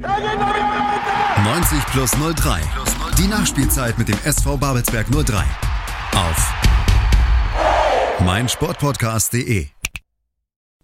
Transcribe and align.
90 0.00 1.86
plus 1.92 2.10
03. 2.12 2.60
Die 3.18 3.28
Nachspielzeit 3.28 3.98
mit 3.98 4.08
dem 4.08 4.16
SV 4.24 4.56
Babelsberg 4.56 5.06
03. 5.08 5.44
Auf 6.14 6.54
meinsportpodcast.de. 8.24 9.66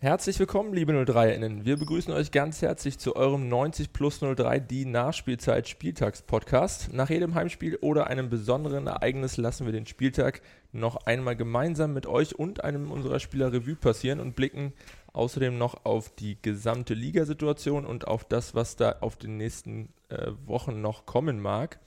Herzlich 0.01 0.39
willkommen, 0.39 0.75
liebe 0.75 0.93
03-Innen. 0.93 1.65
Wir 1.65 1.77
begrüßen 1.77 2.13
euch 2.13 2.31
ganz 2.31 2.63
herzlich 2.63 2.99
zu 2.99 3.17
eurem 3.17 3.49
90 3.49 3.93
plus 3.93 4.21
03 4.21 4.61
die 4.61 4.85
Nachspielzeit 4.85 5.69
Spieltagspodcast. 5.69 6.93
Nach 6.93 7.11
jedem 7.11 7.35
Heimspiel 7.35 7.77
oder 7.77 8.07
einem 8.09 8.29
besonderen 8.29 8.87
Ereignis 8.87 9.39
lassen 9.39 9.65
wir 9.65 9.73
den 9.73 9.87
Spieltag 9.87 10.43
noch 10.71 11.07
einmal 11.07 11.35
gemeinsam 11.35 11.95
mit 11.95 12.07
euch 12.07 12.39
und 12.39 12.63
einem 12.63 12.91
unserer 12.91 13.21
Spieler 13.21 13.53
Revue 13.53 13.75
passieren 13.75 14.21
und 14.21 14.37
blicken 14.37 14.75
außerdem 15.13 15.57
noch 15.59 15.85
auf 15.85 16.15
die 16.15 16.37
gesamte 16.41 16.95
Ligasituation 16.95 17.87
und 17.87 18.07
auf 18.07 18.25
das, 18.25 18.55
was 18.55 18.77
da 18.77 18.97
auf 19.01 19.17
den 19.17 19.37
nächsten 19.37 19.89
äh, 20.09 20.33
Wochen 20.47 20.81
noch 20.81 21.07
kommen 21.07 21.41
mag. 21.41 21.79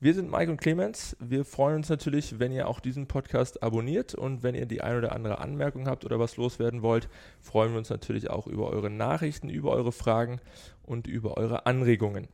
Wir 0.00 0.14
sind 0.14 0.32
Mike 0.32 0.50
und 0.50 0.60
Clemens. 0.60 1.16
Wir 1.20 1.44
freuen 1.44 1.76
uns 1.76 1.88
natürlich, 1.88 2.40
wenn 2.40 2.50
ihr 2.50 2.66
auch 2.66 2.80
diesen 2.80 3.06
Podcast 3.06 3.62
abonniert 3.62 4.14
und 4.14 4.42
wenn 4.42 4.56
ihr 4.56 4.66
die 4.66 4.80
ein 4.80 4.98
oder 4.98 5.12
andere 5.12 5.38
Anmerkung 5.38 5.86
habt 5.86 6.04
oder 6.04 6.18
was 6.18 6.36
loswerden 6.36 6.82
wollt, 6.82 7.08
freuen 7.40 7.70
wir 7.70 7.78
uns 7.78 7.88
natürlich 7.88 8.28
auch 8.28 8.48
über 8.48 8.68
eure 8.68 8.90
Nachrichten, 8.90 9.48
über 9.48 9.70
eure 9.70 9.92
Fragen 9.92 10.40
und 10.82 11.06
über 11.06 11.36
eure 11.36 11.66
Anregungen. 11.66 12.26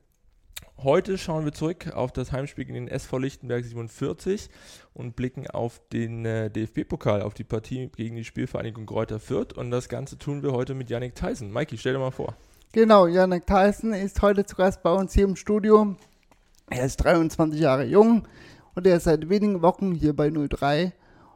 Heute 0.84 1.18
schauen 1.18 1.44
wir 1.44 1.52
zurück 1.52 1.90
auf 1.92 2.12
das 2.12 2.30
Heimspiel 2.30 2.64
gegen 2.64 2.86
den 2.86 2.86
SV 2.86 3.18
Lichtenberg 3.18 3.64
47 3.64 4.48
und 4.94 5.16
blicken 5.16 5.48
auf 5.48 5.80
den 5.92 6.24
äh, 6.24 6.50
DFB-Pokal, 6.50 7.20
auf 7.22 7.34
die 7.34 7.42
Partie 7.42 7.90
gegen 7.96 8.14
die 8.14 8.22
Spielvereinigung 8.22 8.86
Kräuter 8.86 9.18
Fürth. 9.18 9.54
Und 9.54 9.72
das 9.72 9.88
Ganze 9.88 10.18
tun 10.18 10.44
wir 10.44 10.52
heute 10.52 10.74
mit 10.74 10.88
Yannick 10.88 11.16
Tyson. 11.16 11.52
Mikey, 11.52 11.78
stell 11.78 11.94
dir 11.94 11.98
mal 11.98 12.12
vor. 12.12 12.36
Genau, 12.70 13.08
Yannick 13.08 13.44
Tyson 13.44 13.92
ist 13.92 14.22
heute 14.22 14.46
zu 14.46 14.54
Gast 14.54 14.84
bei 14.84 14.92
uns 14.92 15.12
hier 15.14 15.24
im 15.24 15.34
Studio. 15.34 15.96
Er 16.70 16.84
ist 16.84 16.98
23 16.98 17.58
Jahre 17.58 17.84
jung 17.84 18.28
und 18.76 18.86
er 18.86 18.98
ist 18.98 19.04
seit 19.04 19.28
wenigen 19.28 19.62
Wochen 19.62 19.96
hier 19.96 20.14
bei 20.14 20.30
03 20.30 20.92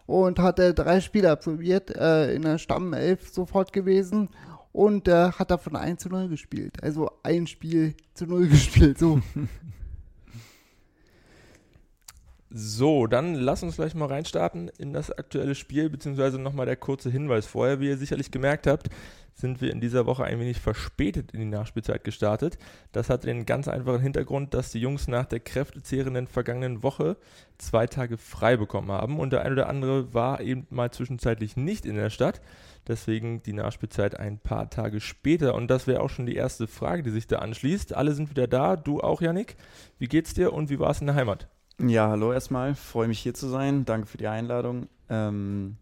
und 0.06 0.38
hat 0.38 0.60
äh, 0.60 0.72
drei 0.72 1.00
Spiele 1.00 1.32
absolviert, 1.32 1.90
äh, 1.96 2.32
in 2.32 2.42
der 2.42 2.58
Stammelf 2.58 3.32
sofort 3.32 3.72
gewesen 3.72 4.28
und 4.72 5.08
äh, 5.08 5.32
hat 5.32 5.50
davon 5.50 5.76
1 5.76 6.02
zu 6.02 6.08
0 6.08 6.28
gespielt. 6.28 6.82
Also 6.82 7.10
ein 7.22 7.46
Spiel 7.46 7.94
zu 8.14 8.26
0 8.26 8.48
gespielt, 8.48 8.98
so. 8.98 9.20
So, 12.54 13.06
dann 13.06 13.34
lass 13.34 13.62
uns 13.62 13.76
gleich 13.76 13.94
mal 13.94 14.08
reinstarten 14.08 14.68
in 14.76 14.92
das 14.92 15.10
aktuelle 15.10 15.54
Spiel, 15.54 15.88
beziehungsweise 15.88 16.38
nochmal 16.38 16.66
der 16.66 16.76
kurze 16.76 17.08
Hinweis 17.10 17.46
vorher. 17.46 17.80
Wie 17.80 17.88
ihr 17.88 17.96
sicherlich 17.96 18.30
gemerkt 18.30 18.66
habt, 18.66 18.90
sind 19.34 19.62
wir 19.62 19.70
in 19.70 19.80
dieser 19.80 20.04
Woche 20.04 20.24
ein 20.24 20.38
wenig 20.38 20.60
verspätet 20.60 21.32
in 21.32 21.40
die 21.40 21.46
Nachspielzeit 21.46 22.04
gestartet. 22.04 22.58
Das 22.92 23.08
hat 23.08 23.24
den 23.24 23.46
ganz 23.46 23.68
einfachen 23.68 24.02
Hintergrund, 24.02 24.52
dass 24.52 24.70
die 24.70 24.80
Jungs 24.80 25.08
nach 25.08 25.24
der 25.24 25.40
kräftezehrenden 25.40 26.26
vergangenen 26.26 26.82
Woche 26.82 27.16
zwei 27.56 27.86
Tage 27.86 28.18
frei 28.18 28.58
bekommen 28.58 28.92
haben 28.92 29.18
und 29.18 29.32
der 29.32 29.42
eine 29.42 29.52
oder 29.52 29.68
andere 29.70 30.12
war 30.12 30.42
eben 30.42 30.66
mal 30.68 30.90
zwischenzeitlich 30.90 31.56
nicht 31.56 31.86
in 31.86 31.96
der 31.96 32.10
Stadt. 32.10 32.42
Deswegen 32.88 33.42
die 33.42 33.52
Nachspielzeit 33.52 34.18
ein 34.18 34.38
paar 34.38 34.68
Tage 34.68 35.00
später. 35.00 35.54
Und 35.54 35.68
das 35.68 35.86
wäre 35.86 36.00
auch 36.00 36.10
schon 36.10 36.26
die 36.26 36.34
erste 36.34 36.66
Frage, 36.66 37.02
die 37.02 37.10
sich 37.10 37.26
da 37.26 37.38
anschließt. 37.38 37.94
Alle 37.94 38.12
sind 38.12 38.30
wieder 38.30 38.48
da, 38.48 38.76
du 38.76 39.00
auch, 39.00 39.22
Yannick. 39.22 39.56
Wie 39.98 40.08
geht's 40.08 40.34
dir 40.34 40.52
und 40.52 40.68
wie 40.68 40.80
war 40.80 40.90
es 40.90 41.00
in 41.00 41.06
der 41.06 41.14
Heimat? 41.14 41.48
Ja, 41.78 42.08
hallo 42.08 42.32
erstmal. 42.32 42.74
Freue 42.74 43.08
mich 43.08 43.20
hier 43.20 43.34
zu 43.34 43.48
sein. 43.48 43.84
Danke 43.84 44.06
für 44.06 44.18
die 44.18 44.26
Einladung. 44.26 44.88
Ähm, 45.08 45.76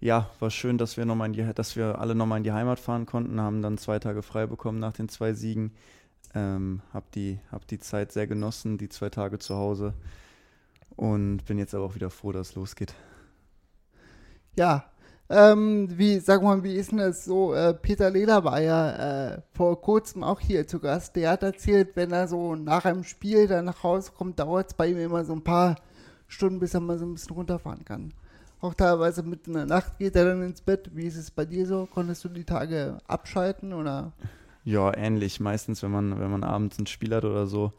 ja, 0.00 0.30
war 0.40 0.50
schön, 0.50 0.78
dass 0.78 0.96
wir, 0.96 1.04
noch 1.04 1.16
mal 1.16 1.26
in 1.26 1.32
die, 1.32 1.54
dass 1.54 1.76
wir 1.76 1.98
alle 1.98 2.14
nochmal 2.14 2.38
in 2.38 2.44
die 2.44 2.52
Heimat 2.52 2.80
fahren 2.80 3.06
konnten, 3.06 3.40
haben 3.40 3.62
dann 3.62 3.78
zwei 3.78 3.98
Tage 3.98 4.22
frei 4.22 4.46
bekommen 4.46 4.78
nach 4.78 4.92
den 4.92 5.08
zwei 5.08 5.32
Siegen. 5.32 5.72
Ähm, 6.34 6.82
hab, 6.92 7.10
die, 7.12 7.38
hab 7.50 7.66
die 7.66 7.78
Zeit 7.78 8.10
sehr 8.10 8.26
genossen, 8.26 8.78
die 8.78 8.88
zwei 8.88 9.10
Tage 9.10 9.38
zu 9.38 9.54
Hause 9.54 9.92
und 10.96 11.44
bin 11.44 11.58
jetzt 11.58 11.74
aber 11.74 11.84
auch 11.84 11.94
wieder 11.94 12.10
froh, 12.10 12.32
dass 12.32 12.50
es 12.50 12.54
losgeht. 12.54 12.94
Ja, 14.56 14.90
ähm, 15.32 15.88
wie, 15.96 16.18
sag 16.18 16.42
mal, 16.42 16.62
wie 16.62 16.74
ist 16.74 16.92
denn 16.92 16.98
das 16.98 17.24
so? 17.24 17.54
Äh, 17.54 17.74
Peter 17.74 18.10
Lehler 18.10 18.44
war 18.44 18.60
ja 18.60 19.32
äh, 19.34 19.42
vor 19.54 19.80
kurzem 19.80 20.22
auch 20.22 20.40
hier 20.40 20.66
zu 20.66 20.78
Gast. 20.78 21.16
Der 21.16 21.30
hat 21.30 21.42
erzählt, 21.42 21.96
wenn 21.96 22.12
er 22.12 22.28
so 22.28 22.54
nach 22.54 22.84
einem 22.84 23.04
Spiel 23.04 23.48
dann 23.48 23.64
nach 23.64 23.82
Hause 23.82 24.12
kommt, 24.16 24.38
dauert 24.38 24.68
es 24.68 24.74
bei 24.74 24.88
ihm 24.88 24.98
immer 24.98 25.24
so 25.24 25.32
ein 25.32 25.42
paar 25.42 25.76
Stunden, 26.28 26.60
bis 26.60 26.74
er 26.74 26.80
mal 26.80 26.98
so 26.98 27.06
ein 27.06 27.14
bisschen 27.14 27.34
runterfahren 27.34 27.84
kann 27.84 28.12
auch 28.62 28.74
teilweise 28.74 29.22
mitten 29.22 29.50
in 29.50 29.56
der 29.56 29.66
Nacht 29.66 29.98
geht 29.98 30.14
er 30.14 30.24
dann 30.24 30.42
ins 30.42 30.60
Bett. 30.60 30.90
Wie 30.94 31.06
ist 31.06 31.16
es 31.16 31.30
bei 31.30 31.44
dir 31.44 31.66
so? 31.66 31.88
Konntest 31.92 32.24
du 32.24 32.28
die 32.28 32.44
Tage 32.44 32.98
abschalten 33.08 33.72
oder? 33.72 34.12
Ja, 34.64 34.96
ähnlich. 34.96 35.40
Meistens, 35.40 35.82
wenn 35.82 35.90
man, 35.90 36.20
wenn 36.20 36.30
man 36.30 36.44
abends 36.44 36.78
ein 36.78 36.86
Spiel 36.86 37.12
hat 37.12 37.24
oder 37.24 37.48
so, 37.48 37.72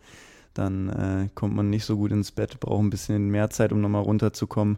dann 0.53 0.89
äh, 0.89 1.29
kommt 1.33 1.55
man 1.55 1.69
nicht 1.69 1.85
so 1.85 1.95
gut 1.95 2.11
ins 2.11 2.31
Bett, 2.31 2.59
braucht 2.59 2.83
ein 2.83 2.89
bisschen 2.89 3.29
mehr 3.29 3.49
Zeit, 3.49 3.71
um 3.71 3.79
nochmal 3.79 4.03
runterzukommen. 4.03 4.77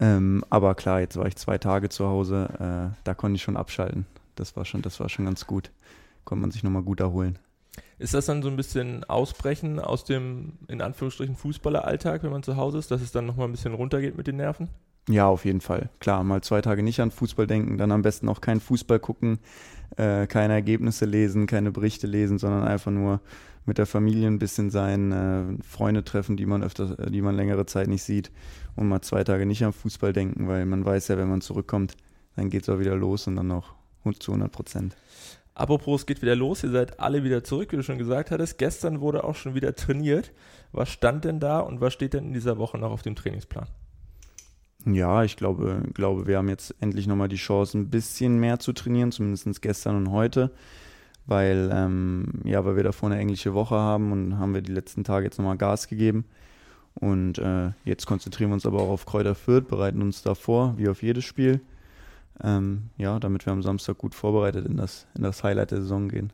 Ähm, 0.00 0.44
aber 0.50 0.74
klar, 0.74 1.00
jetzt 1.00 1.16
war 1.16 1.26
ich 1.26 1.36
zwei 1.36 1.58
Tage 1.58 1.88
zu 1.88 2.06
Hause, 2.06 2.48
äh, 2.94 2.96
da 3.04 3.14
konnte 3.14 3.36
ich 3.36 3.42
schon 3.42 3.56
abschalten. 3.56 4.06
Das 4.36 4.56
war 4.56 4.64
schon, 4.64 4.82
das 4.82 5.00
war 5.00 5.08
schon 5.08 5.24
ganz 5.24 5.46
gut. 5.46 5.70
Konnte 6.24 6.42
man 6.42 6.50
sich 6.50 6.62
nochmal 6.62 6.82
gut 6.82 7.00
erholen. 7.00 7.38
Ist 7.98 8.14
das 8.14 8.26
dann 8.26 8.42
so 8.42 8.48
ein 8.48 8.56
bisschen 8.56 9.02
Ausbrechen 9.04 9.80
aus 9.80 10.04
dem, 10.04 10.52
in 10.68 10.80
Anführungsstrichen, 10.80 11.34
Fußballeralltag, 11.34 12.22
wenn 12.22 12.30
man 12.30 12.42
zu 12.42 12.56
Hause 12.56 12.78
ist, 12.78 12.90
dass 12.90 13.02
es 13.02 13.10
dann 13.10 13.26
nochmal 13.26 13.48
ein 13.48 13.52
bisschen 13.52 13.74
runtergeht 13.74 14.16
mit 14.16 14.26
den 14.26 14.36
Nerven? 14.36 14.68
Ja, 15.08 15.26
auf 15.26 15.44
jeden 15.44 15.60
Fall. 15.60 15.88
Klar, 16.00 16.22
mal 16.22 16.42
zwei 16.42 16.60
Tage 16.60 16.82
nicht 16.82 17.00
an 17.00 17.10
Fußball 17.10 17.46
denken, 17.46 17.78
dann 17.78 17.90
am 17.90 18.02
besten 18.02 18.28
auch 18.28 18.40
keinen 18.40 18.60
Fußball 18.60 19.00
gucken, 19.00 19.38
äh, 19.96 20.26
keine 20.26 20.52
Ergebnisse 20.52 21.06
lesen, 21.06 21.46
keine 21.46 21.72
Berichte 21.72 22.06
lesen, 22.06 22.38
sondern 22.38 22.62
einfach 22.62 22.92
nur 22.92 23.20
mit 23.64 23.78
der 23.78 23.86
Familie 23.86 24.28
ein 24.28 24.38
bisschen 24.38 24.70
sein, 24.70 25.12
äh, 25.12 25.62
Freunde 25.64 26.04
treffen, 26.04 26.36
die 26.36 26.46
man 26.46 26.62
öfter, 26.62 27.10
die 27.10 27.22
man 27.22 27.36
längere 27.36 27.66
Zeit 27.66 27.88
nicht 27.88 28.02
sieht 28.02 28.30
und 28.78 28.88
mal 28.88 29.02
zwei 29.02 29.24
Tage 29.24 29.46
nicht 29.46 29.64
am 29.64 29.72
Fußball 29.72 30.12
denken, 30.12 30.48
weil 30.48 30.64
man 30.66 30.84
weiß 30.84 31.08
ja, 31.08 31.18
wenn 31.18 31.28
man 31.28 31.40
zurückkommt, 31.40 31.96
dann 32.36 32.50
geht 32.50 32.62
es 32.62 32.68
auch 32.68 32.78
wieder 32.78 32.94
los 32.94 33.26
und 33.26 33.36
dann 33.36 33.48
noch 33.48 33.74
zu 34.20 34.32
100 34.32 34.50
Prozent. 34.50 34.96
Apropos, 35.54 36.02
es 36.02 36.06
geht 36.06 36.22
wieder 36.22 36.36
los, 36.36 36.62
ihr 36.62 36.70
seid 36.70 37.00
alle 37.00 37.24
wieder 37.24 37.42
zurück, 37.42 37.72
wie 37.72 37.76
du 37.76 37.82
schon 37.82 37.98
gesagt 37.98 38.30
hattest. 38.30 38.58
Gestern 38.58 39.00
wurde 39.00 39.24
auch 39.24 39.34
schon 39.34 39.54
wieder 39.54 39.74
trainiert. 39.74 40.32
Was 40.72 40.88
stand 40.88 41.24
denn 41.24 41.40
da 41.40 41.60
und 41.60 41.80
was 41.80 41.92
steht 41.92 42.14
denn 42.14 42.26
in 42.26 42.32
dieser 42.32 42.58
Woche 42.58 42.78
noch 42.78 42.90
auf 42.90 43.02
dem 43.02 43.16
Trainingsplan? 43.16 43.66
Ja, 44.86 45.24
ich 45.24 45.36
glaube, 45.36 45.82
glaube, 45.94 46.26
wir 46.26 46.38
haben 46.38 46.48
jetzt 46.48 46.74
endlich 46.80 47.06
nochmal 47.06 47.28
die 47.28 47.36
Chance, 47.36 47.76
ein 47.76 47.90
bisschen 47.90 48.38
mehr 48.38 48.60
zu 48.60 48.72
trainieren, 48.72 49.10
zumindest 49.10 49.60
gestern 49.60 49.96
und 49.96 50.12
heute, 50.12 50.52
weil, 51.26 51.70
ähm, 51.72 52.26
ja, 52.44 52.64
weil 52.64 52.76
wir 52.76 52.84
davor 52.84 53.10
eine 53.10 53.20
englische 53.20 53.52
Woche 53.52 53.74
haben 53.74 54.12
und 54.12 54.38
haben 54.38 54.54
wir 54.54 54.62
die 54.62 54.72
letzten 54.72 55.02
Tage 55.02 55.26
jetzt 55.26 55.38
nochmal 55.38 55.58
Gas 55.58 55.88
gegeben. 55.88 56.24
Und 57.00 57.38
äh, 57.38 57.70
jetzt 57.84 58.06
konzentrieren 58.06 58.50
wir 58.50 58.54
uns 58.54 58.66
aber 58.66 58.80
auch 58.80 58.90
auf 58.90 59.06
Kräuter 59.06 59.34
Fürth, 59.34 59.68
bereiten 59.68 60.02
uns 60.02 60.22
da 60.22 60.34
vor, 60.34 60.74
wie 60.76 60.88
auf 60.88 61.02
jedes 61.02 61.24
Spiel. 61.24 61.60
Ähm, 62.42 62.90
ja, 62.96 63.18
damit 63.18 63.46
wir 63.46 63.52
am 63.52 63.62
Samstag 63.62 63.98
gut 63.98 64.14
vorbereitet 64.14 64.66
in 64.66 64.76
das, 64.76 65.06
in 65.16 65.22
das 65.22 65.42
Highlight 65.42 65.70
der 65.70 65.80
Saison 65.80 66.08
gehen. 66.08 66.32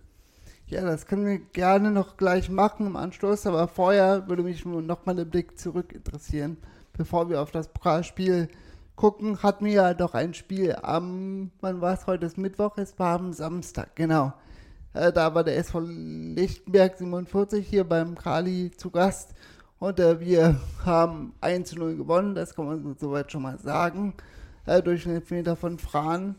Ja, 0.66 0.82
das 0.82 1.06
können 1.06 1.26
wir 1.26 1.38
gerne 1.38 1.91
noch 1.91 2.16
gleich 2.16 2.50
machen 2.50 2.86
im 2.86 2.97
Anschluss, 2.97 3.47
aber 3.47 3.69
vorher 3.69 4.28
würde 4.28 4.42
mich 4.42 4.64
nur 4.64 4.82
noch 4.82 5.04
mal 5.06 5.14
der 5.14 5.26
Blick 5.26 5.58
zurück 5.58 5.92
interessieren 5.92 6.56
bevor 6.97 7.28
wir 7.28 7.42
auf 7.42 7.50
das 7.50 7.69
Pokalspiel 7.69 8.48
gucken, 8.97 9.42
hatten 9.42 9.64
wir 9.66 9.72
ja 9.72 9.94
doch 9.94 10.14
ein 10.14 10.34
Spiel 10.34 10.76
am, 10.82 11.50
wann 11.60 11.80
war 11.80 11.94
es 11.94 12.06
heute, 12.06 12.26
ist 12.26 12.38
Mittwoch, 12.38 12.78
es 12.78 12.98
war 12.98 13.19
am 13.19 13.32
Samstag, 13.32 13.94
genau. 13.97 14.32
Äh, 14.92 15.12
da 15.12 15.34
war 15.34 15.42
der 15.42 15.58
SV 15.58 15.80
Lichtenberg 15.80 16.97
47 16.97 17.66
hier 17.66 17.84
beim 17.84 18.14
Kali 18.14 18.70
zu 18.76 18.91
Gast 18.91 19.34
und 19.84 20.00
äh, 20.00 20.19
wir 20.19 20.59
haben 20.87 21.34
1 21.43 21.69
zu 21.69 21.78
0 21.78 21.97
gewonnen, 21.97 22.34
das 22.34 22.55
kann 22.55 22.65
man 22.65 22.97
soweit 22.99 23.31
schon 23.31 23.43
mal 23.43 23.59
sagen, 23.59 24.15
äh, 24.65 24.83
durch 24.83 25.03
den 25.03 25.17
Elfmeter 25.17 25.56
von 25.56 25.78
Fran. 25.78 26.37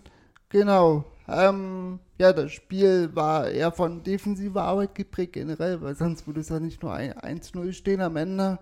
Genau, 0.50 1.06
ähm, 1.28 2.00
ja, 2.18 2.34
das 2.34 2.52
Spiel 2.54 3.16
war 3.16 3.48
eher 3.48 3.72
von 3.72 4.02
defensiver 4.02 4.64
Arbeit 4.64 4.96
geprägt 4.96 5.34
generell, 5.34 5.80
weil 5.82 5.94
sonst 5.94 6.26
würde 6.26 6.40
es 6.40 6.50
ja 6.50 6.60
nicht 6.60 6.82
nur 6.82 6.96
1-0 6.96 7.74
stehen 7.74 8.02
am 8.02 8.16
Ende. 8.16 8.58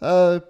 Äh, 0.00 0.40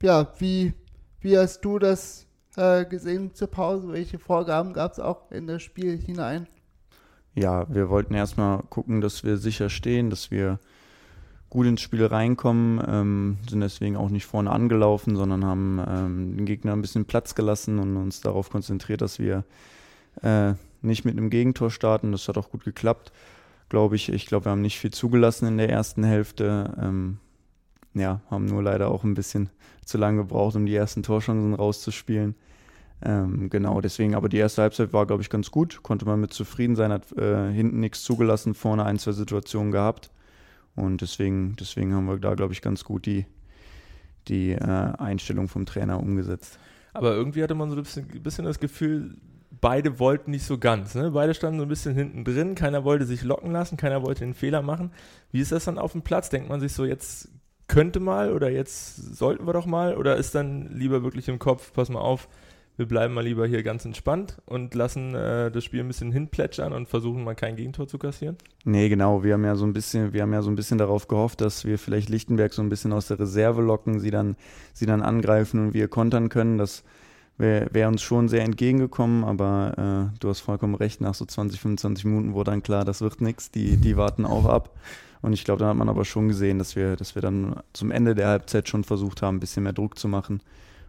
ja, 0.00 0.32
wie, 0.38 0.74
wie 1.20 1.36
hast 1.36 1.62
du 1.62 1.80
das 1.80 2.24
äh, 2.56 2.84
gesehen 2.84 3.34
zur 3.34 3.48
Pause? 3.48 3.92
Welche 3.92 4.20
Vorgaben 4.20 4.72
gab 4.72 4.92
es 4.92 5.00
auch 5.00 5.32
in 5.32 5.48
das 5.48 5.62
Spiel 5.62 5.98
hinein? 5.98 6.46
Ja, 7.34 7.66
wir 7.68 7.88
wollten 7.88 8.14
erstmal 8.14 8.62
gucken, 8.70 9.00
dass 9.00 9.24
wir 9.24 9.38
sicher 9.38 9.70
stehen, 9.70 10.08
dass 10.08 10.30
wir 10.30 10.60
gut 11.50 11.66
ins 11.66 11.80
Spiel 11.80 12.04
reinkommen, 12.04 12.82
ähm, 12.86 13.38
sind 13.48 13.60
deswegen 13.60 13.96
auch 13.96 14.10
nicht 14.10 14.26
vorne 14.26 14.50
angelaufen, 14.50 15.16
sondern 15.16 15.44
haben 15.44 15.80
ähm, 15.88 16.36
den 16.36 16.46
Gegner 16.46 16.72
ein 16.72 16.82
bisschen 16.82 17.06
Platz 17.06 17.34
gelassen 17.34 17.78
und 17.78 17.96
uns 17.96 18.20
darauf 18.20 18.50
konzentriert, 18.50 19.00
dass 19.00 19.18
wir 19.18 19.44
äh, 20.22 20.52
nicht 20.82 21.04
mit 21.04 21.16
einem 21.16 21.30
Gegentor 21.30 21.70
starten. 21.70 22.12
Das 22.12 22.28
hat 22.28 22.36
auch 22.36 22.50
gut 22.50 22.64
geklappt, 22.64 23.12
glaube 23.68 23.96
ich. 23.96 24.10
Ich 24.10 24.26
glaube, 24.26 24.46
wir 24.46 24.52
haben 24.52 24.62
nicht 24.62 24.78
viel 24.78 24.90
zugelassen 24.90 25.46
in 25.46 25.56
der 25.56 25.70
ersten 25.70 26.04
Hälfte. 26.04 26.76
Ähm, 26.80 27.18
ja, 27.94 28.20
haben 28.30 28.44
nur 28.44 28.62
leider 28.62 28.90
auch 28.90 29.04
ein 29.04 29.14
bisschen 29.14 29.48
zu 29.84 29.96
lange 29.96 30.18
gebraucht, 30.18 30.54
um 30.54 30.66
die 30.66 30.74
ersten 30.74 31.02
Torchancen 31.02 31.54
rauszuspielen. 31.54 32.34
Ähm, 33.00 33.48
genau, 33.48 33.80
deswegen, 33.80 34.14
aber 34.14 34.28
die 34.28 34.38
erste 34.38 34.62
Halbzeit 34.62 34.92
war, 34.92 35.06
glaube 35.06 35.22
ich, 35.22 35.30
ganz 35.30 35.50
gut. 35.50 35.82
Konnte 35.82 36.04
man 36.04 36.20
mit 36.20 36.32
zufrieden 36.32 36.76
sein, 36.76 36.92
hat 36.92 37.10
äh, 37.16 37.50
hinten 37.50 37.80
nichts 37.80 38.02
zugelassen, 38.02 38.54
vorne 38.54 38.84
ein, 38.84 38.98
zwei 38.98 39.12
Situationen 39.12 39.72
gehabt. 39.72 40.10
Und 40.78 41.00
deswegen, 41.00 41.56
deswegen 41.56 41.94
haben 41.94 42.06
wir 42.06 42.18
da, 42.18 42.34
glaube 42.34 42.52
ich, 42.52 42.62
ganz 42.62 42.84
gut 42.84 43.06
die, 43.06 43.26
die 44.28 44.52
äh, 44.52 44.58
Einstellung 44.58 45.48
vom 45.48 45.66
Trainer 45.66 46.00
umgesetzt. 46.00 46.58
Aber 46.92 47.14
irgendwie 47.14 47.42
hatte 47.42 47.54
man 47.54 47.70
so 47.70 47.76
ein 47.76 47.82
bisschen, 47.82 48.22
bisschen 48.22 48.44
das 48.44 48.58
Gefühl, 48.58 49.16
beide 49.60 49.98
wollten 49.98 50.30
nicht 50.30 50.44
so 50.44 50.58
ganz. 50.58 50.94
Ne? 50.94 51.10
Beide 51.10 51.34
standen 51.34 51.58
so 51.58 51.64
ein 51.64 51.68
bisschen 51.68 51.94
hinten 51.94 52.24
drin, 52.24 52.54
keiner 52.54 52.84
wollte 52.84 53.06
sich 53.06 53.22
locken 53.22 53.52
lassen, 53.52 53.76
keiner 53.76 54.02
wollte 54.02 54.20
den 54.20 54.34
Fehler 54.34 54.62
machen. 54.62 54.92
Wie 55.32 55.40
ist 55.40 55.52
das 55.52 55.64
dann 55.64 55.78
auf 55.78 55.92
dem 55.92 56.02
Platz? 56.02 56.30
Denkt 56.30 56.48
man 56.48 56.60
sich 56.60 56.72
so, 56.72 56.84
jetzt 56.84 57.28
könnte 57.66 58.00
mal 58.00 58.32
oder 58.32 58.50
jetzt 58.50 58.96
sollten 59.16 59.46
wir 59.46 59.52
doch 59.52 59.66
mal? 59.66 59.96
Oder 59.96 60.16
ist 60.16 60.34
dann 60.34 60.74
lieber 60.74 61.02
wirklich 61.02 61.28
im 61.28 61.38
Kopf, 61.38 61.72
pass 61.72 61.88
mal 61.88 62.00
auf, 62.00 62.28
wir 62.78 62.86
bleiben 62.86 63.12
mal 63.12 63.24
lieber 63.24 63.44
hier 63.44 63.64
ganz 63.64 63.84
entspannt 63.84 64.38
und 64.46 64.72
lassen 64.76 65.12
äh, 65.12 65.50
das 65.50 65.64
Spiel 65.64 65.80
ein 65.80 65.88
bisschen 65.88 66.12
hinplätschern 66.12 66.72
und 66.72 66.88
versuchen 66.88 67.24
mal 67.24 67.34
kein 67.34 67.56
Gegentor 67.56 67.88
zu 67.88 67.98
kassieren? 67.98 68.36
Nee, 68.64 68.88
genau. 68.88 69.24
Wir 69.24 69.34
haben 69.34 69.44
ja 69.44 69.56
so 69.56 69.66
ein 69.66 69.72
bisschen, 69.72 70.12
wir 70.12 70.22
haben 70.22 70.32
ja 70.32 70.42
so 70.42 70.50
ein 70.50 70.54
bisschen 70.54 70.78
darauf 70.78 71.08
gehofft, 71.08 71.40
dass 71.40 71.64
wir 71.64 71.76
vielleicht 71.76 72.08
Lichtenberg 72.08 72.54
so 72.54 72.62
ein 72.62 72.68
bisschen 72.68 72.92
aus 72.92 73.08
der 73.08 73.18
Reserve 73.18 73.62
locken, 73.62 73.98
sie 73.98 74.12
dann, 74.12 74.36
sie 74.72 74.86
dann 74.86 75.02
angreifen 75.02 75.58
und 75.58 75.74
wir 75.74 75.88
kontern 75.88 76.28
können. 76.28 76.56
Das 76.56 76.84
wäre 77.36 77.68
wär 77.72 77.88
uns 77.88 78.00
schon 78.00 78.28
sehr 78.28 78.44
entgegengekommen, 78.44 79.24
aber 79.24 80.12
äh, 80.14 80.18
du 80.20 80.28
hast 80.28 80.40
vollkommen 80.40 80.76
recht, 80.76 81.00
nach 81.00 81.14
so 81.14 81.24
20, 81.24 81.60
25 81.60 82.04
Minuten 82.04 82.32
wurde 82.32 82.52
dann 82.52 82.62
klar, 82.62 82.84
das 82.84 83.00
wird 83.00 83.20
nichts, 83.20 83.50
die, 83.50 83.76
die 83.76 83.96
warten 83.96 84.24
auch 84.24 84.44
ab. 84.44 84.70
Und 85.20 85.32
ich 85.32 85.44
glaube, 85.44 85.58
da 85.58 85.70
hat 85.70 85.76
man 85.76 85.88
aber 85.88 86.04
schon 86.04 86.28
gesehen, 86.28 86.60
dass 86.60 86.76
wir, 86.76 86.94
dass 86.94 87.16
wir 87.16 87.22
dann 87.22 87.56
zum 87.72 87.90
Ende 87.90 88.14
der 88.14 88.28
Halbzeit 88.28 88.68
schon 88.68 88.84
versucht 88.84 89.20
haben, 89.20 89.38
ein 89.38 89.40
bisschen 89.40 89.64
mehr 89.64 89.72
Druck 89.72 89.98
zu 89.98 90.06
machen 90.06 90.42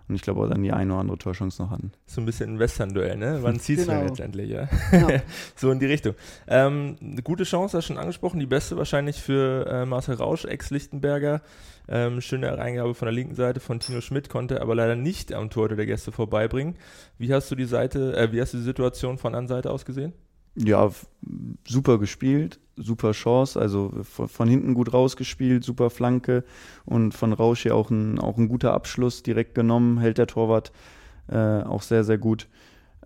und 0.10 0.16
ich 0.16 0.24
glaube 0.24 0.42
auch 0.42 0.50
dann 0.50 0.64
die 0.64 0.72
eine 0.72 0.92
oder 0.92 1.02
andere 1.02 1.18
Torchance 1.20 1.62
noch 1.62 1.70
hatten. 1.70 1.92
So 2.08 2.20
ein 2.20 2.26
bisschen 2.26 2.56
ein 2.56 2.60
Western-Duell, 2.60 3.16
ne? 3.16 3.40
Wann 3.42 3.60
zieht 3.60 3.80
es 3.80 3.88
genau. 3.88 4.02
letztendlich, 4.02 4.50
ja? 4.50 4.68
ja. 4.92 5.08
so 5.56 5.70
in 5.72 5.80
die 5.80 5.86
Richtung. 5.86 6.16
Ähm, 6.48 6.98
eine 7.00 7.22
gute 7.22 7.44
Chance, 7.44 7.78
hast 7.78 7.90
du 7.90 7.94
schon 7.94 8.02
angesprochen, 8.02 8.40
die 8.40 8.48
beste 8.48 8.76
wahrscheinlich 8.76 9.22
für 9.22 9.68
äh, 9.68 9.86
Marcel 9.86 10.16
Rausch, 10.16 10.46
Ex-Lichtenberger. 10.46 11.42
Ähm, 11.88 12.22
schöne 12.22 12.58
Reingabe 12.58 12.94
von 12.94 13.06
der 13.06 13.14
linken 13.14 13.36
Seite 13.36 13.60
von 13.60 13.80
Tino 13.80 14.02
Schmidt, 14.02 14.30
konnte 14.30 14.62
aber 14.62 14.76
leider 14.76 14.96
nicht 14.96 15.34
am 15.34 15.50
Tor 15.50 15.70
der 15.70 15.86
Gäste 15.86 16.12
vorbeibringen. 16.12 16.76
Wie 17.18 17.34
hast 17.34 17.50
du 17.52 17.56
die 17.56 17.66
Seite, 17.66 18.16
äh, 18.16 18.32
wie 18.32 18.42
hast 18.42 18.54
du 18.54 18.58
die 18.58 18.64
Situation 18.64 19.18
von 19.18 19.36
Anseite 19.36 19.72
aus 19.72 19.86
gesehen? 19.86 20.14
Ja, 20.62 20.92
super 21.66 22.00
gespielt, 22.00 22.60
super 22.76 23.12
Chance, 23.12 23.60
also 23.60 23.92
von, 24.04 24.28
von, 24.28 24.50
hinten 24.50 24.74
gut 24.74 24.94
rausgespielt, 24.94 25.64
super 25.64 25.90
Flanke 25.90 26.44
und 26.86 27.14
von 27.14 27.32
Rausch 27.34 27.64
hier 27.64 27.76
auch 27.76 27.90
ein, 27.90 28.20
auch 28.20 28.38
ein 28.38 28.50
guter 28.50 28.74
Abschluss 28.74 29.24
direkt 29.24 29.56
genommen, 29.56 30.00
hält 30.00 30.18
der 30.18 30.28
Torwart 30.28 30.72
äh, 31.30 31.62
auch 31.64 31.82
sehr, 31.82 32.04
sehr 32.04 32.18
gut. 32.18 32.48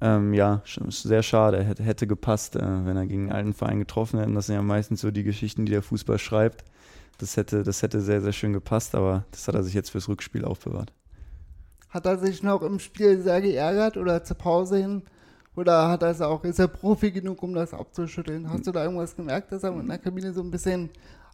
Ähm, 0.02 0.34
ja, 0.34 0.64
sehr 0.66 1.24
schade, 1.24 1.64
hätte, 1.64 1.84
hätte 1.84 2.08
gepasst, 2.08 2.56
äh, 2.56 2.62
wenn 2.62 2.98
er 2.98 3.06
gegen 3.06 3.24
einen 3.24 3.32
alten 3.32 3.54
Verein 3.54 3.80
getroffen 3.80 4.20
hätte. 4.20 4.34
Das 4.34 4.48
sind 4.48 4.56
ja 4.56 4.62
meistens 4.62 5.02
so 5.02 5.12
die 5.12 5.24
Geschichten, 5.24 5.66
die 5.66 5.72
der 5.72 5.84
Fußball 5.84 6.18
schreibt. 6.18 6.66
Das 7.20 7.38
hätte, 7.38 7.64
das 7.64 7.84
hätte 7.84 8.02
sehr, 8.02 8.22
sehr 8.22 8.34
schön 8.34 8.54
gepasst, 8.54 8.96
aber 8.96 9.26
das 9.32 9.48
hat 9.48 9.56
er 9.56 9.64
sich 9.64 9.74
jetzt 9.74 9.92
fürs 9.92 10.10
Rückspiel 10.10 10.44
aufbewahrt. 10.44 10.92
Hat 11.90 12.06
er 12.08 12.18
sich 12.18 12.42
noch 12.42 12.64
im 12.64 12.80
Spiel 12.80 13.22
sehr 13.22 13.40
geärgert 13.42 13.98
oder 13.98 14.24
zur 14.24 14.38
Pause 14.38 14.78
hin 14.78 15.04
oder 15.56 15.90
hat 15.90 16.04
er 16.04 16.28
auch, 16.28 16.44
ist 16.44 16.60
er 16.60 16.68
Profi 16.68 17.12
genug, 17.12 17.44
um 17.44 17.54
das 17.54 17.74
abzuschütteln? 17.74 18.50
Hast 18.50 18.66
du 18.66 18.72
da 18.72 18.84
irgendwas 18.84 19.16
gemerkt, 19.16 19.52
dass 19.52 19.64
er 19.64 19.72
in 19.72 19.88
der 19.88 20.00
Kabine 20.00 20.34
so 20.34 20.42
ein 20.42 20.52
bisschen 20.52 20.90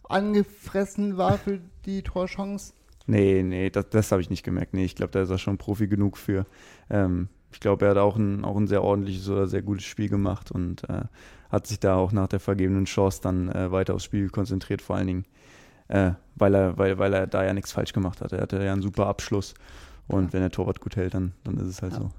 angefressen 0.08 1.16
war 1.16 1.38
für 1.38 1.60
die 1.86 2.02
Torchance? 2.02 2.74
Nee, 3.06 3.42
nee, 3.42 3.70
das, 3.70 3.88
das 3.90 4.12
habe 4.12 4.20
ich 4.20 4.30
nicht 4.30 4.44
gemerkt. 4.44 4.74
Nee, 4.74 4.84
ich 4.84 4.94
glaube, 4.94 5.12
da 5.12 5.22
ist 5.22 5.30
er 5.30 5.38
schon 5.38 5.58
Profi 5.58 5.88
genug 5.88 6.18
für. 6.18 6.46
Ähm, 6.90 7.28
ich 7.52 7.60
glaube, 7.60 7.86
er 7.86 7.92
hat 7.92 7.98
auch 7.98 8.16
ein, 8.16 8.44
auch 8.44 8.56
ein 8.56 8.66
sehr 8.68 8.82
ordentliches 8.84 9.28
oder 9.28 9.46
sehr 9.46 9.62
gutes 9.62 9.84
Spiel 9.84 10.08
gemacht 10.08 10.52
und 10.52 10.88
äh, 10.88 11.02
hat 11.50 11.66
sich 11.66 11.80
da 11.80 11.96
auch 11.96 12.12
nach 12.12 12.28
der 12.28 12.40
vergebenen 12.40 12.84
Chance 12.84 13.20
dann 13.22 13.50
äh, 13.50 13.72
weiter 13.72 13.94
aufs 13.94 14.04
Spiel 14.04 14.28
konzentriert, 14.28 14.82
vor 14.82 14.96
allen 14.96 15.06
Dingen, 15.06 15.24
äh, 15.88 16.12
weil, 16.36 16.54
er, 16.54 16.78
weil, 16.78 16.98
weil 16.98 17.12
er 17.12 17.26
da 17.26 17.44
ja 17.44 17.52
nichts 17.52 17.72
falsch 17.72 17.92
gemacht 17.92 18.20
hat. 18.20 18.32
Er 18.32 18.42
hatte 18.42 18.62
ja 18.62 18.72
einen 18.72 18.82
super 18.82 19.06
Abschluss 19.06 19.54
und 20.06 20.26
ja. 20.26 20.32
wenn 20.34 20.40
der 20.42 20.50
Torwart 20.50 20.80
gut 20.80 20.94
hält, 20.96 21.14
dann, 21.14 21.32
dann 21.42 21.56
ist 21.56 21.66
es 21.66 21.82
halt 21.82 21.94
ja. 21.94 22.00
so 22.00 22.10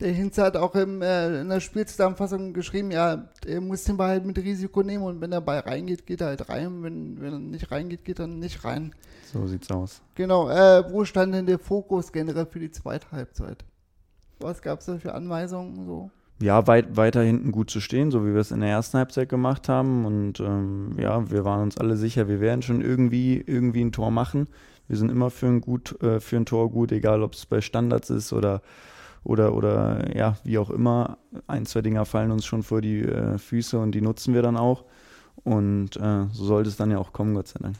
der 0.00 0.12
Hinz 0.12 0.38
hat 0.38 0.56
auch 0.56 0.74
im, 0.74 1.02
äh, 1.02 1.40
in 1.40 1.48
der 1.48 1.60
Spielzusammenfassung 1.60 2.52
geschrieben, 2.52 2.90
ja, 2.90 3.28
er 3.46 3.60
muss 3.60 3.84
den 3.84 3.96
Ball 3.96 4.10
halt 4.10 4.26
mit 4.26 4.38
Risiko 4.38 4.82
nehmen 4.82 5.04
und 5.04 5.20
wenn 5.20 5.30
der 5.30 5.40
Ball 5.40 5.60
reingeht, 5.60 6.06
geht 6.06 6.20
er 6.20 6.28
halt 6.28 6.48
rein. 6.48 6.82
Wenn, 6.82 7.20
wenn 7.20 7.32
er 7.32 7.38
nicht 7.38 7.70
reingeht, 7.70 8.04
geht 8.04 8.18
er 8.18 8.26
nicht 8.26 8.64
rein. 8.64 8.92
So 9.32 9.46
sieht's 9.46 9.70
aus. 9.70 10.02
Genau, 10.14 10.48
äh, 10.48 10.84
wo 10.90 11.04
stand 11.04 11.34
denn 11.34 11.46
der 11.46 11.58
Fokus 11.58 12.12
generell 12.12 12.46
für 12.46 12.58
die 12.58 12.70
zweite 12.70 13.10
Halbzeit? 13.12 13.64
Was 14.40 14.60
gab 14.62 14.80
es 14.80 14.86
da 14.86 14.98
für 14.98 15.14
Anweisungen 15.14 15.86
so? 15.86 16.10
Ja, 16.40 16.66
weit, 16.66 16.96
weiter 16.96 17.22
hinten 17.22 17.52
gut 17.52 17.70
zu 17.70 17.80
stehen, 17.80 18.10
so 18.10 18.26
wie 18.26 18.34
wir 18.34 18.40
es 18.40 18.50
in 18.50 18.60
der 18.60 18.70
ersten 18.70 18.98
Halbzeit 18.98 19.28
gemacht 19.28 19.68
haben. 19.68 20.04
Und 20.04 20.40
ähm, 20.40 20.96
ja, 20.98 21.30
wir 21.30 21.44
waren 21.44 21.62
uns 21.62 21.78
alle 21.78 21.96
sicher, 21.96 22.28
wir 22.28 22.40
werden 22.40 22.62
schon 22.62 22.80
irgendwie, 22.80 23.42
irgendwie 23.46 23.82
ein 23.82 23.92
Tor 23.92 24.10
machen. 24.10 24.48
Wir 24.88 24.96
sind 24.96 25.10
immer 25.10 25.30
für 25.30 25.46
ein, 25.46 25.60
gut, 25.60 26.00
äh, 26.02 26.18
für 26.20 26.36
ein 26.36 26.46
Tor 26.46 26.70
gut, 26.70 26.90
egal 26.90 27.22
ob 27.22 27.34
es 27.34 27.46
bei 27.46 27.60
Standards 27.60 28.10
ist 28.10 28.32
oder 28.32 28.60
oder, 29.24 29.54
oder 29.54 30.14
ja, 30.16 30.36
wie 30.44 30.58
auch 30.58 30.70
immer. 30.70 31.18
Ein, 31.46 31.66
zwei 31.66 31.82
Dinger 31.82 32.04
fallen 32.04 32.30
uns 32.30 32.44
schon 32.46 32.62
vor 32.62 32.80
die 32.80 33.00
äh, 33.00 33.38
Füße 33.38 33.78
und 33.78 33.92
die 33.92 34.00
nutzen 34.00 34.34
wir 34.34 34.42
dann 34.42 34.56
auch. 34.56 34.84
Und 35.42 35.96
äh, 35.96 36.26
so 36.32 36.44
sollte 36.44 36.68
es 36.68 36.76
dann 36.76 36.90
ja 36.90 36.98
auch 36.98 37.12
kommen, 37.12 37.34
Gott 37.34 37.48
sei 37.48 37.58
Dank. 37.60 37.76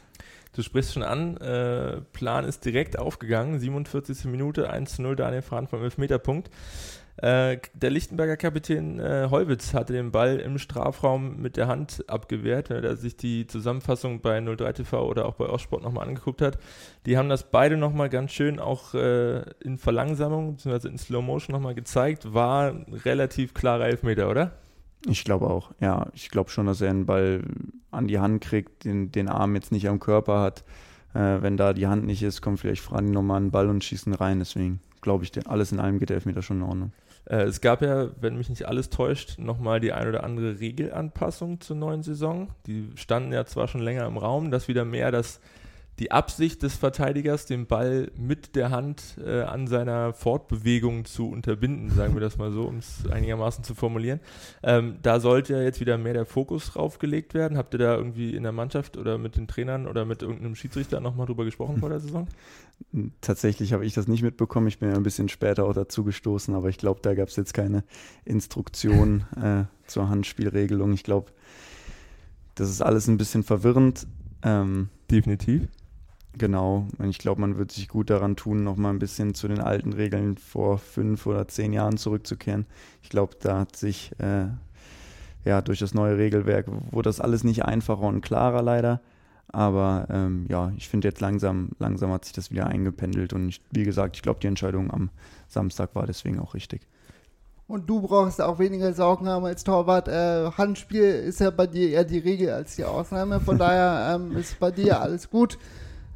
Du 0.53 0.61
sprichst 0.61 0.93
schon 0.93 1.03
an, 1.03 1.35
äh, 1.37 2.01
Plan 2.13 2.45
ist 2.45 2.63
direkt 2.63 2.97
aufgegangen, 2.97 3.59
47. 3.59 4.25
Minute, 4.25 4.71
1-0, 4.71 5.15
Daniel 5.15 5.41
Frahn 5.41 5.67
vom 5.67 5.83
Elfmeterpunkt. 5.83 6.49
Äh, 7.17 7.59
der 7.73 7.91
Lichtenberger 7.91 8.35
Kapitän 8.35 8.99
äh, 8.99 9.29
Heuwitz 9.31 9.73
hatte 9.73 9.93
den 9.93 10.11
Ball 10.11 10.37
im 10.37 10.57
Strafraum 10.57 11.41
mit 11.41 11.55
der 11.55 11.67
Hand 11.67 12.03
abgewehrt, 12.07 12.69
wenn 12.69 12.83
er 12.83 12.97
sich 12.97 13.15
die 13.15 13.47
Zusammenfassung 13.47 14.19
bei 14.19 14.41
03 14.41 14.73
TV 14.73 15.07
oder 15.07 15.25
auch 15.25 15.35
bei 15.35 15.45
Ostsport 15.45 15.81
nochmal 15.81 16.07
angeguckt 16.07 16.41
hat. 16.41 16.57
Die 17.05 17.17
haben 17.17 17.29
das 17.29 17.49
beide 17.49 17.77
nochmal 17.77 18.09
ganz 18.09 18.33
schön 18.33 18.59
auch 18.59 18.93
äh, 18.93 19.43
in 19.61 19.77
Verlangsamung 19.77 20.57
bzw. 20.57 20.89
in 20.89 20.97
Slow 20.97 21.21
Motion 21.21 21.53
nochmal 21.53 21.73
gezeigt. 21.73 22.33
War 22.33 22.71
ein 22.71 22.85
relativ 23.05 23.53
klarer 23.53 23.85
Elfmeter, 23.85 24.29
oder? 24.29 24.51
Ich 25.07 25.23
glaube 25.23 25.47
auch, 25.49 25.71
ja. 25.79 26.07
Ich 26.13 26.29
glaube 26.29 26.49
schon, 26.49 26.65
dass 26.65 26.81
er 26.81 26.89
einen 26.89 27.05
Ball 27.05 27.43
an 27.91 28.07
die 28.07 28.19
Hand 28.19 28.43
kriegt, 28.43 28.83
den, 28.83 29.11
den 29.11 29.29
Arm 29.29 29.55
jetzt 29.55 29.71
nicht 29.71 29.87
am 29.87 29.99
Körper 29.99 30.41
hat. 30.41 30.65
Äh, 31.13 31.41
wenn 31.41 31.55
da 31.55 31.71
die 31.71 31.87
Hand 31.87 32.05
nicht 32.05 32.23
ist, 32.23 32.41
kommt 32.41 32.59
vielleicht 32.59 32.81
Frani 32.81 33.11
nochmal 33.11 33.37
einen 33.37 33.51
Ball 33.51 33.69
und 33.69 33.85
schießen 33.85 34.13
rein. 34.13 34.39
Deswegen 34.39 34.81
glaube 34.99 35.23
ich, 35.23 35.47
alles 35.47 35.71
in 35.71 35.79
allem 35.79 35.99
geht 35.99 36.09
der 36.09 36.15
Elfmeter 36.15 36.41
schon 36.41 36.57
in 36.57 36.63
Ordnung. 36.63 36.91
Äh, 37.25 37.43
es 37.43 37.61
gab 37.61 37.81
ja, 37.81 38.09
wenn 38.19 38.37
mich 38.37 38.49
nicht 38.49 38.67
alles 38.67 38.89
täuscht, 38.89 39.37
nochmal 39.39 39.79
die 39.79 39.93
ein 39.93 40.07
oder 40.07 40.23
andere 40.23 40.59
Regelanpassung 40.59 41.59
zur 41.59 41.75
neuen 41.75 42.03
Saison. 42.03 42.49
Die 42.67 42.89
standen 42.95 43.33
ja 43.33 43.45
zwar 43.45 43.67
schon 43.67 43.81
länger 43.81 44.05
im 44.05 44.17
Raum, 44.17 44.51
dass 44.51 44.67
wieder 44.67 44.85
mehr 44.85 45.11
das 45.11 45.39
die 45.99 46.11
Absicht 46.11 46.61
des 46.61 46.75
Verteidigers, 46.75 47.45
den 47.45 47.67
Ball 47.67 48.11
mit 48.17 48.55
der 48.55 48.69
Hand 48.69 49.17
äh, 49.23 49.41
an 49.41 49.67
seiner 49.67 50.13
Fortbewegung 50.13 51.05
zu 51.05 51.29
unterbinden, 51.29 51.89
sagen 51.89 52.13
wir 52.13 52.21
das 52.21 52.37
mal 52.37 52.51
so, 52.51 52.63
um 52.63 52.77
es 52.77 53.09
einigermaßen 53.09 53.63
zu 53.63 53.75
formulieren. 53.75 54.19
Ähm, 54.61 54.97
da 55.01 55.21
sollte 55.21 55.53
ja 55.53 55.61
jetzt 55.61 55.79
wieder 55.79 55.97
mehr 55.97 56.13
der 56.13 56.25
Fokus 56.25 56.73
drauf 56.73 56.99
gelegt 56.99 57.33
werden. 57.33 57.57
Habt 57.57 57.73
ihr 57.73 57.77
da 57.77 57.95
irgendwie 57.95 58.35
in 58.35 58.43
der 58.43 58.51
Mannschaft 58.51 58.97
oder 58.97 59.17
mit 59.17 59.37
den 59.37 59.47
Trainern 59.47 59.87
oder 59.87 60.03
mit 60.03 60.21
irgendeinem 60.21 60.55
Schiedsrichter 60.55 60.99
nochmal 60.99 61.27
drüber 61.27 61.45
gesprochen 61.45 61.77
vor 61.77 61.89
der 61.89 62.01
Saison? 62.01 62.27
Tatsächlich 63.21 63.71
habe 63.71 63.85
ich 63.85 63.93
das 63.93 64.07
nicht 64.07 64.21
mitbekommen. 64.21 64.67
Ich 64.67 64.79
bin 64.79 64.89
ja 64.89 64.95
ein 64.95 65.03
bisschen 65.03 65.29
später 65.29 65.63
auch 65.65 65.73
dazu 65.73 66.03
gestoßen, 66.03 66.53
aber 66.55 66.67
ich 66.67 66.77
glaube, 66.77 66.99
da 67.01 67.13
gab 67.13 67.29
es 67.29 67.37
jetzt 67.37 67.53
keine 67.53 67.85
Instruktion 68.25 69.23
äh, 69.41 69.63
zur 69.87 70.09
Handspielregelung. 70.09 70.91
Ich 70.91 71.03
glaube, 71.03 71.31
das 72.55 72.69
ist 72.69 72.81
alles 72.81 73.07
ein 73.07 73.17
bisschen 73.17 73.43
verwirrend. 73.43 74.07
Ähm, 74.43 74.89
Definitiv. 75.09 75.67
Genau, 76.37 76.87
ich 77.01 77.17
glaube, 77.17 77.39
man 77.39 77.57
wird 77.57 77.71
sich 77.71 77.87
gut 77.87 78.09
daran 78.09 78.35
tun, 78.35 78.63
noch 78.63 78.75
mal 78.75 78.89
ein 78.89 78.99
bisschen 78.99 79.33
zu 79.35 79.47
den 79.47 79.61
alten 79.61 79.93
Regeln 79.93 80.37
vor 80.37 80.77
fünf 80.77 81.25
oder 81.25 81.47
zehn 81.47 81.71
Jahren 81.71 81.95
zurückzukehren. 81.95 82.65
Ich 83.01 83.09
glaube, 83.09 83.37
da 83.39 83.59
hat 83.59 83.77
sich 83.77 84.11
äh, 84.19 84.47
ja 85.45 85.61
durch 85.61 85.79
das 85.79 85.93
neue 85.93 86.17
Regelwerk, 86.17 86.67
wurde 86.91 87.07
das 87.07 87.21
alles 87.21 87.45
nicht 87.45 87.63
einfacher 87.63 88.01
und 88.01 88.19
klarer 88.19 88.61
leider. 88.61 88.99
Aber 89.47 90.07
ähm, 90.09 90.45
ja, 90.49 90.73
ich 90.75 90.89
finde 90.89 91.07
jetzt 91.07 91.21
langsam, 91.21 91.69
langsam 91.79 92.11
hat 92.11 92.25
sich 92.25 92.33
das 92.33 92.51
wieder 92.51 92.67
eingependelt 92.67 93.31
und 93.31 93.47
ich, 93.47 93.61
wie 93.71 93.83
gesagt, 93.83 94.17
ich 94.17 94.21
glaube, 94.21 94.41
die 94.41 94.47
Entscheidung 94.47 94.91
am 94.91 95.11
Samstag 95.47 95.95
war 95.95 96.05
deswegen 96.05 96.39
auch 96.39 96.53
richtig. 96.53 96.81
Und 97.67 97.89
du 97.89 98.01
brauchst 98.01 98.41
auch 98.41 98.59
weniger 98.59 98.93
Sorgen 98.93 99.29
haben 99.29 99.45
als 99.45 99.63
Torwart. 99.63 100.09
Äh, 100.09 100.51
Handspiel 100.51 101.05
ist 101.05 101.39
ja 101.39 101.49
bei 101.49 101.65
dir 101.65 101.89
eher 101.89 102.03
die 102.03 102.19
Regel 102.19 102.49
als 102.49 102.75
die 102.75 102.83
Ausnahme. 102.83 103.39
Von 103.39 103.57
daher 103.57 104.15
ähm, 104.15 104.35
ist 104.35 104.59
bei 104.59 104.71
dir 104.71 104.99
alles 104.99 105.29
gut. 105.29 105.57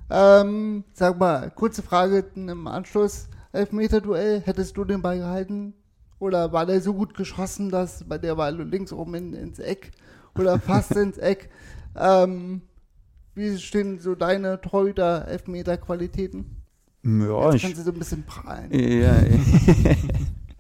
Ähm, 0.10 0.84
sag 0.94 1.20
mal, 1.20 1.52
kurze 1.52 1.84
Frage 1.84 2.26
im 2.36 2.68
Anschluss. 2.68 3.28
Elfmeter-Duell, 3.52 4.42
hättest 4.42 4.78
du 4.78 4.86
den 4.86 5.02
Ball 5.02 5.18
gehalten? 5.20 5.74
Oder 6.20 6.52
war 6.52 6.66
der 6.66 6.82
so 6.82 6.94
gut 6.94 7.16
geschossen, 7.16 7.70
dass 7.70 8.04
bei 8.08 8.18
der 8.18 8.38
war 8.38 8.52
links 8.52 8.92
oben 8.92 9.16
in, 9.16 9.34
ins 9.34 9.60
Eck 9.60 9.92
oder 10.38 10.60
fast 10.60 10.92
ins 10.92 11.18
Eck? 11.20 11.50
Ähm, 11.96 12.62
wie 13.36 13.58
stehen 13.58 14.00
so 14.00 14.16
deine 14.16 14.60
Torhüter-Elfmeter-Qualitäten? 14.62 16.58
Ja, 17.04 17.52
Jetzt 17.52 17.62
kannst 17.62 17.78
du 17.78 17.84
so 17.84 17.92
ein 17.92 18.00
bisschen 18.00 18.24
prallen. 18.24 18.70
Ja, 18.72 19.16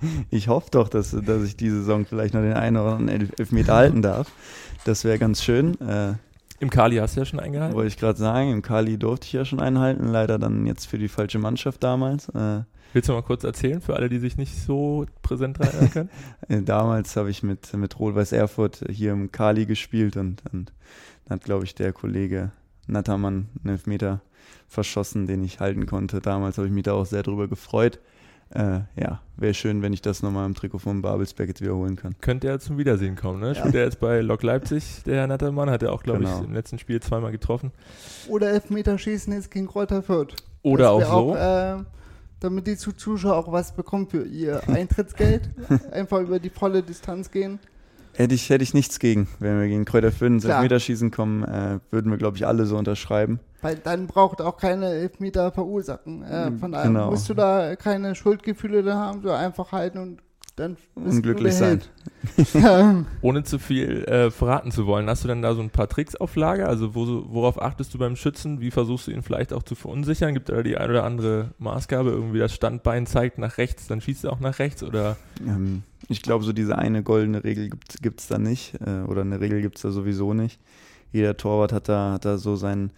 ich 0.29 0.47
hoffe 0.47 0.69
doch, 0.71 0.87
dass, 0.87 1.11
dass 1.11 1.43
ich 1.43 1.57
diese 1.57 1.79
Saison 1.79 2.05
vielleicht 2.05 2.33
noch 2.33 2.41
den 2.41 2.53
einen 2.53 2.77
oder 2.77 2.95
anderen 2.95 3.29
Elfmeter 3.37 3.75
halten 3.75 4.01
darf. 4.01 4.31
Das 4.85 5.03
wäre 5.03 5.19
ganz 5.19 5.43
schön. 5.43 5.79
Äh, 5.81 6.13
Im 6.59 6.69
Kali 6.69 6.97
hast 6.97 7.15
du 7.15 7.21
ja 7.21 7.25
schon 7.25 7.39
eingehalten. 7.39 7.75
Wollte 7.75 7.87
ich 7.87 7.97
gerade 7.97 8.19
sagen, 8.19 8.51
im 8.51 8.61
Kali 8.61 8.97
durfte 8.97 9.25
ich 9.27 9.33
ja 9.33 9.45
schon 9.45 9.61
einhalten, 9.61 10.07
leider 10.07 10.37
dann 10.37 10.65
jetzt 10.65 10.85
für 10.87 10.97
die 10.97 11.07
falsche 11.07 11.39
Mannschaft 11.39 11.83
damals. 11.83 12.27
Äh, 12.29 12.63
Willst 12.91 13.07
du 13.07 13.13
mal 13.13 13.21
kurz 13.21 13.43
erzählen, 13.43 13.81
für 13.81 13.95
alle, 13.95 14.09
die 14.09 14.19
sich 14.19 14.35
nicht 14.35 14.55
so 14.55 15.05
präsent 15.21 15.59
erinnern 15.59 15.91
können? 15.91 16.09
Äh, 16.49 16.63
damals 16.63 17.15
habe 17.15 17.29
ich 17.29 17.43
mit, 17.43 17.73
mit 17.73 17.99
Rot-Weiß 17.99 18.31
Erfurt 18.31 18.83
hier 18.89 19.11
im 19.13 19.31
Kali 19.31 19.65
gespielt 19.65 20.17
und, 20.17 20.43
und 20.51 20.73
dann 21.25 21.35
hat, 21.35 21.43
glaube 21.43 21.63
ich, 21.63 21.75
der 21.75 21.93
Kollege 21.93 22.51
Nattermann 22.87 23.49
einen 23.63 23.75
Elfmeter 23.75 24.21
verschossen, 24.67 25.27
den 25.27 25.43
ich 25.43 25.59
halten 25.59 25.85
konnte. 25.85 26.21
Damals 26.21 26.57
habe 26.57 26.67
ich 26.67 26.73
mich 26.73 26.83
da 26.83 26.93
auch 26.93 27.05
sehr 27.05 27.23
drüber 27.23 27.47
gefreut. 27.47 27.99
Äh, 28.51 28.79
ja, 28.99 29.21
wäre 29.37 29.53
schön, 29.53 29.83
wenn 29.83 29.93
ich 29.93 30.01
das 30.01 30.23
nochmal 30.23 30.45
im 30.47 30.55
Trikot 30.55 30.79
von 30.79 31.01
Babelsberg 31.03 31.49
jetzt 31.49 31.61
wiederholen 31.61 31.95
kann. 31.95 32.15
Könnte 32.19 32.47
er 32.47 32.59
zum 32.59 32.79
Wiedersehen 32.79 33.15
kommen, 33.15 33.39
ne? 33.39 33.53
Spielt 33.53 33.75
er 33.75 33.83
jetzt 33.83 33.99
bei 33.99 34.21
Lok 34.21 34.41
Leipzig, 34.41 35.03
der 35.05 35.17
Herr 35.17 35.27
Nattermann, 35.27 35.69
hat 35.69 35.83
er 35.83 35.93
auch, 35.93 36.01
glaube 36.01 36.19
Genau. 36.23 36.39
ich, 36.39 36.45
im 36.47 36.53
letzten 36.53 36.79
Spiel 36.79 36.99
zweimal 36.99 37.31
getroffen. 37.31 37.71
Oder 38.27 38.49
Elfmeterschießen 38.51 39.31
ist 39.33 39.51
gegen 39.51 39.67
Kräuter 39.67 40.01
Fürth. 40.01 40.35
Oder 40.63 40.97
Das 40.99 41.09
auch 41.09 41.33
so. 41.33 41.35
äh, 41.35 41.83
damit 42.39 42.65
die 42.65 42.75
Zu- 42.75 42.93
Zuschauer 42.93 43.35
auch 43.35 43.51
was 43.51 43.71
bekommen 43.75 44.07
für 44.09 44.23
ihr 44.23 44.61
Eintrittsgeld. 44.67 45.47
Einfach 45.91 46.21
über 46.21 46.39
die 46.39 46.49
volle 46.49 46.81
Distanz 46.81 47.29
gehen. 47.29 47.59
Hätte 48.13 48.33
ich, 48.33 48.49
hätte 48.49 48.63
ich 48.63 48.73
nichts 48.73 48.97
gegen. 48.97 49.27
Wenn 49.39 49.59
wir 49.61 49.67
gegen 49.67 49.85
Kräuter 49.85 50.11
Fürth 50.11 50.31
ins. 50.31 50.45
Elfmeterschießen 50.45 51.11
kommen, 51.11 51.43
äh, 51.43 51.79
würden 51.91 52.09
wir, 52.11 52.17
glaube 52.17 52.35
ich, 52.37 52.47
alle 52.47 52.65
so 52.65 52.77
unterschreiben. 52.77 53.39
Weil 53.61 53.75
dann 53.75 54.07
braucht 54.07 54.41
auch 54.41 54.57
keine 54.57 54.87
Elfmeter 54.87 55.51
verursachen. 55.51 56.23
Äh, 56.23 56.51
von 56.53 56.71
daher 56.71 56.87
Genau. 56.87 57.09
musst 57.11 57.27
du 57.29 57.33
da 57.33 57.75
keine 57.75 58.15
Schuldgefühle 58.15 58.83
da 58.83 58.95
haben, 58.95 59.21
so 59.21 59.31
einfach 59.31 59.71
halten 59.71 59.97
und 59.97 60.19
dann 60.55 60.75
bist 60.95 61.07
du 61.07 61.15
Unglücklich 61.17 61.53
sein. 61.55 61.81
Ohne 63.21 63.43
zu 63.43 63.59
viel 63.59 64.03
äh, 64.05 64.29
verraten 64.29 64.71
zu 64.71 64.85
wollen, 64.87 65.07
hast 65.09 65.23
du 65.23 65.29
denn 65.29 65.41
da 65.41 65.53
so 65.55 65.61
ein 65.61 65.69
paar 65.69 65.87
Tricks 65.87 66.15
auf 66.15 66.35
Lager? 66.35 66.67
Also 66.67 66.95
wo, 66.95 67.23
worauf 67.29 67.61
achtest 67.61 67.93
du 67.93 67.97
beim 67.97 68.15
Schützen? 68.17 68.59
Wie 68.59 68.71
versuchst 68.71 69.07
du 69.07 69.11
ihn 69.11 69.21
vielleicht 69.23 69.53
auch 69.53 69.63
zu 69.63 69.75
verunsichern? 69.75 70.33
Gibt 70.33 70.49
da 70.49 70.61
die 70.61 70.75
ein 70.77 70.89
oder 70.89 71.05
andere 71.05 71.51
Maßgabe? 71.59 72.09
Irgendwie 72.09 72.39
das 72.39 72.53
Standbein 72.53 73.05
zeigt 73.05 73.37
nach 73.37 73.57
rechts, 73.57 73.87
dann 73.87 74.01
schießt 74.01 74.25
er 74.25 74.33
auch 74.33 74.41
nach 74.41 74.59
rechts? 74.59 74.83
Oder 74.83 75.15
Ähm, 75.47 75.83
ich 76.09 76.21
glaube, 76.21 76.43
so 76.43 76.51
diese 76.51 76.77
eine 76.77 77.03
goldene 77.03 77.43
Regel 77.43 77.69
gibt 78.01 78.19
es 78.19 78.27
da 78.27 78.37
nicht. 78.37 78.73
Äh, 78.85 79.03
oder 79.07 79.21
eine 79.21 79.39
Regel 79.39 79.61
gibt 79.61 79.77
es 79.77 79.83
da 79.83 79.91
sowieso 79.91 80.33
nicht. 80.33 80.59
Jeder 81.13 81.37
Torwart 81.37 81.71
hat 81.71 81.87
da, 81.87 82.13
hat 82.13 82.25
da 82.25 82.37
so 82.37 82.55
sein, 82.57 82.91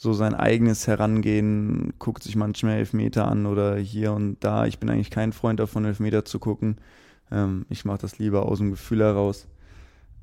so 0.00 0.14
sein 0.14 0.34
eigenes 0.34 0.86
Herangehen, 0.86 1.92
guckt 1.98 2.22
sich 2.22 2.34
manchmal 2.34 2.78
Elfmeter 2.78 3.28
an 3.28 3.44
oder 3.44 3.76
hier 3.76 4.14
und 4.14 4.38
da. 4.40 4.64
Ich 4.64 4.78
bin 4.78 4.88
eigentlich 4.88 5.10
kein 5.10 5.34
Freund 5.34 5.60
davon, 5.60 5.84
Elfmeter 5.84 6.24
zu 6.24 6.38
gucken. 6.38 6.78
Ähm, 7.30 7.66
ich 7.68 7.84
mache 7.84 7.98
das 7.98 8.18
lieber 8.18 8.46
aus 8.46 8.60
dem 8.60 8.70
Gefühl 8.70 9.00
heraus. 9.00 9.46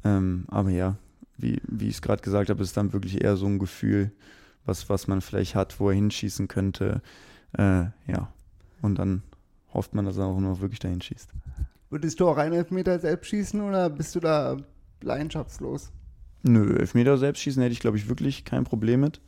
Ähm, 0.03 0.45
aber 0.47 0.71
ja, 0.71 0.95
wie, 1.37 1.61
wie 1.67 1.89
ich 1.89 1.93
es 1.93 2.01
gerade 2.01 2.23
gesagt 2.23 2.49
habe, 2.49 2.63
ist 2.63 2.75
dann 2.75 2.91
wirklich 2.91 3.23
eher 3.23 3.37
so 3.37 3.45
ein 3.45 3.59
Gefühl, 3.59 4.09
was, 4.65 4.89
was 4.89 5.07
man 5.07 5.21
vielleicht 5.21 5.53
hat, 5.53 5.79
wo 5.79 5.89
er 5.89 5.95
hinschießen 5.95 6.47
könnte. 6.47 7.03
Äh, 7.55 7.83
ja, 8.07 8.33
und 8.81 8.97
dann 8.97 9.21
hofft 9.75 9.93
man, 9.93 10.05
dass 10.05 10.17
er 10.17 10.25
auch 10.25 10.39
noch 10.39 10.59
wirklich 10.59 10.79
dahin 10.79 11.03
schießt. 11.03 11.29
Würdest 11.91 12.19
du 12.19 12.27
auch 12.27 12.37
einen 12.37 12.53
Elfmeter 12.53 12.97
selbst 12.97 13.27
schießen 13.27 13.61
oder 13.61 13.91
bist 13.91 14.15
du 14.15 14.21
da 14.21 14.57
leidenschaftslos? 15.01 15.91
Nö, 16.41 16.77
Elfmeter 16.77 17.19
selbst 17.19 17.41
schießen 17.41 17.61
hätte 17.61 17.73
ich, 17.73 17.79
glaube 17.79 17.97
ich, 17.97 18.09
wirklich 18.09 18.43
kein 18.43 18.63
Problem 18.63 19.01
mit. 19.01 19.21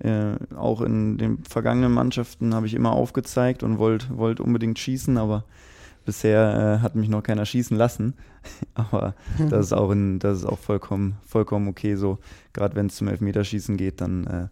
Äh, 0.00 0.36
auch 0.56 0.80
in 0.80 1.18
den 1.18 1.44
vergangenen 1.44 1.92
Mannschaften 1.92 2.54
habe 2.54 2.66
ich 2.66 2.74
immer 2.74 2.92
aufgezeigt 2.92 3.62
und 3.62 3.78
wollte 3.78 4.16
wollt 4.16 4.40
unbedingt 4.40 4.78
schießen, 4.78 5.18
aber 5.18 5.44
bisher 6.06 6.78
äh, 6.78 6.82
hat 6.82 6.94
mich 6.94 7.08
noch 7.08 7.22
keiner 7.22 7.44
schießen 7.44 7.76
lassen. 7.76 8.14
aber 8.74 9.14
das 9.50 9.66
ist 9.66 9.72
auch, 9.72 9.90
in, 9.90 10.18
das 10.18 10.38
ist 10.38 10.46
auch 10.46 10.58
vollkommen, 10.58 11.16
vollkommen 11.26 11.68
okay 11.68 11.96
so. 11.96 12.18
Gerade 12.52 12.76
wenn 12.76 12.86
es 12.86 12.96
zum 12.96 13.08
Elfmeterschießen 13.08 13.76
geht, 13.76 14.00
dann 14.00 14.26
äh, 14.26 14.48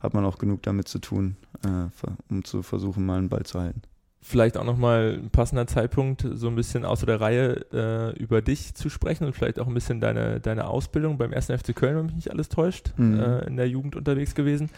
hat 0.00 0.14
man 0.14 0.24
auch 0.24 0.38
genug 0.38 0.62
damit 0.62 0.88
zu 0.88 0.98
tun, 0.98 1.36
äh, 1.64 1.88
um 2.30 2.44
zu 2.44 2.62
versuchen, 2.62 3.04
mal 3.04 3.18
einen 3.18 3.28
Ball 3.28 3.44
zu 3.44 3.60
halten. 3.60 3.82
Vielleicht 4.22 4.58
auch 4.58 4.64
nochmal 4.64 5.18
ein 5.22 5.30
passender 5.30 5.66
Zeitpunkt, 5.66 6.26
so 6.34 6.48
ein 6.48 6.54
bisschen 6.54 6.84
außer 6.84 7.06
der 7.06 7.20
Reihe 7.22 7.64
äh, 7.72 8.18
über 8.18 8.42
dich 8.42 8.74
zu 8.74 8.90
sprechen 8.90 9.24
und 9.24 9.32
vielleicht 9.34 9.58
auch 9.58 9.66
ein 9.66 9.72
bisschen 9.72 9.98
deine, 10.00 10.40
deine 10.40 10.66
Ausbildung 10.68 11.16
beim 11.16 11.32
1. 11.32 11.46
FC 11.46 11.74
Köln, 11.74 11.96
wenn 11.96 12.06
mich 12.06 12.14
nicht 12.16 12.30
alles 12.30 12.50
täuscht, 12.50 12.92
Mhm. 12.98 13.18
äh, 13.18 13.46
in 13.46 13.56
der 13.56 13.66
Jugend 13.68 13.96
unterwegs 13.96 14.34
gewesen. 14.34 14.68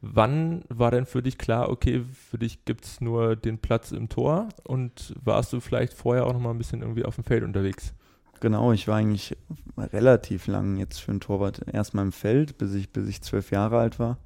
Wann 0.00 0.62
war 0.68 0.92
denn 0.92 1.04
für 1.06 1.20
dich 1.22 1.36
klar, 1.36 1.68
okay, 1.68 2.02
für 2.30 2.38
dich 2.38 2.64
gibt 2.64 2.84
es 2.84 3.00
nur 3.00 3.34
den 3.34 3.58
Platz 3.58 3.90
im 3.90 4.08
Tor 4.08 4.48
und 4.64 5.14
warst 5.24 5.52
du 5.52 5.58
vielleicht 5.60 5.94
vorher 5.94 6.24
auch 6.26 6.32
nochmal 6.32 6.54
ein 6.54 6.58
bisschen 6.58 6.80
irgendwie 6.82 7.04
auf 7.04 7.16
dem 7.16 7.24
Feld 7.24 7.42
unterwegs? 7.42 7.92
Genau, 8.38 8.72
ich 8.72 8.86
war 8.88 8.96
eigentlich 8.96 9.36
relativ 9.78 10.46
lang 10.46 10.76
jetzt 10.76 10.98
für 11.00 11.10
einen 11.10 11.20
Torwart 11.20 11.60
erstmal 11.72 12.04
im 12.04 12.12
Feld, 12.12 12.56
bis 12.58 12.72
ich, 12.74 12.90
bis 12.90 13.08
ich 13.08 13.20
zwölf 13.22 13.50
Jahre 13.50 13.78
alt 13.78 13.98
war. 13.98 14.18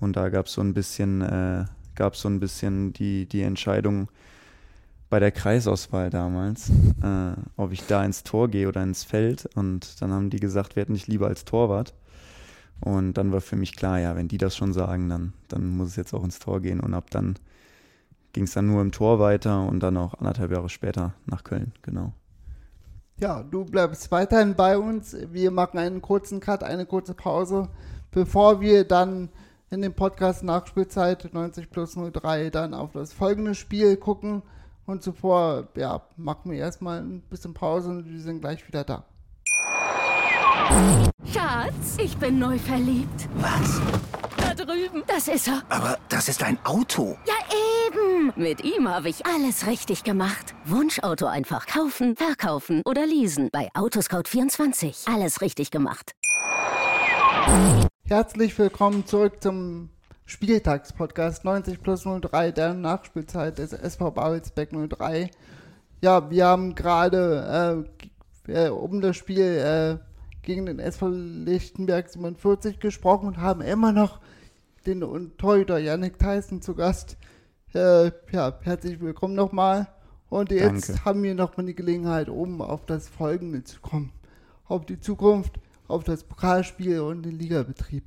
Und 0.00 0.16
da 0.16 0.28
gab 0.28 0.46
es 0.46 0.54
so 0.54 0.60
ein 0.62 0.74
bisschen, 0.74 1.20
äh, 1.22 1.64
gab 1.94 2.16
so 2.16 2.28
ein 2.28 2.40
bisschen 2.40 2.92
die, 2.92 3.26
die 3.26 3.42
Entscheidung 3.42 4.08
bei 5.10 5.20
der 5.20 5.30
Kreisauswahl 5.30 6.10
damals, 6.10 6.70
äh, 6.70 7.34
ob 7.56 7.72
ich 7.72 7.86
da 7.86 8.04
ins 8.04 8.24
Tor 8.24 8.48
gehe 8.48 8.68
oder 8.68 8.82
ins 8.82 9.04
Feld. 9.04 9.48
Und 9.54 10.00
dann 10.02 10.12
haben 10.12 10.30
die 10.30 10.40
gesagt, 10.40 10.74
wir 10.74 10.82
hätten 10.82 10.94
dich 10.94 11.06
lieber 11.06 11.28
als 11.28 11.44
Torwart. 11.44 11.94
Und 12.80 13.14
dann 13.14 13.32
war 13.32 13.40
für 13.40 13.56
mich 13.56 13.76
klar, 13.76 14.00
ja, 14.00 14.16
wenn 14.16 14.28
die 14.28 14.38
das 14.38 14.56
schon 14.56 14.72
sagen, 14.72 15.08
dann, 15.08 15.32
dann 15.48 15.76
muss 15.76 15.88
es 15.90 15.96
jetzt 15.96 16.14
auch 16.14 16.24
ins 16.24 16.38
Tor 16.38 16.60
gehen. 16.60 16.80
Und 16.80 16.94
ab 16.94 17.10
dann 17.10 17.36
ging 18.32 18.44
es 18.44 18.52
dann 18.52 18.66
nur 18.66 18.82
im 18.82 18.92
Tor 18.92 19.20
weiter 19.20 19.66
und 19.66 19.80
dann 19.80 19.96
auch 19.96 20.14
anderthalb 20.14 20.50
Jahre 20.50 20.68
später 20.68 21.14
nach 21.26 21.44
Köln, 21.44 21.72
genau. 21.82 22.12
Ja, 23.16 23.44
du 23.44 23.64
bleibst 23.64 24.10
weiterhin 24.10 24.56
bei 24.56 24.76
uns. 24.76 25.16
Wir 25.30 25.52
machen 25.52 25.78
einen 25.78 26.02
kurzen 26.02 26.40
Cut, 26.40 26.64
eine 26.64 26.84
kurze 26.84 27.14
Pause, 27.14 27.68
bevor 28.10 28.60
wir 28.60 28.84
dann 28.84 29.28
in 29.70 29.82
dem 29.82 29.94
Podcast 29.94 30.42
Nachspielzeit 30.42 31.32
90 31.32 31.70
plus 31.70 31.94
03 31.94 32.50
dann 32.50 32.74
auf 32.74 32.92
das 32.92 33.12
folgende 33.12 33.54
Spiel 33.54 33.96
gucken. 33.96 34.42
Und 34.86 35.02
zuvor, 35.02 35.68
ja, 35.76 36.02
machen 36.16 36.50
wir 36.50 36.58
erstmal 36.58 37.00
ein 37.00 37.22
bisschen 37.22 37.54
Pause 37.54 37.90
und 37.90 38.10
wir 38.10 38.20
sind 38.20 38.40
gleich 38.40 38.66
wieder 38.68 38.84
da. 38.84 39.04
Schatz, 41.32 41.96
ich 41.98 42.16
bin 42.18 42.38
neu 42.38 42.58
verliebt. 42.58 43.28
Was? 43.36 43.80
Da 44.36 44.54
drüben. 44.54 45.02
Das 45.06 45.28
ist 45.28 45.48
er. 45.48 45.62
Aber 45.68 45.98
das 46.08 46.28
ist 46.28 46.42
ein 46.42 46.58
Auto. 46.64 47.16
Ja, 47.26 47.34
eben. 47.86 48.32
Mit 48.36 48.62
ihm 48.64 48.88
habe 48.88 49.08
ich 49.08 49.24
alles 49.26 49.66
richtig 49.66 50.04
gemacht. 50.04 50.54
Wunschauto 50.64 51.26
einfach 51.26 51.66
kaufen, 51.66 52.16
verkaufen 52.16 52.82
oder 52.84 53.06
leasen. 53.06 53.48
Bei 53.52 53.70
Autoscout24. 53.74 55.12
Alles 55.12 55.40
richtig 55.40 55.70
gemacht. 55.70 56.12
Herzlich 58.06 58.58
willkommen 58.58 59.06
zurück 59.06 59.42
zum 59.42 59.88
Spieltagspodcast 60.26 61.42
90 61.42 61.82
plus 61.82 62.02
03 62.04 62.52
der 62.52 62.74
Nachspielzeit 62.74 63.56
des 63.56 63.72
SV 63.72 64.10
Babelsberg 64.10 64.72
03. 64.90 65.30
Ja, 66.02 66.28
wir 66.28 66.44
haben 66.44 66.74
gerade 66.74 67.86
äh, 68.46 68.66
äh, 68.66 68.68
um 68.68 69.00
das 69.00 69.16
Spiel 69.16 69.42
äh, 69.42 69.96
gegen 70.42 70.66
den 70.66 70.80
SV 70.80 71.08
Lichtenberg 71.08 72.10
47 72.10 72.78
gesprochen 72.78 73.28
und 73.28 73.38
haben 73.38 73.62
immer 73.62 73.90
noch 73.90 74.20
den 74.84 75.00
Torhüter 75.38 75.78
Yannick 75.78 76.18
Tyson 76.18 76.60
zu 76.60 76.74
Gast. 76.74 77.16
Äh, 77.72 78.10
ja, 78.32 78.52
herzlich 78.60 79.00
willkommen 79.00 79.34
nochmal. 79.34 79.88
Und 80.28 80.50
jetzt 80.50 80.90
Danke. 80.90 81.04
haben 81.06 81.22
wir 81.22 81.34
nochmal 81.34 81.64
die 81.64 81.74
Gelegenheit, 81.74 82.28
um 82.28 82.60
auf 82.60 82.84
das 82.84 83.08
Folgende 83.08 83.64
zu 83.64 83.80
kommen. 83.80 84.12
Auf 84.66 84.84
die 84.84 85.00
Zukunft, 85.00 85.58
auf 85.88 86.04
das 86.04 86.24
Pokalspiel 86.24 87.00
und 87.00 87.22
den 87.22 87.38
Ligabetrieb. 87.38 88.04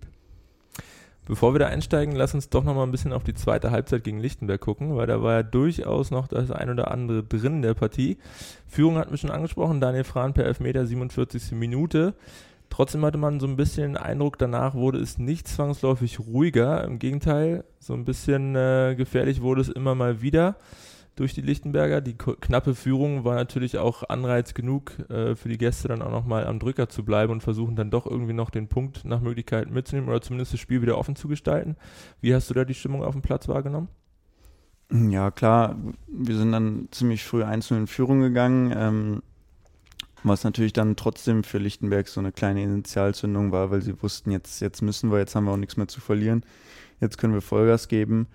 Bevor 1.26 1.54
wir 1.54 1.60
da 1.60 1.68
einsteigen, 1.68 2.16
lass 2.16 2.34
uns 2.34 2.48
doch 2.50 2.64
nochmal 2.64 2.88
ein 2.88 2.92
bisschen 2.92 3.12
auf 3.12 3.26
die 3.26 3.34
zweite 3.34 3.70
Halbzeit 3.70 4.06
gegen 4.06 4.22
Lichtenberg 4.22 4.62
gucken, 4.62 4.96
weil 4.96 5.08
da 5.08 5.22
war 5.22 5.34
ja 5.34 5.44
durchaus 5.44 6.10
noch 6.10 6.28
das 6.28 6.52
ein 6.52 6.70
oder 6.70 6.90
andere 6.90 7.22
drin 7.22 7.56
in 7.56 7.62
der 7.62 7.74
Partie. 7.74 8.18
Führung 8.66 8.98
hatten 8.98 9.12
wir 9.12 9.18
schon 9.18 9.32
angesprochen, 9.32 9.82
Daniel 9.82 10.06
Frahn 10.06 10.34
per 10.34 10.46
Elfmeter, 10.46 10.86
47. 10.88 11.52
Minute. 11.52 12.14
Trotzdem 12.70 13.04
hatte 13.04 13.18
man 13.18 13.42
so 13.42 13.48
ein 13.48 13.58
bisschen 13.58 13.94
den 13.94 13.98
Eindruck, 13.98 14.38
danach 14.38 14.74
wurde 14.74 15.00
es 15.00 15.18
nicht 15.18 15.50
zwangsläufig 15.50 16.20
ruhiger. 16.20 16.86
Im 16.86 16.98
Gegenteil, 16.98 17.66
so 17.80 17.94
ein 17.94 18.06
bisschen 18.06 18.56
äh, 18.56 18.96
gefährlich 18.98 19.42
wurde 19.42 19.62
es 19.62 19.70
immer 19.70 19.96
mal 19.96 20.22
wieder 20.22 20.56
durch 21.18 21.34
die 21.34 21.42
Lichtenberger. 21.42 22.00
Die 22.00 22.16
knappe 22.16 22.76
Führung 22.76 23.26
war 23.26 23.36
natürlich 23.36 23.78
auch 23.78 24.08
Anreiz 24.08 24.54
genug 24.54 24.98
äh, 25.10 25.36
für 25.36 25.50
die 25.50 25.58
Gäste 25.58 25.90
dann 25.90 26.02
auch 26.02 26.12
nochmal 26.12 26.48
am 26.48 26.60
Drücker 26.60 26.88
zu 26.88 27.04
bleiben 27.04 27.34
und 27.34 27.42
versuchen 27.42 27.76
dann 27.76 27.92
doch 27.92 28.06
irgendwie 28.06 28.34
noch 28.34 28.50
den 28.50 28.68
Punkt 28.68 29.04
nach 29.04 29.20
Möglichkeit 29.20 29.70
mitzunehmen 29.70 30.10
oder 30.10 30.22
zumindest 30.22 30.54
das 30.54 30.60
Spiel 30.60 30.82
wieder 30.82 30.98
offen 30.98 31.16
zu 31.16 31.28
gestalten. 31.28 31.76
Wie 32.22 32.34
hast 32.34 32.50
du 32.50 32.54
da 32.54 32.64
die 32.64 32.76
Stimmung 32.76 33.04
auf 33.04 33.14
dem 33.14 33.22
Platz 33.22 33.48
wahrgenommen? 33.48 33.90
Ja, 34.92 35.32
klar, 35.32 35.76
wir 36.08 36.38
sind 36.38 36.54
dann 36.54 36.88
ziemlich 36.92 37.26
früh 37.26 37.44
einzeln 37.44 37.82
in 37.82 37.88
Führung 37.88 38.22
gegangen, 38.22 38.74
ähm, 38.74 39.22
was 40.24 40.44
natürlich 40.44 40.72
dann 40.72 40.96
trotzdem 40.96 41.44
für 41.44 41.58
Lichtenberg 41.58 42.08
so 42.08 42.22
eine 42.22 42.32
kleine 42.32 42.64
Initialzündung 42.64 43.52
war, 43.52 43.70
weil 43.70 43.82
sie 43.82 44.02
wussten, 44.02 44.32
jetzt, 44.32 44.62
jetzt 44.62 44.82
müssen 44.82 45.12
wir, 45.12 45.20
jetzt 45.20 45.36
haben 45.36 45.46
wir 45.46 45.52
auch 45.52 45.58
nichts 45.58 45.78
mehr 45.78 45.88
zu 45.90 46.00
verlieren, 46.00 46.44
jetzt 47.02 47.18
können 47.18 47.34
wir 47.34 47.42
Vollgas 47.42 47.88
geben. 47.88 48.28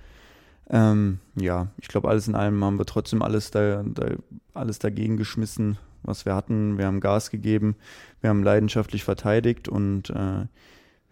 Ähm, 0.71 1.19
ja, 1.35 1.69
ich 1.79 1.89
glaube, 1.89 2.09
alles 2.09 2.29
in 2.29 2.35
allem 2.35 2.63
haben 2.65 2.79
wir 2.79 2.87
trotzdem 2.87 3.23
alles, 3.23 3.51
da, 3.51 3.83
da, 3.83 4.07
alles 4.55 4.79
dagegen 4.79 5.17
geschmissen, 5.17 5.79
was 6.03 6.25
wir 6.25 6.35
hatten. 6.35 6.79
Wir 6.79 6.87
haben 6.87 7.01
Gas 7.01 7.31
gegeben, 7.31 7.77
wir 8.21 8.31
haben 8.31 8.43
leidenschaftlich 8.43 9.05
verteidigt 9.05 9.69
und 9.69 10.11
äh, 10.11 10.47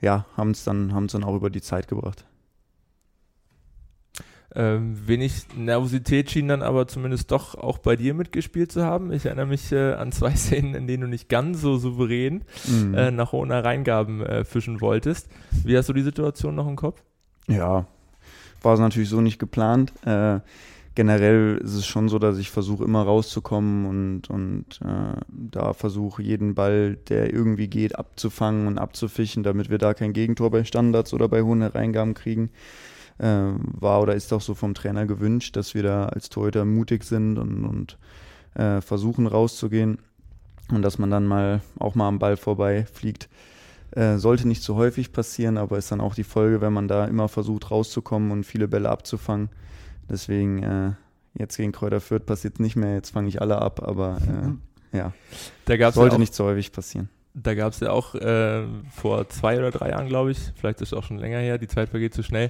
ja, 0.01 0.27
haben 0.37 0.51
es 0.51 0.65
dann, 0.65 0.89
dann 0.89 1.25
auch 1.25 1.37
über 1.37 1.51
die 1.51 1.61
Zeit 1.61 1.89
gebracht. 1.89 2.25
Ähm, 4.53 5.07
wenig 5.07 5.45
Nervosität 5.57 6.29
schien 6.31 6.49
dann 6.49 6.63
aber 6.63 6.89
zumindest 6.89 7.31
doch 7.31 7.55
auch 7.55 7.79
bei 7.79 7.95
dir 7.95 8.15
mitgespielt 8.15 8.73
zu 8.73 8.85
haben. 8.85 9.13
Ich 9.13 9.27
erinnere 9.27 9.47
mich 9.47 9.71
äh, 9.71 9.93
an 9.93 10.11
zwei 10.11 10.31
Szenen, 10.35 10.75
in 10.75 10.87
denen 10.87 11.03
du 11.03 11.09
nicht 11.09 11.29
ganz 11.29 11.61
so 11.61 11.77
souverän 11.77 12.45
mhm. 12.67 12.95
äh, 12.95 13.11
nach 13.13 13.33
ohne 13.33 13.63
Reingaben 13.63 14.23
äh, 14.23 14.45
fischen 14.45 14.81
wolltest. 14.81 15.29
Wie 15.65 15.77
hast 15.77 15.89
du 15.89 15.93
die 15.93 16.03
Situation 16.03 16.57
noch 16.57 16.67
im 16.67 16.77
Kopf? 16.77 17.01
Ja, 17.47 17.87
war 18.63 18.75
es 18.75 18.81
natürlich 18.81 19.09
so 19.09 19.21
nicht 19.21 19.39
geplant. 19.39 19.93
Äh, 20.05 20.41
generell 20.95 21.61
ist 21.63 21.75
es 21.75 21.87
schon 21.87 22.09
so, 22.09 22.19
dass 22.19 22.39
ich 22.39 22.51
versuche 22.51 22.85
immer 22.85 23.03
rauszukommen 23.03 23.87
und, 23.87 24.31
und 24.31 24.81
äh, 24.85 25.21
da 25.29 25.73
versuche 25.73 26.23
jeden 26.23 26.55
Ball, 26.55 26.97
der 27.09 27.33
irgendwie 27.33 27.69
geht, 27.69 27.97
abzufangen 27.97 28.67
und 28.67 28.79
abzufischen, 28.79 29.43
damit 29.43 29.71
wir 29.71 29.79
da 29.79 29.95
kein 29.95 30.13
Gegentor 30.13 30.51
bei 30.51 30.65
Standards 30.65 31.15
oder 31.15 31.29
bei 31.29 31.43
hohen 31.43 31.63
Reingaben 31.63 32.15
kriegen 32.15 32.51
äh, 33.21 33.53
war 33.81 34.01
oder 34.01 34.15
ist 34.15 34.33
auch 34.33 34.41
so 34.41 34.55
vom 34.55 34.75
Trainer 34.75 35.07
gewünscht, 35.07 35.57
dass 35.57 35.75
wir 35.75 35.83
da 35.83 36.07
als 36.07 36.31
Torhüter 36.31 36.65
mutig 36.65 37.05
sind 37.05 37.39
und, 37.39 37.65
und 37.65 37.99
äh, 38.55 38.81
versuchen 38.81 39.27
rauszugehen 39.27 39.99
und 40.71 40.83
dass 40.83 40.99
man 40.99 41.11
dann 41.11 41.27
mal 41.27 41.61
auch 41.79 41.95
mal 41.95 42.09
am 42.09 42.19
Ball 42.19 42.37
vorbei 42.37 42.87
fliegt. 42.93 43.29
Äh, 43.93 44.19
sollte 44.19 44.47
nicht 44.47 44.63
so 44.63 44.77
häufig 44.77 45.13
passieren, 45.13 45.59
aber 45.59 45.77
ist 45.77 45.91
dann 45.91 46.01
auch 46.01 46.15
die 46.15 46.25
Folge, 46.25 46.61
wenn 46.61 46.73
man 46.73 46.87
da 46.87 47.07
immer 47.07 47.29
versucht 47.29 47.71
rauszukommen 47.71 48.31
und 48.31 48.45
viele 48.45 48.69
Bälle 48.69 48.89
abzufangen. 48.89 49.49
Deswegen 50.09 50.63
äh, 50.63 50.93
jetzt 51.35 51.57
gegen 51.57 51.73
Kräuter 51.73 52.01
Fürth 52.01 52.27
passiert 52.27 52.61
nicht 52.61 52.77
mehr, 52.77 52.95
jetzt 52.95 53.11
fange 53.11 53.29
ich 53.29 53.41
alle 53.41 53.61
ab, 53.61 53.83
aber 53.83 54.19
äh, 54.93 54.97
ja, 54.97 55.13
sollte 55.93 56.15
ja 56.15 56.19
nicht 56.19 56.35
so 56.35 56.45
häufig 56.45 56.73
passieren. 56.73 57.09
Da 57.33 57.55
gab 57.55 57.73
es 57.73 57.81
ja 57.81 57.93
auch 57.93 58.17
äh, 58.17 58.65
vor 58.91 59.29
zwei 59.29 59.59
oder 59.59 59.71
drei 59.71 59.91
Jahren, 59.91 60.09
glaube 60.09 60.33
ich, 60.33 60.39
vielleicht 60.57 60.81
ist 60.81 60.93
es 60.93 60.99
auch 60.99 61.05
schon 61.05 61.19
länger 61.19 61.39
her, 61.39 61.59
die 61.59 61.69
Zeit 61.69 61.91
vergeht 61.91 62.13
zu 62.13 62.25
schnell, 62.25 62.49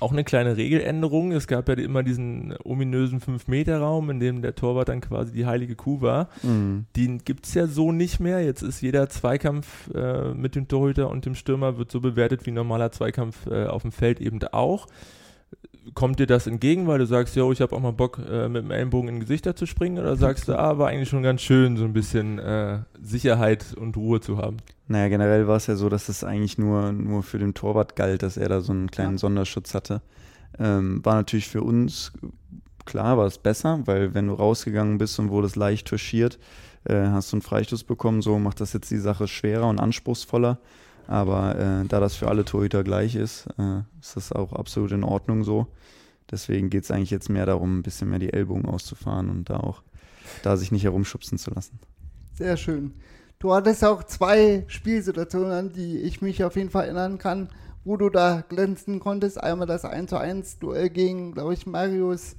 auch 0.00 0.12
eine 0.12 0.22
kleine 0.22 0.58
Regeländerung. 0.58 1.32
Es 1.32 1.46
gab 1.46 1.68
ja 1.68 1.74
immer 1.76 2.02
diesen 2.02 2.54
ominösen 2.62 3.20
5-Meter-Raum, 3.20 4.10
in 4.10 4.20
dem 4.20 4.42
der 4.42 4.54
Torwart 4.54 4.90
dann 4.90 5.00
quasi 5.00 5.32
die 5.32 5.46
heilige 5.46 5.76
Kuh 5.76 6.02
war. 6.02 6.28
Mhm. 6.42 6.84
Den 6.94 7.18
gibt 7.24 7.46
es 7.46 7.54
ja 7.54 7.66
so 7.66 7.90
nicht 7.90 8.20
mehr. 8.20 8.44
Jetzt 8.44 8.62
ist 8.62 8.82
jeder 8.82 9.08
Zweikampf 9.08 9.88
äh, 9.94 10.34
mit 10.34 10.54
dem 10.56 10.68
Torhüter 10.68 11.08
und 11.08 11.24
dem 11.24 11.34
Stürmer 11.34 11.78
wird 11.78 11.90
so 11.90 12.00
bewertet 12.00 12.44
wie 12.44 12.50
ein 12.50 12.54
normaler 12.54 12.92
Zweikampf 12.92 13.46
äh, 13.46 13.64
auf 13.64 13.82
dem 13.82 13.92
Feld 13.92 14.20
eben 14.20 14.42
auch 14.52 14.88
kommt 15.94 16.18
dir 16.18 16.26
das 16.26 16.46
entgegen, 16.46 16.86
weil 16.86 16.98
du 16.98 17.06
sagst, 17.06 17.36
yo, 17.36 17.52
ich 17.52 17.60
habe 17.60 17.74
auch 17.74 17.80
mal 17.80 17.92
Bock, 17.92 18.18
äh, 18.18 18.48
mit 18.48 18.64
dem 18.64 18.70
Ellenbogen 18.70 19.08
in 19.08 19.20
Gesichter 19.20 19.56
zu 19.56 19.66
springen? 19.66 19.98
Oder 19.98 20.16
sagst 20.16 20.48
du, 20.48 20.58
ah, 20.58 20.78
war 20.78 20.88
eigentlich 20.88 21.08
schon 21.08 21.22
ganz 21.22 21.42
schön, 21.42 21.76
so 21.76 21.84
ein 21.84 21.92
bisschen 21.92 22.38
äh, 22.38 22.80
Sicherheit 23.00 23.74
und 23.74 23.96
Ruhe 23.96 24.20
zu 24.20 24.38
haben? 24.38 24.58
Naja, 24.86 25.08
generell 25.08 25.46
war 25.46 25.56
es 25.56 25.66
ja 25.66 25.76
so, 25.76 25.88
dass 25.88 26.08
es 26.08 26.24
eigentlich 26.24 26.58
nur, 26.58 26.92
nur 26.92 27.22
für 27.22 27.38
den 27.38 27.54
Torwart 27.54 27.96
galt, 27.96 28.22
dass 28.22 28.36
er 28.36 28.48
da 28.48 28.60
so 28.60 28.72
einen 28.72 28.90
kleinen 28.90 29.12
ja. 29.12 29.18
Sonderschutz 29.18 29.74
hatte. 29.74 30.02
Ähm, 30.58 31.04
war 31.04 31.14
natürlich 31.14 31.48
für 31.48 31.62
uns, 31.62 32.12
klar, 32.84 33.18
war 33.18 33.26
es 33.26 33.38
besser, 33.38 33.80
weil 33.84 34.14
wenn 34.14 34.28
du 34.28 34.34
rausgegangen 34.34 34.98
bist 34.98 35.18
und 35.18 35.30
wurdest 35.30 35.56
leicht 35.56 35.86
touchiert, 35.86 36.38
äh, 36.84 37.06
hast 37.08 37.32
du 37.32 37.36
einen 37.36 37.42
Freistoß 37.42 37.84
bekommen, 37.84 38.22
so 38.22 38.38
macht 38.38 38.60
das 38.60 38.72
jetzt 38.72 38.90
die 38.90 38.98
Sache 38.98 39.28
schwerer 39.28 39.68
und 39.68 39.78
anspruchsvoller. 39.78 40.58
Aber 41.08 41.58
äh, 41.58 41.88
da 41.88 42.00
das 42.00 42.14
für 42.14 42.28
alle 42.28 42.44
Torhüter 42.44 42.84
gleich 42.84 43.16
ist, 43.16 43.48
äh, 43.58 43.80
ist 44.00 44.14
das 44.14 44.30
auch 44.30 44.52
absolut 44.52 44.92
in 44.92 45.02
Ordnung 45.02 45.42
so. 45.42 45.66
Deswegen 46.30 46.68
geht 46.68 46.84
es 46.84 46.90
eigentlich 46.90 47.10
jetzt 47.10 47.30
mehr 47.30 47.46
darum, 47.46 47.78
ein 47.78 47.82
bisschen 47.82 48.10
mehr 48.10 48.18
die 48.18 48.32
Ellbogen 48.32 48.66
auszufahren 48.66 49.30
und 49.30 49.48
da 49.48 49.56
auch 49.56 49.82
da 50.42 50.58
sich 50.58 50.70
nicht 50.70 50.84
herumschubsen 50.84 51.38
zu 51.38 51.50
lassen. 51.50 51.80
Sehr 52.34 52.58
schön. 52.58 52.92
Du 53.38 53.54
hattest 53.54 53.82
auch 53.84 54.04
zwei 54.04 54.64
Spielsituationen, 54.66 55.50
an 55.50 55.72
die 55.72 55.98
ich 55.98 56.20
mich 56.20 56.44
auf 56.44 56.56
jeden 56.56 56.68
Fall 56.68 56.84
erinnern 56.84 57.16
kann, 57.16 57.48
wo 57.84 57.96
du 57.96 58.10
da 58.10 58.44
glänzen 58.46 59.00
konntest. 59.00 59.42
Einmal 59.42 59.66
das 59.66 59.86
1 59.86 60.10
zu 60.10 60.18
1 60.18 60.58
Duell 60.58 60.90
gegen, 60.90 61.32
glaube 61.32 61.54
ich, 61.54 61.66
Marius 61.66 62.36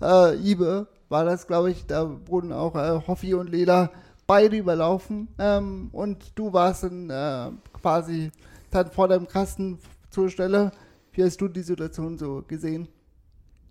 äh, 0.00 0.36
Ibe 0.36 0.86
war 1.10 1.26
das, 1.26 1.46
glaube 1.46 1.70
ich. 1.70 1.84
Da 1.84 2.10
wurden 2.26 2.52
auch 2.52 2.74
äh, 2.76 3.06
Hoffi 3.06 3.34
und 3.34 3.50
Leder 3.50 3.90
beide 4.26 4.56
überlaufen. 4.56 5.28
Ähm, 5.38 5.90
und 5.92 6.32
du 6.34 6.52
warst 6.52 6.84
dann 6.84 7.10
äh, 7.10 7.50
quasi 7.86 8.32
dann 8.72 8.90
vor 8.90 9.06
deinem 9.06 9.28
Kasten 9.28 9.78
zur 10.10 10.28
Stelle. 10.28 10.72
Wie 11.12 11.22
hast 11.22 11.40
du 11.40 11.46
die 11.46 11.62
Situation 11.62 12.18
so 12.18 12.42
gesehen? 12.48 12.88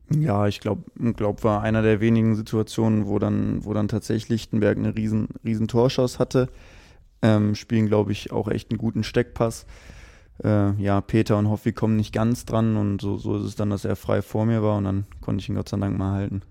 Ja, 0.10 0.48
ich 0.48 0.62
glaube, 0.62 0.84
glaub, 1.18 1.44
war 1.44 1.62
einer 1.64 1.82
der 1.82 2.00
wenigen 2.00 2.34
Situationen, 2.38 3.08
wo 3.08 3.20
dann, 3.20 3.66
wo 3.66 3.74
dann 3.74 3.90
tatsächlich 3.90 4.30
Lichtenberg 4.30 4.78
eine 4.78 4.96
riesen, 4.96 5.28
riesen 5.44 5.68
Torschuss 5.68 6.18
hatte. 6.18 6.48
Ähm, 7.22 7.56
spielen, 7.56 7.88
glaube 7.88 8.14
ich, 8.14 8.32
auch 8.32 8.48
echt 8.48 8.72
einen 8.72 8.78
guten 8.78 9.04
Steckpass. 9.04 9.66
Äh, 10.42 10.82
ja, 10.82 11.02
Peter 11.02 11.38
und 11.38 11.50
Hoffi 11.50 11.74
kommen 11.74 11.98
nicht 11.98 12.14
ganz 12.14 12.46
dran 12.46 12.78
und 12.78 13.02
so, 13.02 13.18
so 13.18 13.36
ist 13.36 13.44
es 13.44 13.56
dann, 13.56 13.70
dass 13.70 13.84
er 13.84 13.98
frei 13.98 14.22
vor 14.22 14.46
mir 14.46 14.64
war 14.64 14.78
und 14.78 14.86
dann 14.86 15.06
konnte 15.20 15.42
ich 15.42 15.50
ihn 15.50 15.56
Gott 15.56 15.68
sei 15.68 15.76
Dank 15.76 15.98
mal 15.98 16.14
halten. 16.14 16.42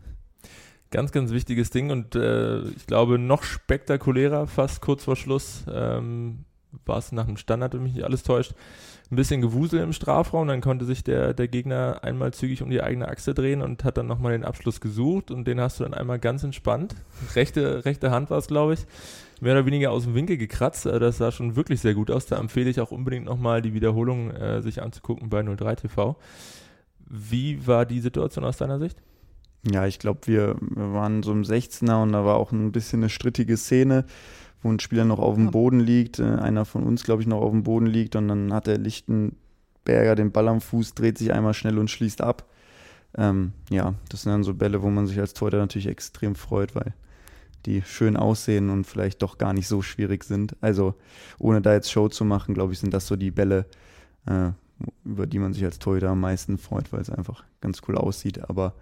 Ganz, 0.90 1.12
ganz 1.12 1.30
wichtiges 1.30 1.70
Ding 1.70 1.90
und 1.90 2.14
äh, 2.14 2.60
ich 2.60 2.86
glaube 2.86 3.18
noch 3.18 3.42
spektakulärer, 3.42 4.48
fast 4.48 4.82
kurz 4.82 5.04
vor 5.04 5.16
Schluss, 5.16 5.64
ähm, 5.72 6.44
war 6.86 6.98
es 6.98 7.12
nach 7.12 7.26
dem 7.26 7.36
Standard, 7.36 7.74
wenn 7.74 7.82
mich 7.82 7.94
nicht 7.94 8.04
alles 8.04 8.22
täuscht, 8.22 8.54
ein 9.10 9.16
bisschen 9.16 9.40
Gewusel 9.40 9.80
im 9.80 9.92
Strafraum. 9.92 10.48
Dann 10.48 10.60
konnte 10.60 10.84
sich 10.84 11.04
der, 11.04 11.34
der 11.34 11.48
Gegner 11.48 12.00
einmal 12.02 12.32
zügig 12.32 12.62
um 12.62 12.70
die 12.70 12.82
eigene 12.82 13.08
Achse 13.08 13.34
drehen 13.34 13.62
und 13.62 13.84
hat 13.84 13.96
dann 13.96 14.06
nochmal 14.06 14.32
den 14.32 14.44
Abschluss 14.44 14.80
gesucht 14.80 15.30
und 15.30 15.46
den 15.46 15.60
hast 15.60 15.78
du 15.78 15.84
dann 15.84 15.94
einmal 15.94 16.18
ganz 16.18 16.42
entspannt. 16.42 16.94
Rechte, 17.34 17.84
rechte 17.84 18.10
Hand 18.10 18.30
war 18.30 18.38
es, 18.38 18.46
glaube 18.46 18.74
ich, 18.74 18.86
mehr 19.40 19.54
oder 19.54 19.66
weniger 19.66 19.90
aus 19.90 20.04
dem 20.04 20.14
Winkel 20.14 20.36
gekratzt. 20.36 20.86
Äh, 20.86 20.98
das 20.98 21.18
sah 21.18 21.32
schon 21.32 21.56
wirklich 21.56 21.80
sehr 21.80 21.94
gut 21.94 22.10
aus. 22.10 22.26
Da 22.26 22.38
empfehle 22.38 22.70
ich 22.70 22.80
auch 22.80 22.90
unbedingt 22.90 23.26
nochmal 23.26 23.62
die 23.62 23.74
Wiederholung 23.74 24.30
äh, 24.30 24.62
sich 24.62 24.82
anzugucken 24.82 25.28
bei 25.28 25.42
03 25.42 25.76
TV. 25.76 26.16
Wie 27.06 27.66
war 27.66 27.86
die 27.86 28.00
Situation 28.00 28.44
aus 28.44 28.56
deiner 28.56 28.78
Sicht? 28.78 29.00
Ja, 29.70 29.86
ich 29.86 29.98
glaube, 29.98 30.20
wir, 30.26 30.56
wir 30.60 30.92
waren 30.92 31.22
so 31.22 31.32
im 31.32 31.42
16er 31.42 32.02
und 32.02 32.12
da 32.12 32.24
war 32.24 32.36
auch 32.36 32.52
ein 32.52 32.72
bisschen 32.72 33.00
eine 33.00 33.08
strittige 33.08 33.56
Szene, 33.56 34.04
wo 34.64 34.72
ein 34.72 34.80
Spieler 34.80 35.04
noch 35.04 35.18
auf 35.18 35.34
dem 35.34 35.50
Boden 35.50 35.78
liegt, 35.78 36.18
äh, 36.18 36.24
einer 36.24 36.64
von 36.64 36.84
uns, 36.84 37.04
glaube 37.04 37.22
ich, 37.22 37.28
noch 37.28 37.42
auf 37.42 37.50
dem 37.50 37.62
Boden 37.62 37.86
liegt 37.86 38.16
und 38.16 38.28
dann 38.28 38.52
hat 38.52 38.66
der 38.66 38.78
Lichtenberger 38.78 40.14
den 40.16 40.32
Ball 40.32 40.48
am 40.48 40.60
Fuß, 40.60 40.94
dreht 40.94 41.18
sich 41.18 41.32
einmal 41.32 41.54
schnell 41.54 41.78
und 41.78 41.90
schließt 41.90 42.22
ab. 42.22 42.48
Ähm, 43.16 43.52
ja, 43.70 43.94
das 44.08 44.22
sind 44.22 44.32
dann 44.32 44.42
so 44.42 44.54
Bälle, 44.54 44.82
wo 44.82 44.88
man 44.88 45.06
sich 45.06 45.20
als 45.20 45.34
Torhüter 45.34 45.58
natürlich 45.58 45.86
extrem 45.86 46.34
freut, 46.34 46.74
weil 46.74 46.94
die 47.66 47.82
schön 47.82 48.16
aussehen 48.16 48.70
und 48.70 48.86
vielleicht 48.86 49.22
doch 49.22 49.38
gar 49.38 49.52
nicht 49.52 49.68
so 49.68 49.82
schwierig 49.82 50.24
sind. 50.24 50.56
Also 50.62 50.94
ohne 51.38 51.60
da 51.60 51.74
jetzt 51.74 51.92
Show 51.92 52.08
zu 52.08 52.24
machen, 52.24 52.54
glaube 52.54 52.72
ich, 52.72 52.78
sind 52.78 52.92
das 52.92 53.06
so 53.06 53.16
die 53.16 53.30
Bälle, 53.30 53.66
äh, 54.26 54.50
über 55.04 55.26
die 55.26 55.38
man 55.38 55.52
sich 55.52 55.64
als 55.64 55.78
Torhüter 55.78 56.08
am 56.08 56.20
meisten 56.20 56.58
freut, 56.58 56.92
weil 56.92 57.00
es 57.00 57.10
einfach 57.10 57.44
ganz 57.60 57.82
cool 57.86 57.96
aussieht. 57.96 58.48
Aber 58.48 58.74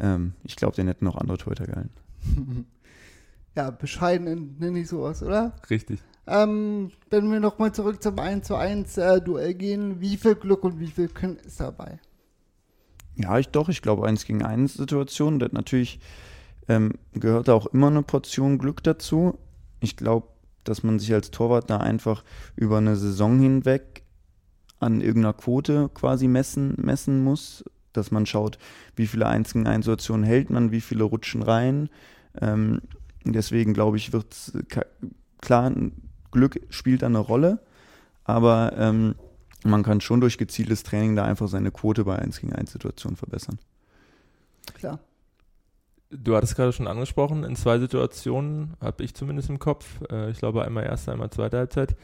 ähm, 0.00 0.32
ich 0.42 0.56
glaube, 0.56 0.74
den 0.74 0.88
hätten 0.88 1.04
noch 1.04 1.16
andere 1.16 1.38
Torhüter 1.38 1.66
gehalten. 1.66 1.92
Ja, 3.54 3.70
bescheiden 3.70 4.56
nenne 4.58 4.80
ich 4.80 4.88
sowas, 4.88 5.22
oder? 5.22 5.54
Richtig. 5.68 6.00
Ähm, 6.26 6.90
wenn 7.10 7.30
wir 7.30 7.40
nochmal 7.40 7.72
zurück 7.72 8.02
zum 8.02 8.18
1 8.18 8.46
zu 8.46 8.56
1 8.56 8.96
äh, 8.96 9.20
Duell 9.20 9.54
gehen, 9.54 10.00
wie 10.00 10.16
viel 10.16 10.36
Glück 10.36 10.64
und 10.64 10.80
wie 10.80 10.86
viel 10.86 11.08
Können 11.08 11.36
ist 11.36 11.60
dabei? 11.60 11.98
Ja, 13.16 13.38
ich 13.38 13.48
doch, 13.48 13.68
ich 13.68 13.82
glaube 13.82 14.06
1 14.06 14.24
gegen 14.24 14.42
1 14.42 14.74
Situation, 14.74 15.38
das 15.38 15.52
natürlich 15.52 16.00
ähm, 16.68 16.94
gehört 17.12 17.48
da 17.48 17.54
auch 17.54 17.66
immer 17.66 17.88
eine 17.88 18.02
Portion 18.02 18.58
Glück 18.58 18.82
dazu. 18.82 19.38
Ich 19.80 19.96
glaube, 19.96 20.28
dass 20.64 20.82
man 20.82 20.98
sich 20.98 21.12
als 21.12 21.30
Torwart 21.30 21.68
da 21.68 21.78
einfach 21.78 22.24
über 22.56 22.78
eine 22.78 22.96
Saison 22.96 23.38
hinweg 23.40 24.04
an 24.78 25.00
irgendeiner 25.00 25.34
Quote 25.34 25.90
quasi 25.92 26.28
messen, 26.28 26.74
messen 26.78 27.22
muss 27.22 27.64
dass 27.92 28.10
man 28.10 28.26
schaut, 28.26 28.58
wie 28.96 29.06
viele 29.06 29.26
1 29.26 29.52
gegen 29.52 29.66
1 29.66 29.84
Situationen 29.84 30.24
hält 30.24 30.50
man, 30.50 30.70
wie 30.70 30.80
viele 30.80 31.04
rutschen 31.04 31.42
rein. 31.42 31.88
Ähm, 32.40 32.80
deswegen 33.24 33.74
glaube 33.74 33.96
ich, 33.96 34.12
wird 34.12 34.26
klar, 35.40 35.72
Glück 36.30 36.60
spielt 36.70 37.02
da 37.02 37.06
eine 37.06 37.18
Rolle, 37.18 37.60
aber 38.24 38.72
ähm, 38.76 39.14
man 39.64 39.82
kann 39.82 40.00
schon 40.00 40.20
durch 40.20 40.38
gezieltes 40.38 40.82
Training 40.82 41.16
da 41.16 41.24
einfach 41.24 41.48
seine 41.48 41.70
Quote 41.70 42.04
bei 42.04 42.16
1 42.16 42.40
gegen 42.40 42.52
1 42.52 42.72
Situationen 42.72 43.16
verbessern. 43.16 43.58
Klar. 44.74 44.98
Du 46.10 46.36
hattest 46.36 46.56
gerade 46.56 46.72
schon 46.72 46.88
angesprochen, 46.88 47.42
in 47.42 47.56
zwei 47.56 47.78
Situationen 47.78 48.74
habe 48.80 49.02
ich 49.02 49.14
zumindest 49.14 49.48
im 49.48 49.58
Kopf, 49.58 50.00
äh, 50.10 50.30
ich 50.30 50.38
glaube 50.38 50.62
einmal 50.62 50.84
erste, 50.84 51.12
einmal 51.12 51.30
zweite 51.30 51.56
Halbzeit, 51.56 51.96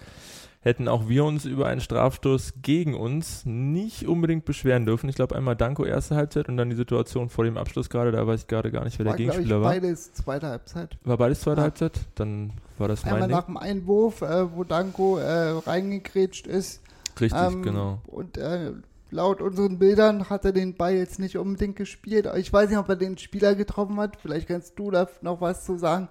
hätten 0.68 0.86
auch 0.86 1.08
wir 1.08 1.24
uns 1.24 1.44
über 1.44 1.66
einen 1.66 1.80
Strafstoß 1.80 2.54
gegen 2.62 2.94
uns 2.94 3.44
nicht 3.44 4.06
unbedingt 4.06 4.44
beschweren 4.44 4.86
dürfen. 4.86 5.08
Ich 5.08 5.16
glaube 5.16 5.34
einmal 5.34 5.56
Danko 5.56 5.84
erste 5.84 6.14
Halbzeit 6.14 6.48
und 6.48 6.56
dann 6.56 6.70
die 6.70 6.76
Situation 6.76 7.28
vor 7.30 7.44
dem 7.44 7.56
Abschluss 7.56 7.90
gerade, 7.90 8.12
da 8.12 8.26
weiß 8.26 8.42
ich 8.42 8.46
gerade 8.46 8.70
gar 8.70 8.84
nicht, 8.84 8.98
wer 8.98 9.06
war, 9.06 9.16
der 9.16 9.26
Gegenspieler 9.26 9.60
war. 9.62 9.72
Beides 9.72 10.12
zweite 10.12 10.48
Halbzeit. 10.48 10.96
War 11.04 11.16
beides 11.16 11.40
zweite 11.40 11.58
ja. 11.58 11.62
Halbzeit? 11.64 12.00
Dann 12.14 12.52
war 12.76 12.86
das 12.86 13.04
Einmal 13.04 13.28
nach 13.28 13.46
dem 13.46 13.56
Einwurf, 13.56 14.22
äh, 14.22 14.54
wo 14.54 14.62
Danko 14.62 15.18
äh, 15.18 15.58
reingekrätscht 15.58 16.46
ist. 16.46 16.82
Richtig, 17.20 17.40
ähm, 17.40 17.62
genau. 17.62 18.00
Und 18.06 18.36
äh, 18.36 18.72
laut 19.10 19.40
unseren 19.40 19.78
Bildern 19.78 20.28
hat 20.28 20.44
er 20.44 20.52
den 20.52 20.74
Ball 20.74 20.94
jetzt 20.94 21.18
nicht 21.18 21.36
unbedingt 21.38 21.76
gespielt. 21.76 22.28
Ich 22.36 22.52
weiß 22.52 22.68
nicht, 22.68 22.78
ob 22.78 22.88
er 22.88 22.96
den 22.96 23.18
Spieler 23.18 23.54
getroffen 23.54 23.98
hat. 23.98 24.16
Vielleicht 24.20 24.48
kannst 24.48 24.78
du 24.78 24.90
da 24.90 25.08
noch 25.22 25.40
was 25.40 25.64
zu 25.64 25.78
sagen. 25.78 26.08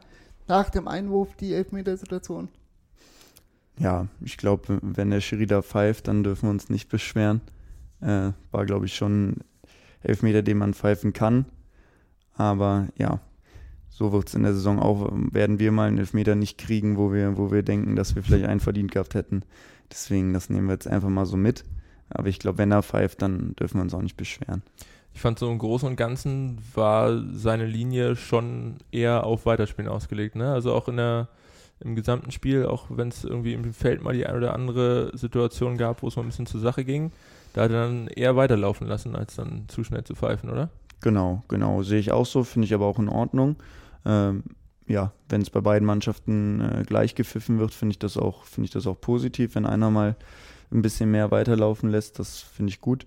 Nach 0.48 0.70
dem 0.70 0.88
Einwurf, 0.88 1.36
die 1.36 1.54
Elfmetersituation. 1.54 2.50
Ja, 3.79 4.07
ich 4.21 4.37
glaube, 4.37 4.79
wenn 4.81 5.11
der 5.11 5.21
Schiri 5.21 5.45
da 5.45 5.61
pfeift, 5.61 6.07
dann 6.07 6.23
dürfen 6.23 6.47
wir 6.47 6.51
uns 6.51 6.69
nicht 6.69 6.89
beschweren. 6.89 7.41
Äh, 8.01 8.31
war, 8.51 8.65
glaube 8.65 8.85
ich, 8.85 8.95
schon 8.95 9.37
Elfmeter, 10.01 10.41
den 10.41 10.57
man 10.57 10.73
pfeifen 10.73 11.13
kann. 11.13 11.45
Aber 12.35 12.87
ja, 12.97 13.19
so 13.89 14.11
wird 14.11 14.27
es 14.27 14.35
in 14.35 14.43
der 14.43 14.53
Saison 14.53 14.79
auch, 14.79 15.09
werden 15.31 15.59
wir 15.59 15.71
mal 15.71 15.87
einen 15.87 15.97
Elfmeter 15.97 16.35
nicht 16.35 16.57
kriegen, 16.57 16.97
wo 16.97 17.11
wir, 17.11 17.37
wo 17.37 17.51
wir 17.51 17.63
denken, 17.63 17.95
dass 17.95 18.15
wir 18.15 18.23
vielleicht 18.23 18.45
einen 18.45 18.59
verdient 18.59 18.91
gehabt 18.91 19.15
hätten. 19.15 19.41
Deswegen, 19.91 20.33
das 20.33 20.49
nehmen 20.49 20.67
wir 20.67 20.73
jetzt 20.73 20.87
einfach 20.87 21.09
mal 21.09 21.25
so 21.25 21.37
mit. 21.37 21.63
Aber 22.09 22.27
ich 22.27 22.39
glaube, 22.39 22.59
wenn 22.59 22.71
er 22.71 22.83
pfeift, 22.83 23.21
dann 23.21 23.55
dürfen 23.55 23.77
wir 23.77 23.81
uns 23.81 23.93
auch 23.93 24.01
nicht 24.01 24.17
beschweren. 24.17 24.61
Ich 25.13 25.21
fand 25.21 25.39
so 25.39 25.49
im 25.49 25.57
Großen 25.57 25.89
und 25.89 25.95
Ganzen 25.95 26.59
war 26.75 27.23
seine 27.33 27.65
Linie 27.65 28.15
schon 28.15 28.75
eher 28.91 29.23
auf 29.23 29.47
Weiterspielen 29.47 29.89
ausgelegt. 29.89 30.35
Ne? 30.35 30.53
Also 30.53 30.73
auch 30.73 30.87
in 30.87 30.97
der, 30.97 31.27
im 31.79 31.95
gesamten 31.95 32.31
Spiel, 32.31 32.65
auch 32.65 32.85
wenn 32.89 33.09
es 33.09 33.23
irgendwie 33.23 33.53
im 33.53 33.73
Feld 33.73 34.01
mal 34.01 34.13
die 34.13 34.25
eine 34.25 34.37
oder 34.37 34.53
andere 34.53 35.15
Situation 35.15 35.77
gab, 35.77 36.01
wo 36.01 36.07
es 36.07 36.15
mal 36.15 36.23
ein 36.23 36.29
bisschen 36.29 36.47
zur 36.47 36.59
Sache 36.59 36.83
ging, 36.83 37.11
da 37.53 37.63
hat 37.63 37.71
er 37.71 37.87
dann 37.87 38.07
eher 38.07 38.35
weiterlaufen 38.35 38.87
lassen, 38.87 39.15
als 39.15 39.35
dann 39.35 39.65
zu 39.67 39.83
schnell 39.83 40.03
zu 40.03 40.15
pfeifen, 40.15 40.49
oder? 40.49 40.69
Genau, 41.01 41.43
genau. 41.47 41.83
Sehe 41.83 41.99
ich 41.99 42.11
auch 42.11 42.25
so, 42.25 42.43
finde 42.43 42.65
ich 42.65 42.73
aber 42.73 42.85
auch 42.85 42.99
in 42.99 43.09
Ordnung. 43.09 43.55
Ähm, 44.05 44.43
ja, 44.87 45.11
wenn 45.29 45.41
es 45.41 45.49
bei 45.49 45.61
beiden 45.61 45.85
Mannschaften 45.85 46.61
äh, 46.61 46.83
gleich 46.85 47.13
gepfiffen 47.13 47.59
wird, 47.59 47.73
finde 47.73 47.91
ich 47.91 47.99
das 47.99 48.17
auch, 48.17 48.43
finde 48.43 48.65
ich 48.65 48.71
das 48.71 48.87
auch 48.87 48.99
positiv. 48.99 49.55
Wenn 49.55 49.65
einer 49.65 49.91
mal 49.91 50.15
ein 50.71 50.81
bisschen 50.81 51.11
mehr 51.11 51.29
weiterlaufen 51.31 51.89
lässt, 51.89 52.19
das 52.19 52.39
finde 52.39 52.71
ich 52.71 52.81
gut. 52.81 53.05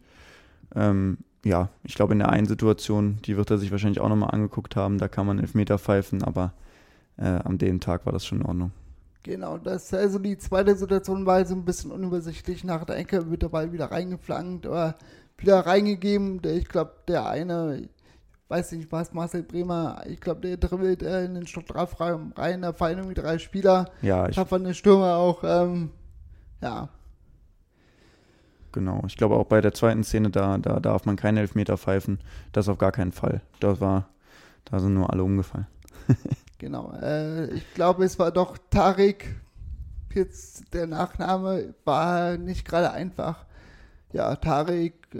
Ähm, 0.74 1.18
ja, 1.44 1.70
ich 1.82 1.94
glaube, 1.94 2.12
in 2.12 2.18
der 2.18 2.28
einen 2.28 2.46
Situation, 2.46 3.18
die 3.24 3.36
wird 3.36 3.50
er 3.50 3.58
sich 3.58 3.70
wahrscheinlich 3.70 4.00
auch 4.00 4.08
nochmal 4.08 4.30
angeguckt 4.30 4.76
haben, 4.76 4.98
da 4.98 5.08
kann 5.08 5.26
man 5.26 5.38
Elfmeter 5.38 5.78
pfeifen, 5.78 6.22
aber 6.22 6.52
äh, 7.16 7.24
an 7.24 7.58
dem 7.58 7.80
Tag 7.80 8.06
war 8.06 8.12
das 8.12 8.24
schon 8.24 8.40
in 8.40 8.46
Ordnung. 8.46 8.72
Genau, 9.22 9.58
das 9.58 9.92
also 9.92 10.18
die 10.18 10.38
zweite 10.38 10.74
Situation 10.74 11.26
war 11.26 11.44
so 11.44 11.54
ein 11.54 11.64
bisschen 11.64 11.90
unübersichtlich. 11.90 12.64
Nach 12.64 12.84
der 12.84 12.96
Ecke 12.96 13.30
wird 13.30 13.42
der 13.42 13.50
Ball 13.50 13.72
wieder 13.72 13.90
reingeflankt 13.90 14.66
oder 14.66 14.96
wieder 15.36 15.60
reingegeben. 15.60 16.40
Ich 16.44 16.68
glaube, 16.68 16.92
der 17.06 17.28
eine, 17.28 17.88
weiß 18.48 18.72
nicht 18.72 18.90
was, 18.90 19.12
Marcel 19.12 19.42
Bremer, 19.42 20.02
ich 20.06 20.20
glaube, 20.20 20.40
der 20.40 20.56
dribbelt 20.56 21.02
äh, 21.02 21.24
in 21.24 21.34
den 21.34 21.46
Strafraum 21.46 22.32
rein, 22.34 22.62
da 22.62 22.72
fallen 22.72 22.98
irgendwie 22.98 23.20
drei 23.20 23.38
Spieler. 23.38 23.90
Ja, 24.00 24.28
ich, 24.28 24.36
Schafft 24.36 24.52
eine 24.54 24.72
Stürmer 24.72 25.16
auch, 25.16 25.44
ähm, 25.44 25.90
ja, 26.62 26.88
genau. 28.72 29.02
Ich 29.06 29.16
glaube 29.16 29.36
auch 29.36 29.46
bei 29.46 29.60
der 29.60 29.72
zweiten 29.72 30.04
Szene, 30.04 30.30
da, 30.30 30.58
da 30.58 30.80
darf 30.80 31.04
man 31.04 31.16
keinen 31.16 31.38
Elfmeter 31.38 31.76
pfeifen. 31.76 32.18
Das 32.52 32.68
auf 32.68 32.78
gar 32.78 32.92
keinen 32.92 33.12
Fall. 33.12 33.40
Das 33.60 33.80
war, 33.80 34.08
da 34.64 34.80
sind 34.80 34.94
nur 34.94 35.10
alle 35.10 35.24
umgefallen. 35.24 35.66
Genau, 36.60 36.92
äh, 37.00 37.46
ich 37.54 37.72
glaube, 37.72 38.04
es 38.04 38.18
war 38.18 38.30
doch 38.30 38.58
Tarek. 38.68 39.34
Jetzt 40.12 40.74
der 40.74 40.86
Nachname 40.86 41.72
war 41.86 42.36
nicht 42.36 42.66
gerade 42.66 42.90
einfach. 42.90 43.46
Ja, 44.12 44.36
Tarek, 44.36 44.92
äh, 45.14 45.18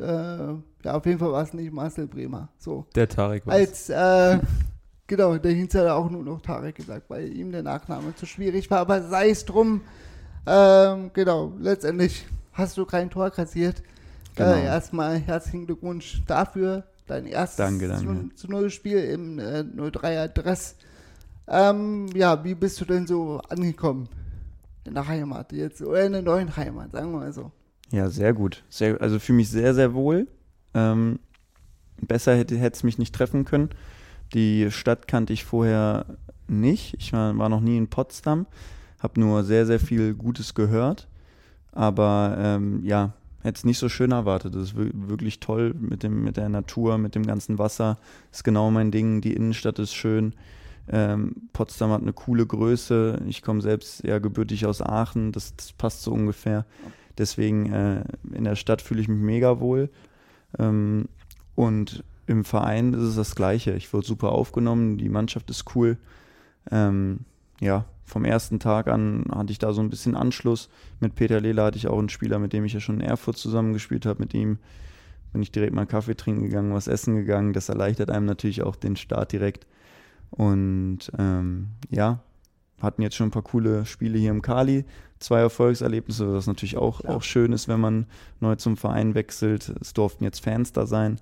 ja, 0.84 0.94
auf 0.94 1.06
jeden 1.06 1.18
Fall 1.18 1.32
war 1.32 1.42
es 1.42 1.54
nicht 1.54 1.72
Marcel 1.72 2.06
Bremer. 2.06 2.50
So. 2.58 2.84
Der 2.94 3.08
Tarek 3.08 3.46
war 3.46 3.54
Als, 3.54 3.88
äh, 3.88 4.38
genau, 5.06 5.38
der 5.38 5.52
Hinz 5.52 5.74
hat 5.74 5.88
auch 5.88 6.10
nur 6.10 6.24
noch 6.24 6.42
Tarek 6.42 6.74
gesagt, 6.74 7.08
weil 7.08 7.32
ihm 7.32 7.52
der 7.52 7.62
Nachname 7.62 8.14
zu 8.14 8.26
schwierig 8.26 8.70
war, 8.70 8.80
aber 8.80 9.02
sei 9.04 9.30
es 9.30 9.46
drum. 9.46 9.80
Ähm, 10.46 11.10
genau, 11.14 11.54
letztendlich 11.58 12.26
hast 12.52 12.76
du 12.76 12.84
kein 12.84 13.08
Tor 13.08 13.30
kassiert. 13.30 13.82
Genau. 14.34 14.52
Äh, 14.52 14.64
erstmal 14.64 15.16
herzlichen 15.16 15.64
Glückwunsch 15.64 16.20
dafür. 16.26 16.84
Dein 17.06 17.24
erstes 17.24 17.56
Danke, 17.56 17.88
danke. 17.88 18.28
zu, 18.28 18.34
zu 18.34 18.50
Null 18.50 18.68
Spiel 18.68 18.98
im 18.98 19.38
äh, 19.38 19.62
03er 19.62 20.28
Dress. 20.28 20.76
Ähm, 21.50 22.06
ja, 22.14 22.42
wie 22.44 22.54
bist 22.54 22.80
du 22.80 22.84
denn 22.84 23.06
so 23.06 23.40
angekommen 23.48 24.08
in 24.84 24.94
der 24.94 25.06
Heimat 25.08 25.52
jetzt 25.52 25.82
oder 25.82 26.04
in 26.06 26.12
der 26.12 26.22
neuen 26.22 26.56
Heimat, 26.56 26.92
sagen 26.92 27.10
wir 27.12 27.18
mal 27.18 27.32
so? 27.32 27.50
Ja, 27.90 28.08
sehr 28.08 28.32
gut. 28.32 28.62
Sehr, 28.68 29.00
also 29.00 29.18
fühle 29.18 29.38
mich 29.38 29.50
sehr, 29.50 29.74
sehr 29.74 29.92
wohl. 29.94 30.28
Ähm, 30.74 31.18
besser 32.00 32.36
hätte 32.36 32.56
es 32.56 32.82
mich 32.84 32.98
nicht 32.98 33.14
treffen 33.14 33.44
können. 33.44 33.70
Die 34.32 34.70
Stadt 34.70 35.08
kannte 35.08 35.32
ich 35.32 35.44
vorher 35.44 36.06
nicht. 36.46 36.94
Ich 36.98 37.12
war, 37.12 37.36
war 37.36 37.48
noch 37.48 37.60
nie 37.60 37.76
in 37.76 37.88
Potsdam, 37.88 38.46
habe 39.00 39.18
nur 39.18 39.42
sehr, 39.42 39.66
sehr 39.66 39.80
viel 39.80 40.14
Gutes 40.14 40.54
gehört. 40.54 41.08
Aber 41.72 42.36
ähm, 42.38 42.84
ja, 42.84 43.12
hätte 43.42 43.58
es 43.58 43.64
nicht 43.64 43.78
so 43.78 43.88
schön 43.88 44.12
erwartet. 44.12 44.54
Das 44.54 44.62
ist 44.62 44.76
wir- 44.76 44.90
wirklich 44.94 45.40
toll 45.40 45.74
mit, 45.78 46.04
dem, 46.04 46.22
mit 46.22 46.36
der 46.36 46.48
Natur, 46.48 46.96
mit 46.98 47.16
dem 47.16 47.26
ganzen 47.26 47.58
Wasser. 47.58 47.98
Ist 48.30 48.44
genau 48.44 48.70
mein 48.70 48.92
Ding. 48.92 49.20
Die 49.20 49.32
Innenstadt 49.34 49.80
ist 49.80 49.94
schön. 49.94 50.34
Ähm, 50.88 51.48
Potsdam 51.52 51.90
hat 51.90 52.02
eine 52.02 52.12
coole 52.12 52.46
Größe. 52.46 53.22
Ich 53.26 53.42
komme 53.42 53.60
selbst 53.60 54.02
ja 54.04 54.18
gebürtig 54.18 54.66
aus 54.66 54.82
Aachen. 54.82 55.32
Das, 55.32 55.54
das 55.56 55.72
passt 55.72 56.02
so 56.02 56.12
ungefähr. 56.12 56.66
Deswegen 57.18 57.72
äh, 57.72 58.04
in 58.32 58.44
der 58.44 58.56
Stadt 58.56 58.82
fühle 58.82 59.00
ich 59.00 59.08
mich 59.08 59.20
mega 59.20 59.60
wohl. 59.60 59.90
Ähm, 60.58 61.08
und 61.54 62.04
im 62.26 62.44
Verein 62.44 62.94
ist 62.94 63.02
es 63.02 63.16
das 63.16 63.34
Gleiche. 63.34 63.72
Ich 63.72 63.92
wurde 63.92 64.06
super 64.06 64.32
aufgenommen. 64.32 64.98
Die 64.98 65.08
Mannschaft 65.08 65.50
ist 65.50 65.74
cool. 65.74 65.98
Ähm, 66.70 67.20
ja, 67.60 67.84
vom 68.04 68.24
ersten 68.24 68.58
Tag 68.58 68.88
an 68.88 69.24
hatte 69.32 69.52
ich 69.52 69.58
da 69.58 69.72
so 69.72 69.80
ein 69.80 69.90
bisschen 69.90 70.16
Anschluss. 70.16 70.68
Mit 70.98 71.14
Peter 71.14 71.40
Lehler 71.40 71.64
hatte 71.64 71.78
ich 71.78 71.88
auch 71.88 71.98
einen 71.98 72.08
Spieler, 72.08 72.38
mit 72.38 72.52
dem 72.52 72.64
ich 72.64 72.72
ja 72.72 72.80
schon 72.80 73.00
in 73.00 73.06
Erfurt 73.06 73.36
zusammengespielt 73.36 74.06
habe. 74.06 74.20
Mit 74.20 74.34
ihm 74.34 74.58
bin 75.32 75.42
ich 75.42 75.52
direkt 75.52 75.74
mal 75.74 75.86
Kaffee 75.86 76.16
trinken 76.16 76.42
gegangen, 76.42 76.74
was 76.74 76.88
essen 76.88 77.16
gegangen. 77.16 77.52
Das 77.52 77.68
erleichtert 77.68 78.10
einem 78.10 78.26
natürlich 78.26 78.62
auch 78.62 78.76
den 78.76 78.96
Start 78.96 79.32
direkt. 79.32 79.66
Und 80.30 81.10
ähm, 81.18 81.68
ja, 81.90 82.20
hatten 82.80 83.02
jetzt 83.02 83.16
schon 83.16 83.28
ein 83.28 83.32
paar 83.32 83.42
coole 83.42 83.84
Spiele 83.84 84.18
hier 84.18 84.30
im 84.30 84.42
Kali. 84.42 84.84
Zwei 85.18 85.40
Erfolgserlebnisse, 85.40 86.32
was 86.32 86.46
natürlich 86.46 86.78
auch, 86.78 87.04
auch 87.04 87.22
schön 87.22 87.52
ist, 87.52 87.68
wenn 87.68 87.80
man 87.80 88.06
neu 88.40 88.56
zum 88.56 88.76
Verein 88.76 89.14
wechselt. 89.14 89.72
Es 89.80 89.92
durften 89.92 90.24
jetzt 90.24 90.42
Fans 90.42 90.72
da 90.72 90.86
sein. 90.86 91.20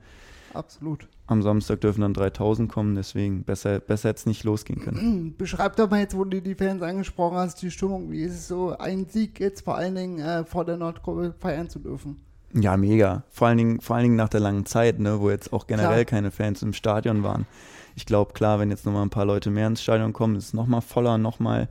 Absolut. 0.55 1.09
Am 1.27 1.43
Samstag 1.43 1.83
dürfen 1.83 2.01
dann 2.01 2.15
3000 2.15 2.73
kommen, 2.73 2.95
deswegen 2.95 3.43
besser, 3.43 3.81
besser 3.81 4.09
hätte 4.11 4.21
es 4.21 4.27
nicht 4.27 4.45
losgehen 4.45 4.81
können. 4.81 5.35
Beschreib 5.39 5.77
doch 5.77 5.91
mal 5.91 6.01
jetzt, 6.01 6.17
wo 6.17 6.25
du 6.25 6.41
die 6.41 6.55
Fans 6.55 6.81
angesprochen 6.81 7.37
hast, 7.37 7.61
die 7.61 7.71
Stimmung. 7.71 8.11
Wie 8.11 8.23
ist 8.23 8.35
es 8.35 8.49
so, 8.49 8.77
einen 8.79 9.09
Sieg 9.09 9.39
jetzt 9.41 9.63
vor 9.63 9.77
allen 9.77 9.95
Dingen 9.95 10.21
äh, 10.21 10.45
vor 10.45 10.65
der 10.65 10.79
Nordkurve 10.79 11.35
feiern 11.39 11.69
zu 11.69 11.81
dürfen? 11.81 12.21
Ja, 12.55 12.79
mega. 12.79 13.25
Vor 13.29 13.49
allen 13.49 13.59
Dingen, 13.59 13.81
vor 13.81 13.97
allen 13.97 14.05
Dingen 14.05 14.17
nach 14.17 14.31
der 14.31 14.41
langen 14.41 14.65
Zeit, 14.65 15.01
ne, 15.01 15.21
wo 15.21 15.29
jetzt 15.29 15.53
auch 15.53 15.67
generell 15.67 16.05
Klar. 16.07 16.21
keine 16.21 16.31
Fans 16.31 16.63
im 16.63 16.73
Stadion 16.73 17.23
waren. 17.23 17.47
Ich 17.97 18.07
glaube, 18.07 18.33
klar, 18.33 18.59
wenn 18.59 18.71
jetzt 18.71 18.87
nochmal 18.87 19.03
ein 19.03 19.11
paar 19.11 19.25
Leute 19.25 19.51
mehr 19.51 19.67
ins 19.67 19.83
Stadion 19.83 20.13
kommen, 20.13 20.37
ist 20.37 20.47
es 20.47 20.55
nochmal 20.55 20.81
voller, 20.81 21.19
nochmal 21.19 21.69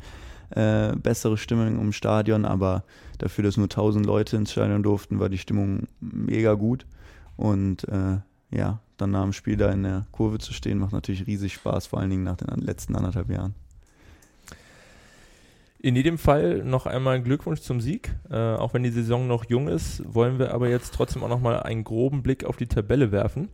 äh, 0.49 0.95
bessere 0.95 1.37
Stimmung 1.37 1.79
im 1.79 1.91
Stadion, 1.91 2.45
aber 2.45 2.83
dafür, 3.17 3.43
dass 3.43 3.57
nur 3.57 3.65
1000 3.65 4.05
Leute 4.05 4.37
ins 4.37 4.51
Stadion 4.51 4.83
durften, 4.83 5.19
war 5.19 5.29
die 5.29 5.37
Stimmung 5.37 5.87
mega 5.99 6.53
gut. 6.53 6.85
Und 7.35 7.87
äh, 7.89 8.17
ja, 8.51 8.79
dann 8.97 9.11
nach 9.11 9.23
dem 9.23 9.33
Spiel 9.33 9.57
da 9.57 9.71
in 9.71 9.83
der 9.83 10.05
Kurve 10.11 10.39
zu 10.39 10.53
stehen, 10.53 10.79
macht 10.79 10.93
natürlich 10.93 11.27
riesig 11.27 11.53
Spaß, 11.53 11.87
vor 11.87 11.99
allen 11.99 12.09
Dingen 12.09 12.23
nach 12.23 12.37
den 12.37 12.61
letzten 12.61 12.95
anderthalb 12.95 13.29
Jahren. 13.29 13.53
In 15.79 15.95
jedem 15.95 16.17
Fall 16.17 16.63
noch 16.63 16.87
einmal 16.87 17.21
Glückwunsch 17.21 17.61
zum 17.61 17.81
Sieg. 17.81 18.15
Äh, 18.31 18.35
auch 18.35 18.73
wenn 18.73 18.83
die 18.83 18.89
Saison 18.89 19.27
noch 19.27 19.45
jung 19.45 19.67
ist, 19.67 20.01
wollen 20.11 20.39
wir 20.39 20.53
aber 20.53 20.69
jetzt 20.69 20.93
trotzdem 20.93 21.23
auch 21.23 21.29
noch 21.29 21.39
mal 21.39 21.61
einen 21.61 21.83
groben 21.83 22.23
Blick 22.23 22.45
auf 22.45 22.57
die 22.57 22.67
Tabelle 22.67 23.11
werfen. 23.11 23.49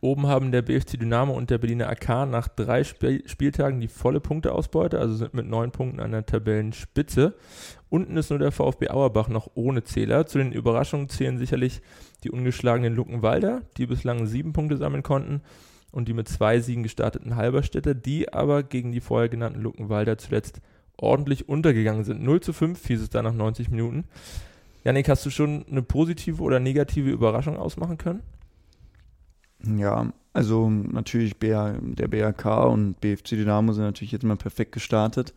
Oben 0.00 0.26
haben 0.26 0.52
der 0.52 0.62
BFC 0.62 0.98
Dynamo 0.98 1.32
und 1.32 1.50
der 1.50 1.58
Berliner 1.58 1.88
AK 1.88 2.28
nach 2.28 2.48
drei 2.48 2.84
Spiel 2.84 3.22
Spieltagen 3.26 3.80
die 3.80 3.88
volle 3.88 4.20
Punkteausbeute, 4.20 4.98
also 4.98 5.14
sind 5.14 5.34
mit 5.34 5.46
neun 5.46 5.70
Punkten 5.70 6.00
an 6.00 6.12
der 6.12 6.26
Tabellenspitze. 6.26 7.34
Unten 7.88 8.16
ist 8.16 8.30
nur 8.30 8.38
der 8.38 8.52
VfB 8.52 8.88
Auerbach 8.88 9.28
noch 9.28 9.50
ohne 9.54 9.84
Zähler. 9.84 10.26
Zu 10.26 10.38
den 10.38 10.52
Überraschungen 10.52 11.08
zählen 11.08 11.38
sicherlich 11.38 11.80
die 12.24 12.30
ungeschlagenen 12.30 12.94
Luckenwalder, 12.94 13.62
die 13.76 13.86
bislang 13.86 14.26
sieben 14.26 14.52
Punkte 14.52 14.76
sammeln 14.76 15.02
konnten 15.02 15.40
und 15.92 16.08
die 16.08 16.14
mit 16.14 16.28
zwei 16.28 16.60
Siegen 16.60 16.82
gestarteten 16.82 17.36
Halberstädter, 17.36 17.94
die 17.94 18.32
aber 18.32 18.62
gegen 18.62 18.92
die 18.92 19.00
vorher 19.00 19.28
genannten 19.28 19.62
Luckenwalder 19.62 20.18
zuletzt 20.18 20.60
ordentlich 20.98 21.48
untergegangen 21.48 22.04
sind. 22.04 22.22
0 22.22 22.40
zu 22.40 22.52
5 22.52 22.86
hieß 22.86 23.02
es 23.02 23.10
da 23.10 23.22
nach 23.22 23.32
90 23.32 23.70
Minuten. 23.70 24.04
Janik, 24.84 25.08
hast 25.08 25.26
du 25.26 25.30
schon 25.30 25.64
eine 25.70 25.82
positive 25.82 26.42
oder 26.42 26.60
negative 26.60 27.10
Überraschung 27.10 27.56
ausmachen 27.56 27.98
können? 27.98 28.22
Ja, 29.64 30.12
also 30.32 30.68
natürlich 30.68 31.38
BR, 31.38 31.78
der 31.80 32.08
BRK 32.08 32.64
und 32.66 33.00
BFC 33.00 33.30
Dynamo 33.30 33.72
sind 33.72 33.84
natürlich 33.84 34.12
jetzt 34.12 34.24
mal 34.24 34.36
perfekt 34.36 34.72
gestartet. 34.72 35.34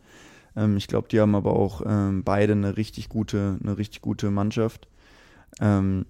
Ähm, 0.56 0.76
ich 0.76 0.88
glaube, 0.88 1.08
die 1.08 1.20
haben 1.20 1.34
aber 1.34 1.54
auch 1.54 1.82
ähm, 1.86 2.22
beide 2.24 2.52
eine 2.52 2.76
richtig 2.76 3.08
gute, 3.08 3.58
eine 3.62 3.78
richtig 3.78 4.02
gute 4.02 4.30
Mannschaft. 4.30 4.88
Ähm, 5.60 6.06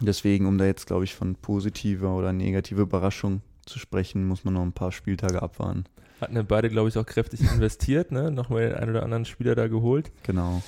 deswegen, 0.00 0.46
um 0.46 0.58
da 0.58 0.64
jetzt, 0.64 0.86
glaube 0.86 1.04
ich, 1.04 1.14
von 1.14 1.34
positiver 1.34 2.14
oder 2.14 2.32
negativer 2.32 2.82
Überraschung 2.82 3.42
zu 3.66 3.78
sprechen, 3.78 4.26
muss 4.26 4.44
man 4.44 4.54
noch 4.54 4.62
ein 4.62 4.72
paar 4.72 4.92
Spieltage 4.92 5.42
abwarten. 5.42 5.84
Hatten 6.20 6.36
ja 6.36 6.42
beide, 6.42 6.68
glaube 6.68 6.88
ich, 6.88 6.98
auch 6.98 7.06
kräftig 7.06 7.40
investiert, 7.52 8.12
ne? 8.12 8.30
Nochmal 8.30 8.68
den 8.68 8.74
einen 8.74 8.90
oder 8.90 9.02
anderen 9.02 9.24
Spieler 9.24 9.54
da 9.54 9.68
geholt. 9.68 10.12
Genau. 10.22 10.62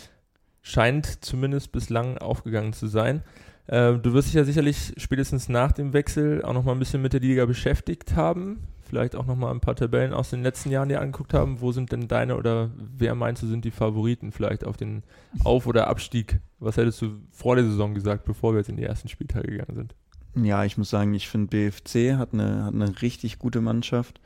scheint 0.63 1.25
zumindest 1.25 1.73
bislang 1.73 2.19
aufgegangen 2.19 2.73
zu 2.73 2.87
sein. 2.87 3.23
Äh, 3.67 3.95
du 3.95 4.13
wirst 4.13 4.29
dich 4.29 4.35
ja 4.35 4.45
sicherlich 4.45 4.93
spätestens 4.97 5.49
nach 5.49 5.73
dem 5.73 5.93
Wechsel 5.93 6.43
auch 6.45 6.53
nochmal 6.53 6.75
ein 6.75 6.79
bisschen 6.79 7.03
mit 7.03 7.13
der 7.13 7.21
Liga 7.21 7.47
beschäftigt 7.47 8.17
haben. 8.17 8.61
Vielleicht 8.81 9.17
auch 9.17 9.25
nochmal 9.25 9.53
ein 9.53 9.61
paar 9.61 9.77
Tabellen 9.77 10.13
aus 10.13 10.31
den 10.31 10.43
letzten 10.43 10.71
Jahren 10.71 10.89
dir 10.89 11.01
angeguckt 11.01 11.33
haben. 11.33 11.61
Wo 11.61 11.73
sind 11.73 11.93
denn 11.93 12.09
deine 12.09 12.37
oder 12.37 12.71
wer 12.77 13.15
meinst 13.15 13.43
du 13.43 13.47
sind 13.47 13.65
die 13.65 13.71
Favoriten 13.71 14.33
vielleicht 14.33 14.65
auf 14.65 14.77
den 14.77 15.03
Auf- 15.45 15.67
oder 15.67 15.89
Abstieg? 15.89 16.41
Was 16.59 16.77
hättest 16.77 17.01
du 17.01 17.21
vor 17.31 17.57
der 17.57 17.65
Saison 17.65 17.95
gesagt, 17.95 18.25
bevor 18.25 18.53
wir 18.53 18.59
jetzt 18.59 18.69
in 18.69 18.77
die 18.77 18.85
ersten 18.85 19.09
Spieltage 19.09 19.49
gegangen 19.49 19.77
sind? 19.77 19.95
Ja, 20.35 20.65
ich 20.65 20.77
muss 20.77 20.91
sagen, 20.91 21.15
ich 21.15 21.29
finde 21.29 21.49
BFC 21.49 22.17
hat 22.17 22.33
eine, 22.33 22.65
hat 22.65 22.75
eine 22.75 23.01
richtig 23.01 23.39
gute 23.39 23.61
Mannschaft. 23.61 24.21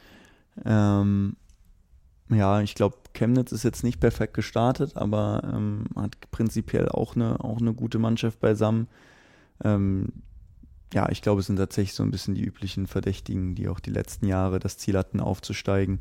Ähm, 0.64 1.37
ja, 2.29 2.61
ich 2.61 2.75
glaube, 2.75 2.96
Chemnitz 3.12 3.53
ist 3.53 3.62
jetzt 3.62 3.85
nicht 3.85 4.01
perfekt 4.01 4.35
gestartet, 4.35 4.96
aber 4.96 5.42
ähm, 5.53 5.85
hat 5.94 6.16
prinzipiell 6.31 6.88
auch 6.88 7.14
eine, 7.14 7.42
auch 7.42 7.61
eine 7.61 7.72
gute 7.72 7.99
Mannschaft 7.99 8.40
beisammen. 8.40 8.88
Ähm, 9.64 10.12
ja, 10.92 11.09
ich 11.11 11.23
glaube, 11.23 11.40
es 11.40 11.47
sind 11.47 11.57
tatsächlich 11.57 11.95
so 11.95 12.03
ein 12.03 12.11
bisschen 12.11 12.35
die 12.35 12.45
üblichen 12.45 12.87
Verdächtigen, 12.87 13.55
die 13.55 13.69
auch 13.69 13.81
die 13.81 13.90
letzten 13.90 14.27
Jahre 14.27 14.59
das 14.59 14.79
Ziel 14.79 14.97
hatten, 14.97 15.21
aufzusteigen. 15.21 16.01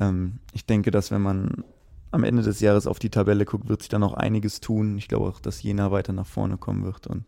Ähm, 0.00 0.38
ich 0.52 0.66
denke, 0.66 0.90
dass 0.90 1.10
wenn 1.10 1.22
man 1.22 1.64
am 2.10 2.24
Ende 2.24 2.42
des 2.42 2.60
Jahres 2.60 2.86
auf 2.86 2.98
die 2.98 3.10
Tabelle 3.10 3.44
guckt, 3.44 3.68
wird 3.68 3.82
sich 3.82 3.88
da 3.88 3.98
noch 3.98 4.14
einiges 4.14 4.60
tun. 4.60 4.96
Ich 4.98 5.08
glaube 5.08 5.26
auch, 5.26 5.40
dass 5.40 5.62
Jena 5.62 5.90
weiter 5.90 6.12
nach 6.12 6.26
vorne 6.26 6.56
kommen 6.56 6.84
wird 6.84 7.08
und 7.08 7.24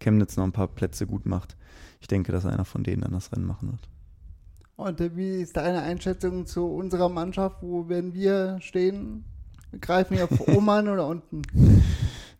Chemnitz 0.00 0.36
noch 0.36 0.44
ein 0.44 0.52
paar 0.52 0.68
Plätze 0.68 1.06
gut 1.06 1.26
macht. 1.26 1.56
Ich 2.00 2.08
denke, 2.08 2.32
dass 2.32 2.46
einer 2.46 2.64
von 2.64 2.82
denen 2.82 3.02
dann 3.02 3.12
das 3.12 3.30
Rennen 3.30 3.46
machen 3.46 3.70
wird. 3.72 3.88
Und 4.76 5.00
äh, 5.00 5.14
wie 5.16 5.42
ist 5.42 5.56
deine 5.56 5.82
Einschätzung 5.82 6.46
zu 6.46 6.66
unserer 6.66 7.08
Mannschaft? 7.08 7.58
Wo 7.60 7.88
werden 7.88 8.14
wir 8.14 8.58
stehen? 8.60 9.24
Greifen 9.80 10.16
wir 10.16 10.24
auf 10.24 10.48
oben 10.48 10.68
an 10.70 10.88
oder 10.88 11.06
unten? 11.06 11.42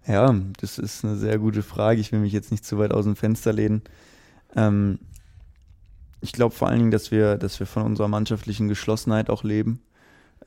Ja, 0.06 0.34
das 0.60 0.78
ist 0.78 1.04
eine 1.04 1.16
sehr 1.16 1.38
gute 1.38 1.62
Frage. 1.62 2.00
Ich 2.00 2.10
will 2.10 2.18
mich 2.18 2.32
jetzt 2.32 2.50
nicht 2.50 2.64
zu 2.64 2.78
weit 2.78 2.92
aus 2.92 3.04
dem 3.04 3.16
Fenster 3.16 3.52
lehnen. 3.52 3.82
Ähm, 4.56 4.98
ich 6.20 6.32
glaube 6.32 6.54
vor 6.54 6.68
allen 6.68 6.78
Dingen, 6.78 6.90
dass 6.90 7.10
wir, 7.10 7.36
dass 7.36 7.60
wir 7.60 7.66
von 7.66 7.82
unserer 7.84 8.08
mannschaftlichen 8.08 8.68
Geschlossenheit 8.68 9.30
auch 9.30 9.44
leben, 9.44 9.80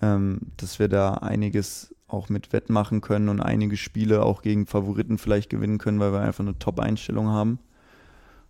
ähm, 0.02 0.40
dass 0.58 0.80
wir 0.80 0.88
da 0.88 1.16
einiges 1.16 1.96
auch 2.08 2.30
mit 2.30 2.54
wettmachen 2.54 3.02
können 3.02 3.30
und 3.30 3.42
einige 3.42 3.78
Spiele 3.78 4.24
auch 4.24 4.42
gegen 4.42 4.68
Favoriten 4.68 5.18
vielleicht 5.18 5.50
gewinnen 5.50 5.78
können, 5.78 6.00
weil 6.00 6.12
wir 6.12 6.22
einfach 6.22 6.44
eine 6.44 6.60
Top-Einstellung 6.60 7.30
haben. 7.30 7.60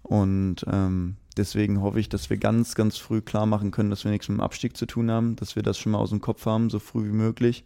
Und 0.03 0.65
ähm, 0.71 1.15
deswegen 1.37 1.81
hoffe 1.81 1.99
ich, 1.99 2.09
dass 2.09 2.29
wir 2.29 2.37
ganz, 2.37 2.75
ganz 2.75 2.97
früh 2.97 3.21
klar 3.21 3.45
machen 3.45 3.71
können, 3.71 3.89
dass 3.89 4.03
wir 4.03 4.11
nichts 4.11 4.27
mit 4.27 4.37
dem 4.37 4.41
Abstieg 4.43 4.75
zu 4.77 4.85
tun 4.85 5.09
haben, 5.09 5.35
dass 5.35 5.55
wir 5.55 5.63
das 5.63 5.77
schon 5.77 5.93
mal 5.93 5.99
aus 5.99 6.11
dem 6.11 6.21
Kopf 6.21 6.45
haben, 6.45 6.69
so 6.69 6.79
früh 6.79 7.05
wie 7.05 7.15
möglich. 7.15 7.63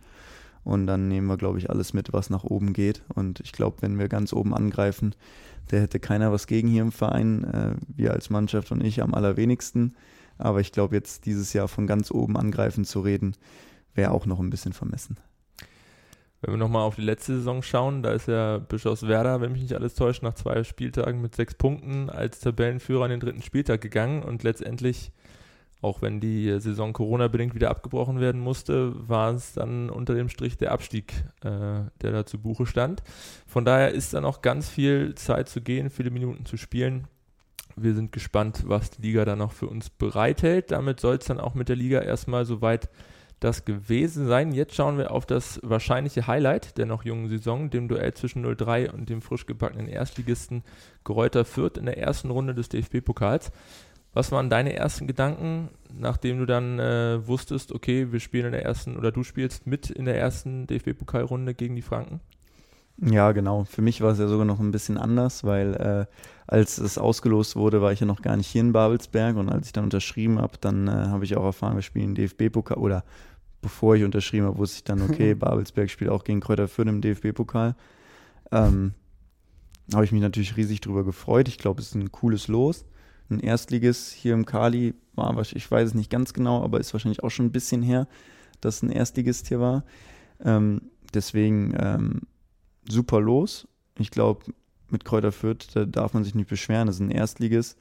Und 0.64 0.88
dann 0.88 1.08
nehmen 1.08 1.28
wir, 1.28 1.38
glaube 1.38 1.58
ich, 1.58 1.70
alles 1.70 1.94
mit, 1.94 2.14
was 2.14 2.30
nach 2.30 2.44
oben 2.44 2.74
geht. 2.74 3.04
Und 3.14 3.40
ich 3.40 3.52
glaube, 3.52 3.78
wenn 3.82 3.98
wir 3.98 4.08
ganz 4.08 4.34
oben 4.34 4.54
angreifen, 4.54 5.16
der 5.72 5.82
hätte 5.82 6.00
keiner 6.00 6.32
was 6.32 6.48
gegen 6.48 6.68
hier 6.68 6.82
im 6.82 6.92
Verein. 6.92 7.44
Äh, 7.44 7.76
wir 7.88 8.12
als 8.12 8.30
Mannschaft 8.30 8.72
und 8.72 8.84
ich 8.84 9.02
am 9.02 9.14
allerwenigsten. 9.14 9.96
Aber 10.38 10.60
ich 10.62 10.72
glaube, 10.72 10.96
jetzt 10.96 11.26
dieses 11.26 11.54
Jahr 11.54 11.68
von 11.68 11.88
ganz 11.88 12.12
oben 12.12 12.38
angreifen 12.38 12.86
zu 12.86 13.02
reden, 13.02 13.36
wäre 13.94 14.12
auch 14.12 14.26
noch 14.26 14.40
ein 14.40 14.50
bisschen 14.50 14.74
vermessen. 14.74 15.18
Wenn 16.42 16.54
wir 16.54 16.58
nochmal 16.58 16.84
auf 16.84 16.96
die 16.96 17.02
letzte 17.02 17.36
Saison 17.36 17.62
schauen, 17.62 18.02
da 18.02 18.14
ist 18.14 18.30
ja 18.30 18.60
Bischofswerda, 18.60 19.42
wenn 19.42 19.52
mich 19.52 19.62
nicht 19.62 19.74
alles 19.74 19.96
täuscht, 19.96 20.24
nach 20.24 20.36
zwei 20.36 20.64
Spieltagen 20.64 21.20
mit 21.20 21.36
sechs 21.36 21.54
Punkten 21.54 22.10
als 22.10 22.40
Tabellenführer 22.40 23.04
an 23.04 23.12
den 23.12 23.20
dritten 23.20 23.42
Spieltag 23.42 23.82
gegangen 23.82 24.24
und 24.24 24.44
letztendlich, 24.44 25.12
auch 25.82 26.02
wenn 26.02 26.20
die 26.20 26.60
Saison 26.60 26.92
Corona-bedingt 26.92 27.56
wieder 27.56 27.70
abgebrochen 27.70 28.20
werden 28.20 28.42
musste, 28.42 28.94
war 29.08 29.34
es 29.34 29.54
dann 29.54 29.90
unter 29.90 30.14
dem 30.14 30.28
Strich 30.28 30.58
der 30.58 30.72
Abstieg, 30.72 31.14
äh, 31.42 31.82
der 32.02 32.12
da 32.12 32.26
zu 32.26 32.38
Buche 32.38 32.66
stand. 32.66 33.02
Von 33.48 33.64
daher 33.64 33.92
ist 33.92 34.14
dann 34.14 34.26
auch 34.26 34.42
ganz 34.42 34.70
viel 34.70 35.16
Zeit 35.16 35.48
zu 35.48 35.62
gehen, 35.62 35.90
viele 35.90 36.12
Minuten 36.12 36.46
zu 36.46 36.58
spielen. 36.58 37.08
Wir 37.78 37.96
sind 37.96 38.12
gespannt, 38.12 38.64
was 38.66 38.92
die 38.92 39.04
Liga 39.04 39.24
da 39.24 39.38
noch 39.38 39.54
für 39.54 39.68
uns 39.68 39.90
bereithält. 39.90 40.72
Damit 40.72 41.00
soll 41.00 41.16
es 41.16 41.26
dann 41.26 41.40
auch 41.40 41.54
mit 41.54 41.70
der 41.70 41.78
Liga 41.78 42.02
erstmal 42.02 42.44
soweit 42.44 42.90
das 43.40 43.64
gewesen 43.64 44.28
sein. 44.28 44.52
Jetzt 44.52 44.76
schauen 44.76 44.98
wir 44.98 45.12
auf 45.12 45.26
das 45.26 45.60
wahrscheinliche 45.64 46.28
Highlight 46.28 46.78
der 46.78 46.86
noch 46.86 47.06
jungen 47.06 47.30
Saison, 47.30 47.70
dem 47.70 47.88
Duell 47.88 48.14
zwischen 48.14 48.44
03 48.44 48.92
und 48.92 49.10
dem 49.10 49.22
frisch 49.22 49.46
gebackenen 49.46 49.88
Erstligisten 49.88 50.64
Gräuter 51.06 51.46
Fürth 51.46 51.78
in 51.78 51.86
der 51.86 51.98
ersten 51.98 52.32
Runde 52.32 52.54
des 52.54 52.70
DFB-Pokals. 52.70 53.52
Was 54.14 54.32
waren 54.32 54.50
deine 54.50 54.74
ersten 54.74 55.06
Gedanken, 55.06 55.70
nachdem 55.94 56.40
du 56.40 56.46
dann 56.46 56.80
äh, 56.80 57.26
wusstest, 57.28 57.72
okay, 57.72 58.12
wir 58.12 58.20
spielen 58.20 58.48
in 58.48 58.52
der 58.54 58.66
ersten 58.66 58.98
oder 58.98 59.12
du 59.12 59.24
spielst 59.24 59.68
mit 59.68 59.90
in 59.90 60.06
der 60.06 60.20
ersten 60.20 60.66
DFB-Pokalrunde 60.66 61.54
gegen 61.54 61.76
die 61.76 61.84
Franken? 61.84 62.20
Ja, 63.02 63.32
genau. 63.32 63.64
Für 63.64 63.82
mich 63.82 64.02
war 64.02 64.12
es 64.12 64.20
ja 64.20 64.28
sogar 64.28 64.46
noch 64.46 64.60
ein 64.60 64.72
bisschen 64.72 64.98
anders, 64.98 65.44
weil 65.44 65.74
äh, 65.76 66.06
als 66.48 66.80
es 66.80 66.98
ausgelost 66.98 67.56
wurde, 67.56 67.82
war 67.82 67.94
ich 67.94 68.02
ja 68.02 68.06
noch 68.06 68.22
gar 68.22 68.36
nicht 68.36 68.48
hier 68.48 68.62
in 68.62 68.74
Babelsberg 68.74 69.38
und 69.38 69.50
als 69.50 69.68
ich 69.68 69.74
dann 69.74 69.86
unterschrieben 69.86 70.40
habe, 70.40 70.58
dann 70.60 70.88
äh, 70.88 70.92
habe 70.92 71.24
ich 71.24 71.38
auch 71.38 71.46
erfahren, 71.46 71.76
wir 71.76 71.82
spielen 71.82 72.16
DFB-Pokal 72.16 72.78
oder 72.78 73.06
bevor 73.62 73.96
ich 73.96 74.04
unterschrieben 74.04 74.48
habe, 74.48 74.58
wusste 74.58 74.78
ich 74.78 74.84
dann, 74.84 75.02
okay, 75.02 75.34
Babelsberg 75.36 75.90
spielt 75.90 76.10
auch 76.10 76.24
gegen 76.24 76.42
Kräuter 76.42 76.68
Fürth 76.68 76.90
im 76.90 77.02
DFB-Pokal. 77.02 77.76
Ähm, 78.52 78.94
habe 79.94 80.06
ich 80.06 80.12
mich 80.12 80.22
natürlich 80.22 80.58
riesig 80.58 80.82
drüber 80.82 81.04
gefreut. 81.04 81.48
Ich 81.48 81.58
glaube, 81.58 81.82
es 81.82 81.88
ist 81.88 81.96
ein 81.96 82.12
cooles 82.12 82.48
Los. 82.48 82.86
Ein 83.30 83.40
Erstliges 83.40 84.12
hier 84.12 84.34
im 84.34 84.46
Kali 84.46 84.96
war, 85.14 85.38
ich 85.40 85.70
weiß 85.70 85.90
es 85.90 85.94
nicht 85.94 86.10
ganz 86.10 86.34
genau, 86.34 86.64
aber 86.64 86.80
ist 86.80 86.94
wahrscheinlich 86.94 87.24
auch 87.24 87.30
schon 87.30 87.48
ein 87.48 87.52
bisschen 87.52 87.82
her, 87.82 88.08
dass 88.62 88.82
ein 88.82 88.90
Erstligist 88.90 89.48
hier 89.48 89.60
war. 89.60 89.84
Ähm, 90.44 90.82
deswegen 91.14 91.76
ähm, 91.78 92.22
super 92.88 93.22
los. 93.22 93.68
Ich 93.98 94.12
glaube, 94.12 94.46
mit 94.90 95.06
Kräuter 95.06 95.32
Fürth, 95.32 95.68
da 95.74 95.86
darf 95.86 96.14
man 96.14 96.24
sich 96.24 96.36
nicht 96.36 96.50
beschweren. 96.50 96.88
Das 96.88 96.96
ist 96.96 97.02
ein 97.02 97.12
Erstliges. 97.12 97.78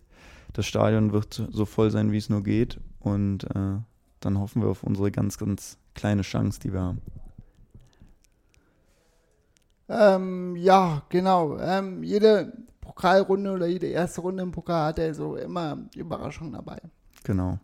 Das 0.53 0.67
Stadion 0.67 1.13
wird 1.13 1.43
so 1.51 1.65
voll 1.65 1.91
sein, 1.91 2.13
wie 2.13 2.19
es 2.19 2.29
nur 2.29 2.43
geht. 2.43 2.81
Und 3.01 3.45
äh, 3.45 3.79
dann 4.21 4.39
hoffen 4.39 4.63
wir 4.63 4.69
auf 4.69 4.83
unsere 4.83 5.11
ganz, 5.11 5.39
ganz 5.39 5.79
kleine 5.95 6.23
Chance, 6.23 6.61
die 6.61 6.73
wir 6.73 6.81
haben. 6.81 7.01
Ähm, 9.89 10.57
ja, 10.57 11.03
genau. 11.09 11.59
Ähm, 11.59 12.03
jede 12.03 12.53
Pokalrunde 12.89 13.53
oder 13.53 13.67
jede 13.67 13.87
erste 13.87 14.23
Runde 14.23 14.43
im 14.43 14.51
Pokal 14.51 14.89
hat 14.89 14.99
er 14.99 15.13
so 15.13 15.37
immer 15.37 15.77
Überraschungen 15.95 16.55
dabei. 16.55 16.79
Genau. 17.23 17.59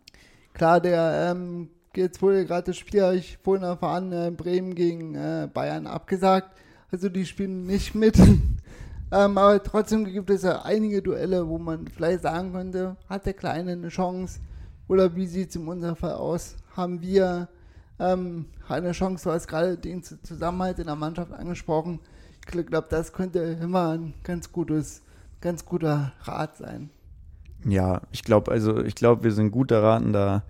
Klar, 0.53 0.79
der 0.79 1.31
ähm, 1.31 1.69
jetzt 1.95 2.21
wurde 2.21 2.45
gerade 2.45 2.67
das 2.67 2.77
Spiel, 2.77 3.01
habe 3.01 3.15
ich 3.15 3.39
vorhin 3.43 3.63
erfahren, 3.63 4.11
äh, 4.11 4.29
Bremen 4.29 4.75
gegen 4.75 5.15
äh, 5.15 5.49
Bayern 5.51 5.87
abgesagt. 5.87 6.55
Also 6.91 7.09
die 7.09 7.25
spielen 7.25 7.65
nicht 7.65 7.95
mit. 7.95 8.19
ähm, 8.19 9.37
aber 9.37 9.61
trotzdem 9.63 10.05
gibt 10.05 10.29
es 10.29 10.43
ja 10.43 10.61
einige 10.61 11.01
Duelle, 11.01 11.47
wo 11.47 11.57
man 11.57 11.87
vielleicht 11.87 12.21
sagen 12.21 12.53
könnte, 12.53 12.95
hat 13.09 13.25
der 13.25 13.33
Kleine 13.33 13.71
eine 13.71 13.89
Chance. 13.89 14.39
Oder 14.87 15.15
wie 15.15 15.25
sieht 15.25 15.49
es 15.49 15.55
in 15.55 15.67
unserem 15.67 15.95
Fall 15.95 16.13
aus? 16.13 16.55
Haben 16.75 17.01
wir 17.01 17.49
ähm, 17.97 18.45
eine 18.67 18.91
Chance, 18.91 19.23
du 19.23 19.31
hast 19.33 19.47
gerade 19.47 19.75
den 19.75 20.03
Zusammenhalt 20.03 20.77
in 20.77 20.85
der 20.85 20.95
Mannschaft 20.95 21.33
angesprochen. 21.33 21.99
Ich 22.45 22.67
glaube, 22.67 22.87
das 22.91 23.11
könnte 23.11 23.39
immer 23.39 23.93
ein 23.93 24.13
ganz 24.21 24.51
gutes, 24.51 25.01
ganz 25.45 25.63
guter 25.63 26.11
Rat 26.23 26.57
sein. 26.57 26.89
Ja, 27.63 28.01
ich 28.11 28.23
glaube, 28.23 28.51
also 28.51 28.83
ich 28.83 28.95
glaube, 28.95 29.23
wir 29.23 29.31
sind 29.31 29.51
gut 29.51 29.69
daran, 29.69 30.11
da 30.11 30.43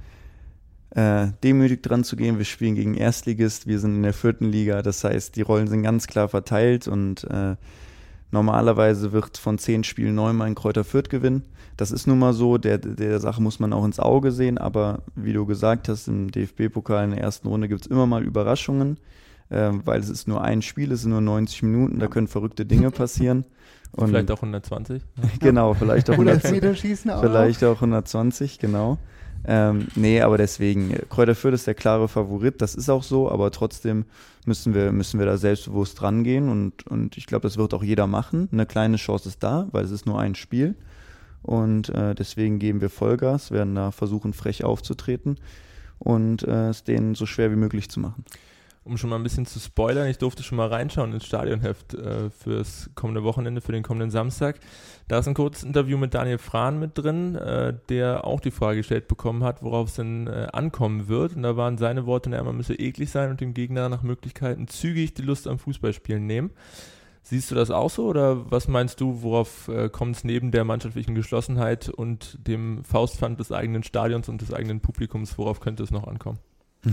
äh, 0.92 1.28
demütig 1.44 1.84
dran 1.84 2.06
zu 2.06 2.16
gehen. 2.16 2.38
Wir 2.38 2.46
spielen 2.46 2.76
gegen 2.76 2.96
Erstligist, 2.96 3.68
wir 3.68 3.80
sind 3.80 3.96
in 3.96 4.04
der 4.04 4.14
vierten 4.14 4.46
Liga, 4.46 4.82
das 4.82 5.04
heißt, 5.04 5.36
die 5.36 5.42
Rollen 5.42 5.68
sind 5.68 5.84
ganz 5.84 6.08
klar 6.08 6.30
verteilt 6.30 6.88
und 6.88 7.26
äh, 7.26 7.58
normalerweise 8.32 9.12
wird 9.12 9.38
von 9.38 9.58
zehn 9.58 9.84
Spielen 9.84 10.16
neunmal 10.16 10.48
ein 10.48 10.56
Kräuter 10.56 10.86
Fürth 10.86 11.10
gewinnen. 11.10 11.44
Das 11.76 11.92
ist 11.92 12.08
nun 12.08 12.20
mal 12.20 12.32
so, 12.32 12.58
der, 12.58 12.78
der 12.78 13.20
Sache 13.20 13.42
muss 13.42 13.60
man 13.60 13.74
auch 13.74 13.84
ins 13.84 14.00
Auge 14.00 14.32
sehen, 14.32 14.58
aber 14.58 15.04
wie 15.16 15.34
du 15.34 15.46
gesagt 15.46 15.90
hast, 15.90 16.08
im 16.08 16.32
DFB-Pokal 16.32 17.04
in 17.04 17.12
der 17.12 17.22
ersten 17.22 17.50
Runde 17.50 17.68
gibt 17.68 17.82
es 17.82 17.88
immer 17.88 18.06
mal 18.06 18.24
Überraschungen, 18.24 18.98
äh, 19.50 19.72
weil 19.84 20.00
es 20.00 20.10
ist 20.10 20.28
nur 20.28 20.44
ein 20.44 20.62
Spiel, 20.62 20.92
es 20.92 21.02
sind 21.02 21.12
nur 21.12 21.22
90 21.22 21.64
Minuten, 21.64 22.00
da 22.00 22.08
können 22.08 22.28
verrückte 22.28 22.66
Dinge 22.66 22.92
passieren. 22.92 23.46
Und 23.92 24.10
vielleicht 24.10 24.32
auch 24.32 24.38
120. 24.38 25.02
genau, 25.40 25.74
vielleicht 25.74 26.10
auch, 26.10 26.14
100, 26.14 26.78
schießen 26.78 27.12
auch 27.12 27.22
vielleicht 27.22 27.64
auch 27.64 27.76
120, 27.76 28.60
genau. 28.60 28.98
Ähm, 29.48 29.88
nee, 29.96 30.22
aber 30.22 30.38
deswegen, 30.38 30.96
Kräuter 31.10 31.36
Fürth 31.36 31.54
ist 31.54 31.68
der 31.68 31.76
klare 31.76 32.08
Favorit, 32.08 32.62
das 32.62 32.76
ist 32.76 32.90
auch 32.90 33.04
so, 33.04 33.30
aber 33.30 33.52
trotzdem 33.52 34.06
müssen 34.46 34.74
wir, 34.74 34.92
müssen 34.92 35.20
wir 35.20 35.26
da 35.26 35.38
selbstbewusst 35.38 36.02
rangehen 36.02 36.50
und, 36.50 36.86
und 36.88 37.16
ich 37.16 37.26
glaube, 37.26 37.44
das 37.44 37.58
wird 37.58 37.74
auch 37.74 37.84
jeder 37.84 38.08
machen. 38.08 38.50
Eine 38.52 38.66
kleine 38.66 38.98
Chance 38.98 39.30
ist 39.30 39.44
da, 39.44 39.68
weil 39.72 39.86
es 39.86 39.92
ist 39.92 40.06
nur 40.06 40.20
ein 40.20 40.36
Spiel. 40.36 40.76
Und 41.42 41.90
äh, 41.90 42.16
deswegen 42.16 42.58
geben 42.58 42.82
wir 42.82 42.90
Vollgas, 42.90 43.52
werden 43.52 43.76
da 43.76 43.92
versuchen, 43.92 44.34
frech 44.34 44.64
aufzutreten 44.64 45.38
und 46.00 46.42
äh, 46.44 46.70
es 46.70 46.84
denen 46.84 47.14
so 47.14 47.28
schwer 47.28 47.52
wie 47.52 47.56
möglich 47.56 47.88
zu 47.88 48.00
machen. 48.00 48.26
Um 48.86 48.98
schon 48.98 49.10
mal 49.10 49.18
ein 49.18 49.24
bisschen 49.24 49.46
zu 49.48 49.60
spoilern, 49.60 50.08
ich 50.08 50.20
durfte 50.20 50.44
schon 50.44 50.58
mal 50.58 50.68
reinschauen 50.68 51.12
ins 51.12 51.26
Stadionheft 51.26 51.96
äh, 51.96 52.30
fürs 52.30 52.92
kommende 52.94 53.24
Wochenende, 53.24 53.60
für 53.60 53.72
den 53.72 53.84
kommenden 53.84 54.12
Samstag. 54.12 54.60
Da 55.08 55.20
ist 55.20 55.28
ein 55.28 55.34
kurzes 55.34 55.64
Interview 55.64 55.98
mit 55.98 56.14
Daniel 56.14 56.38
Frahn 56.38 56.80
mit 56.80 56.92
drin, 56.96 57.36
äh, 57.36 57.74
der 57.90 58.26
auch 58.26 58.40
die 58.40 58.52
Frage 58.52 58.78
gestellt 58.78 59.08
bekommen 59.08 59.44
hat, 59.44 59.64
worauf 59.64 59.90
es 59.90 59.96
denn 59.96 60.28
äh, 60.28 60.48
ankommen 60.54 61.08
wird. 61.08 61.36
Und 61.36 61.44
da 61.44 61.58
waren 61.58 61.78
seine 61.78 62.06
Worte, 62.06 62.30
naja, 62.30 62.44
man 62.44 62.58
müsse 62.58 62.76
eklig 62.76 63.10
sein 63.10 63.32
und 63.32 63.42
dem 63.42 63.56
Gegner 63.56 63.90
nach 63.90 64.04
Möglichkeiten 64.04 64.68
zügig 64.68 65.16
die 65.16 65.24
Lust 65.24 65.48
am 65.48 65.58
Fußballspielen 65.58 66.26
nehmen. 66.26 66.52
Siehst 67.24 67.50
du 67.50 67.56
das 67.56 67.72
auch 67.72 67.90
so 67.90 68.06
oder 68.06 68.52
was 68.52 68.68
meinst 68.68 69.02
du, 69.02 69.24
worauf 69.24 69.68
äh, 69.68 69.90
kommt 69.90 70.16
es 70.16 70.24
neben 70.24 70.52
der 70.52 70.64
mannschaftlichen 70.64 71.16
Geschlossenheit 71.16 71.90
und 71.90 72.38
dem 72.48 72.84
Faustpfand 72.84 73.40
des 73.40 73.52
eigenen 73.52 73.82
Stadions 73.82 74.30
und 74.30 74.42
des 74.42 74.54
eigenen 74.54 74.80
Publikums, 74.80 75.36
worauf 75.40 75.60
könnte 75.60 75.82
es 75.82 75.90
noch 75.90 76.06
ankommen? 76.06 76.38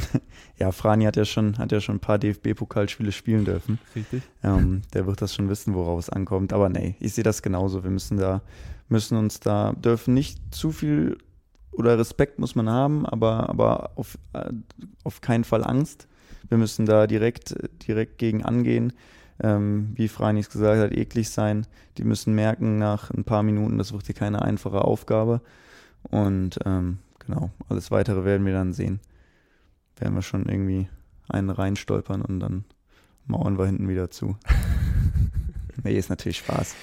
ja, 0.58 0.72
Frani 0.72 1.04
hat 1.04 1.16
ja 1.16 1.24
schon, 1.24 1.58
hat 1.58 1.72
ja 1.72 1.80
schon 1.80 1.96
ein 1.96 2.00
paar 2.00 2.18
DFB-Pokalspiele 2.18 3.12
spielen 3.12 3.44
dürfen. 3.44 3.78
Richtig. 3.94 4.22
Ähm, 4.42 4.82
der 4.94 5.06
wird 5.06 5.22
das 5.22 5.34
schon 5.34 5.48
wissen, 5.48 5.74
worauf 5.74 5.98
es 5.98 6.10
ankommt. 6.10 6.52
Aber 6.52 6.68
nee, 6.68 6.96
ich 7.00 7.14
sehe 7.14 7.24
das 7.24 7.42
genauso. 7.42 7.84
Wir 7.84 7.90
müssen 7.90 8.16
da, 8.16 8.42
müssen 8.88 9.16
uns 9.16 9.40
da, 9.40 9.72
dürfen 9.72 10.14
nicht 10.14 10.38
zu 10.54 10.72
viel 10.72 11.18
oder 11.72 11.98
Respekt 11.98 12.38
muss 12.38 12.54
man 12.54 12.68
haben, 12.68 13.06
aber, 13.06 13.48
aber 13.48 13.92
auf, 13.96 14.18
äh, 14.34 14.52
auf 15.04 15.20
keinen 15.22 15.44
Fall 15.44 15.64
Angst. 15.64 16.06
Wir 16.48 16.58
müssen 16.58 16.84
da 16.84 17.06
direkt, 17.06 17.54
direkt 17.86 18.18
gegen 18.18 18.44
angehen. 18.44 18.92
Ähm, 19.42 19.92
wie 19.94 20.08
Franis 20.08 20.50
gesagt 20.50 20.78
hat, 20.78 20.92
eklig 20.92 21.30
sein. 21.30 21.66
Die 21.96 22.04
müssen 22.04 22.34
merken 22.34 22.78
nach 22.78 23.10
ein 23.10 23.24
paar 23.24 23.42
Minuten, 23.42 23.78
das 23.78 23.92
wird 23.92 24.04
hier 24.04 24.14
keine 24.14 24.42
einfache 24.42 24.82
Aufgabe. 24.82 25.40
Und 26.02 26.58
ähm, 26.66 26.98
genau, 27.18 27.50
alles 27.70 27.90
weitere 27.90 28.24
werden 28.24 28.44
wir 28.44 28.52
dann 28.52 28.74
sehen 28.74 29.00
werden 30.02 30.14
wir 30.16 30.22
schon 30.22 30.46
irgendwie 30.46 30.88
einen 31.28 31.50
reinstolpern 31.50 32.22
und 32.22 32.40
dann 32.40 32.64
mauern 33.26 33.56
wir 33.56 33.66
hinten 33.66 33.88
wieder 33.88 34.10
zu. 34.10 34.36
nee, 35.84 35.96
ist 35.96 36.10
natürlich 36.10 36.38
Spaß. 36.38 36.74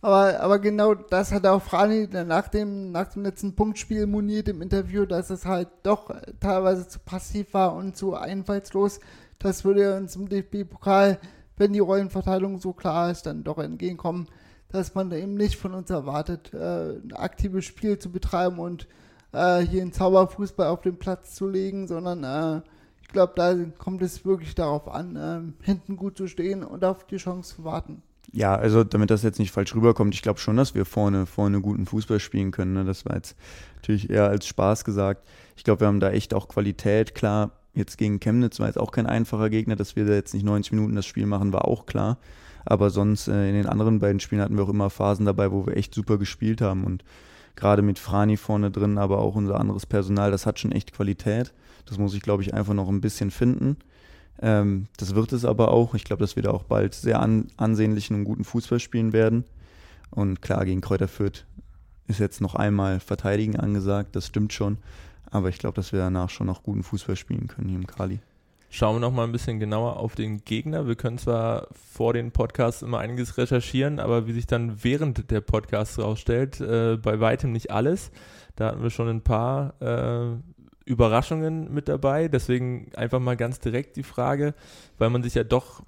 Aber, 0.00 0.38
aber 0.40 0.60
genau 0.60 0.94
das 0.94 1.32
hat 1.32 1.44
auch 1.46 1.60
Frani 1.60 2.06
nach 2.06 2.46
dem, 2.46 2.92
nach 2.92 3.08
dem 3.08 3.24
letzten 3.24 3.56
Punktspiel 3.56 4.06
moniert 4.06 4.48
im 4.48 4.62
Interview, 4.62 5.06
dass 5.06 5.30
es 5.30 5.44
halt 5.44 5.68
doch 5.82 6.14
teilweise 6.38 6.86
zu 6.86 7.00
passiv 7.00 7.52
war 7.54 7.74
und 7.74 7.96
zu 7.96 8.14
einfallslos. 8.14 9.00
Das 9.40 9.64
würde 9.64 9.96
uns 9.96 10.14
im 10.14 10.28
DFB-Pokal, 10.28 11.18
wenn 11.56 11.72
die 11.72 11.80
Rollenverteilung 11.80 12.60
so 12.60 12.72
klar 12.72 13.10
ist, 13.10 13.26
dann 13.26 13.42
doch 13.42 13.58
entgegenkommen, 13.58 14.28
dass 14.68 14.94
man 14.94 15.10
eben 15.10 15.34
nicht 15.34 15.56
von 15.56 15.74
uns 15.74 15.90
erwartet, 15.90 16.54
äh, 16.54 16.98
ein 16.98 17.12
aktives 17.12 17.64
Spiel 17.64 17.98
zu 17.98 18.12
betreiben 18.12 18.60
und 18.60 18.86
äh, 19.36 19.60
hier 19.60 19.82
einen 19.82 19.92
Zauberfußball 19.92 20.68
auf 20.68 20.80
den 20.80 20.96
Platz 20.96 21.34
zu 21.34 21.48
legen, 21.48 21.86
sondern 21.86 22.24
äh, 22.24 22.62
ich 23.02 23.08
glaube, 23.08 23.34
da 23.36 23.54
kommt 23.78 24.02
es 24.02 24.24
wirklich 24.24 24.54
darauf 24.54 24.88
an, 24.88 25.16
äh, 25.16 25.64
hinten 25.64 25.96
gut 25.96 26.16
zu 26.16 26.26
stehen 26.26 26.64
und 26.64 26.84
auf 26.84 27.06
die 27.06 27.18
Chance 27.18 27.56
zu 27.56 27.64
warten. 27.64 28.02
Ja, 28.32 28.56
also 28.56 28.82
damit 28.82 29.10
das 29.10 29.22
jetzt 29.22 29.38
nicht 29.38 29.52
falsch 29.52 29.74
rüberkommt, 29.74 30.14
ich 30.14 30.22
glaube 30.22 30.40
schon, 30.40 30.56
dass 30.56 30.74
wir 30.74 30.84
vorne, 30.84 31.26
vorne 31.26 31.60
guten 31.60 31.86
Fußball 31.86 32.18
spielen 32.18 32.50
können. 32.50 32.72
Ne? 32.72 32.84
Das 32.84 33.06
war 33.06 33.14
jetzt 33.14 33.36
natürlich 33.76 34.10
eher 34.10 34.28
als 34.28 34.46
Spaß 34.46 34.84
gesagt. 34.84 35.26
Ich 35.56 35.64
glaube, 35.64 35.80
wir 35.80 35.86
haben 35.86 36.00
da 36.00 36.10
echt 36.10 36.34
auch 36.34 36.48
Qualität. 36.48 37.14
Klar, 37.14 37.52
jetzt 37.74 37.98
gegen 37.98 38.18
Chemnitz 38.18 38.58
war 38.58 38.66
jetzt 38.66 38.78
auch 38.78 38.90
kein 38.90 39.06
einfacher 39.06 39.48
Gegner, 39.48 39.76
dass 39.76 39.94
wir 39.94 40.04
da 40.06 40.14
jetzt 40.14 40.34
nicht 40.34 40.44
90 40.44 40.72
Minuten 40.72 40.96
das 40.96 41.06
Spiel 41.06 41.26
machen, 41.26 41.52
war 41.52 41.66
auch 41.66 41.86
klar. 41.86 42.18
Aber 42.64 42.90
sonst 42.90 43.28
äh, 43.28 43.48
in 43.48 43.54
den 43.54 43.66
anderen 43.66 44.00
beiden 44.00 44.18
Spielen 44.18 44.42
hatten 44.42 44.56
wir 44.56 44.64
auch 44.64 44.68
immer 44.68 44.90
Phasen 44.90 45.24
dabei, 45.24 45.52
wo 45.52 45.66
wir 45.66 45.76
echt 45.76 45.94
super 45.94 46.18
gespielt 46.18 46.60
haben. 46.60 46.84
Und 46.84 47.04
gerade 47.56 47.82
mit 47.82 47.98
Frani 47.98 48.36
vorne 48.36 48.70
drin, 48.70 48.98
aber 48.98 49.18
auch 49.18 49.34
unser 49.34 49.58
anderes 49.58 49.86
Personal, 49.86 50.30
das 50.30 50.46
hat 50.46 50.58
schon 50.58 50.72
echt 50.72 50.92
Qualität. 50.92 51.52
Das 51.86 51.98
muss 51.98 52.14
ich, 52.14 52.22
glaube 52.22 52.42
ich, 52.42 52.54
einfach 52.54 52.74
noch 52.74 52.88
ein 52.88 53.00
bisschen 53.00 53.30
finden. 53.30 53.76
Ähm, 54.40 54.86
das 54.98 55.14
wird 55.14 55.32
es 55.32 55.44
aber 55.44 55.72
auch. 55.72 55.94
Ich 55.94 56.04
glaube, 56.04 56.20
dass 56.20 56.36
wir 56.36 56.42
da 56.42 56.50
auch 56.50 56.64
bald 56.64 56.94
sehr 56.94 57.20
an, 57.20 57.48
ansehnlichen 57.56 58.16
und 58.16 58.24
guten 58.24 58.44
Fußball 58.44 58.80
spielen 58.80 59.12
werden. 59.12 59.44
Und 60.10 60.42
klar, 60.42 60.64
gegen 60.64 60.80
Kräuter 60.80 61.08
Fürth 61.08 61.46
ist 62.06 62.20
jetzt 62.20 62.40
noch 62.40 62.54
einmal 62.54 63.00
Verteidigen 63.00 63.56
angesagt, 63.56 64.14
das 64.14 64.26
stimmt 64.26 64.52
schon. 64.52 64.78
Aber 65.30 65.48
ich 65.48 65.58
glaube, 65.58 65.74
dass 65.74 65.92
wir 65.92 65.98
danach 65.98 66.30
schon 66.30 66.46
noch 66.46 66.62
guten 66.62 66.82
Fußball 66.82 67.16
spielen 67.16 67.48
können 67.48 67.68
hier 67.68 67.78
im 67.78 67.86
Kali. 67.86 68.20
Schauen 68.68 68.96
wir 68.96 69.00
noch 69.00 69.12
mal 69.12 69.24
ein 69.24 69.32
bisschen 69.32 69.60
genauer 69.60 69.98
auf 69.98 70.14
den 70.14 70.44
Gegner. 70.44 70.86
Wir 70.86 70.96
können 70.96 71.18
zwar 71.18 71.68
vor 71.72 72.12
den 72.12 72.32
Podcasts 72.32 72.82
immer 72.82 72.98
einiges 72.98 73.38
recherchieren, 73.38 74.00
aber 74.00 74.26
wie 74.26 74.32
sich 74.32 74.46
dann 74.46 74.82
während 74.82 75.30
der 75.30 75.40
Podcasts 75.40 75.96
herausstellt, 75.96 76.60
äh, 76.60 76.96
bei 76.96 77.20
weitem 77.20 77.52
nicht 77.52 77.70
alles. 77.70 78.10
Da 78.56 78.66
hatten 78.66 78.82
wir 78.82 78.90
schon 78.90 79.08
ein 79.08 79.22
paar 79.22 79.80
äh, 79.80 80.36
Überraschungen 80.84 81.72
mit 81.72 81.88
dabei. 81.88 82.28
Deswegen 82.28 82.90
einfach 82.96 83.20
mal 83.20 83.36
ganz 83.36 83.60
direkt 83.60 83.96
die 83.96 84.02
Frage, 84.02 84.54
weil 84.98 85.10
man 85.10 85.22
sich 85.22 85.34
ja 85.34 85.44
doch 85.44 85.82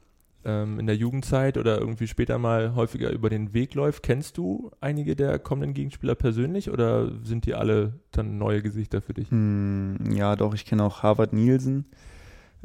ähm, 0.44 0.78
in 0.78 0.86
der 0.86 0.96
Jugendzeit 0.96 1.56
oder 1.56 1.78
irgendwie 1.78 2.06
später 2.06 2.38
mal 2.38 2.74
häufiger 2.74 3.10
über 3.10 3.30
den 3.30 3.54
Weg 3.54 3.74
läuft. 3.74 4.02
Kennst 4.02 4.36
du 4.38 4.70
einige 4.80 5.16
der 5.16 5.38
kommenden 5.38 5.74
Gegenspieler 5.74 6.14
persönlich 6.14 6.70
oder 6.70 7.10
sind 7.24 7.46
die 7.46 7.54
alle 7.54 7.94
dann 8.12 8.38
neue 8.38 8.62
Gesichter 8.62 9.00
für 9.00 9.14
dich? 9.14 9.30
Hm, 9.30 10.12
ja, 10.12 10.36
doch, 10.36 10.54
ich 10.54 10.64
kenne 10.64 10.84
auch 10.84 11.02
Harvard 11.02 11.32
Nielsen. 11.32 11.86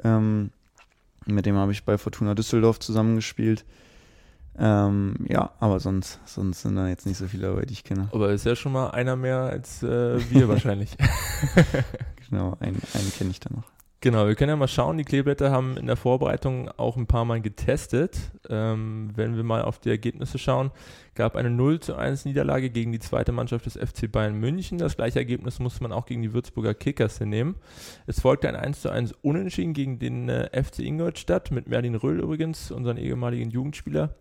Ähm, 0.03 0.51
mit 1.25 1.45
dem 1.45 1.56
habe 1.56 1.71
ich 1.71 1.84
bei 1.84 1.97
Fortuna 1.97 2.34
Düsseldorf 2.36 2.79
zusammengespielt. 2.79 3.65
Ähm, 4.58 5.15
ja, 5.27 5.51
aber 5.60 5.79
sonst, 5.79 6.19
sonst 6.25 6.62
sind 6.62 6.75
da 6.75 6.88
jetzt 6.88 7.06
nicht 7.06 7.17
so 7.17 7.27
viele 7.27 7.47
dabei, 7.47 7.65
die 7.65 7.73
ich 7.73 7.84
kenne. 7.84 8.10
Aber 8.12 8.32
ist 8.32 8.45
ja 8.45 8.56
schon 8.56 8.71
mal 8.71 8.91
einer 8.91 9.15
mehr 9.15 9.39
als 9.39 9.82
äh, 9.82 10.19
wir 10.32 10.47
wahrscheinlich. 10.47 10.95
genau, 12.29 12.56
einen, 12.60 12.82
einen 12.93 13.13
kenne 13.17 13.32
ich 13.32 13.39
da 13.39 13.49
noch. 13.51 13.63
Genau, 14.04 14.28
wir 14.28 14.36
können 14.36 14.50
ja 14.50 14.58
mal 14.58 14.68
schauen. 14.68 14.98
Die 14.98 15.06
Kleeblätter 15.06 15.50
haben 15.50 15.78
in 15.78 15.88
der 15.88 15.96
Vorbereitung 15.96 16.68
auch 16.72 16.98
ein 16.98 17.08
paar 17.08 17.24
Mal 17.24 17.39
getestet. 17.39 18.20
Ähm, 18.50 19.12
wenn 19.16 19.38
wir 19.38 19.46
mal 19.46 19.62
auf 19.62 19.80
die 19.80 19.92
Ergebnisse 19.92 20.38
schauen, 20.38 20.72
gab 21.16 21.38
eine 21.38 21.50
0 21.50 21.80
zu 21.80 21.96
1 21.96 22.26
Niederlage 22.26 22.70
gegen 22.70 22.92
die 22.92 23.00
zweite 23.00 23.32
Mannschaft 23.32 23.66
des 23.66 23.78
FC 23.78 24.12
Bayern 24.12 24.38
München. 24.38 24.78
Das 24.78 24.98
gleiche 24.98 25.20
Ergebnis 25.20 25.60
musste 25.60 25.84
man 25.84 25.94
auch 25.94 26.06
gegen 26.06 26.22
die 26.22 26.34
Würzburger 26.34 26.74
Kickers 26.74 27.18
hinnehmen. 27.18 27.56
Es 28.06 28.20
folgte 28.20 28.50
ein 28.50 28.58
1 28.58 28.82
zu 28.82 28.89
1 28.89 29.13
Unentschieden 29.22 29.74
gegen 29.74 30.00
den 30.00 30.28
äh, 30.28 30.50
FC 30.52 30.80
Ingolstadt 30.80 31.52
mit 31.52 31.70
Merlin 31.70 31.96
Röhl 31.96 32.20
übrigens, 32.20 32.72
unseren 32.72 32.98
ehemaligen 32.98 33.52
Jugendspieler. 33.52 34.16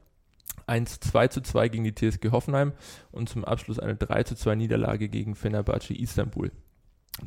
1 0.68 1.00
2 1.00 1.26
zu 1.26 1.40
2 1.40 1.68
gegen 1.70 1.82
die 1.82 1.96
TSG 1.96 2.30
Hoffenheim 2.30 2.70
und 3.10 3.28
zum 3.28 3.44
Abschluss 3.44 3.80
eine 3.80 3.96
3 3.96 4.22
zu 4.22 4.36
2 4.36 4.54
Niederlage 4.54 5.08
gegen 5.08 5.34
Fenerbahce 5.34 5.94
Istanbul. 5.94 6.52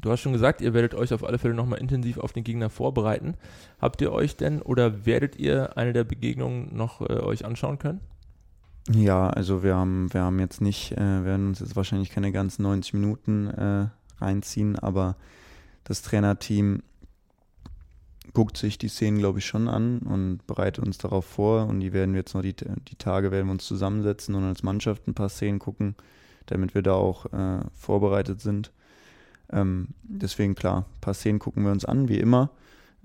Du 0.01 0.11
hast 0.11 0.21
schon 0.21 0.33
gesagt, 0.33 0.61
ihr 0.61 0.73
werdet 0.73 0.95
euch 0.95 1.13
auf 1.13 1.23
alle 1.23 1.37
Fälle 1.37 1.53
nochmal 1.53 1.79
intensiv 1.79 2.17
auf 2.17 2.33
den 2.33 2.43
Gegner 2.43 2.69
vorbereiten. 2.69 3.35
Habt 3.79 4.01
ihr 4.01 4.11
euch 4.11 4.35
denn 4.35 4.61
oder 4.61 5.05
werdet 5.05 5.37
ihr 5.37 5.77
eine 5.77 5.93
der 5.93 6.03
Begegnungen 6.03 6.75
noch 6.75 7.01
äh, 7.01 7.19
euch 7.19 7.45
anschauen 7.45 7.79
können? 7.79 8.01
Ja, 8.91 9.29
also 9.29 9.63
wir 9.63 9.75
haben, 9.75 10.13
wir 10.13 10.21
haben 10.21 10.39
jetzt 10.39 10.61
nicht, 10.61 10.91
äh, 10.91 11.25
werden 11.25 11.47
uns 11.47 11.59
jetzt 11.59 11.75
wahrscheinlich 11.75 12.11
keine 12.11 12.31
ganzen 12.31 12.63
90 12.63 12.93
Minuten 12.93 13.47
äh, 13.47 13.87
reinziehen, 14.19 14.77
aber 14.77 15.15
das 15.83 16.01
Trainerteam 16.01 16.83
guckt 18.33 18.57
sich 18.57 18.77
die 18.77 18.89
Szenen, 18.89 19.19
glaube 19.19 19.39
ich, 19.39 19.45
schon 19.45 19.67
an 19.67 19.99
und 19.99 20.45
bereitet 20.45 20.85
uns 20.85 20.97
darauf 20.97 21.25
vor. 21.25 21.67
Und 21.67 21.79
die 21.79 21.93
werden 21.93 22.13
wir 22.13 22.19
jetzt 22.19 22.33
noch 22.35 22.41
die, 22.41 22.55
die 22.55 22.95
Tage 22.97 23.31
werden 23.31 23.47
wir 23.47 23.53
uns 23.53 23.65
zusammensetzen 23.65 24.35
und 24.35 24.43
als 24.43 24.63
Mannschaft 24.63 25.07
ein 25.07 25.13
paar 25.13 25.29
Szenen 25.29 25.59
gucken, 25.59 25.95
damit 26.47 26.75
wir 26.75 26.81
da 26.81 26.93
auch 26.93 27.25
äh, 27.33 27.61
vorbereitet 27.73 28.41
sind. 28.41 28.71
Ähm, 29.51 29.89
deswegen 30.03 30.55
klar, 30.55 30.85
ein 30.87 31.01
paar 31.01 31.13
Szenen 31.13 31.39
gucken 31.39 31.63
wir 31.63 31.71
uns 31.71 31.85
an, 31.85 32.09
wie 32.09 32.19
immer. 32.19 32.49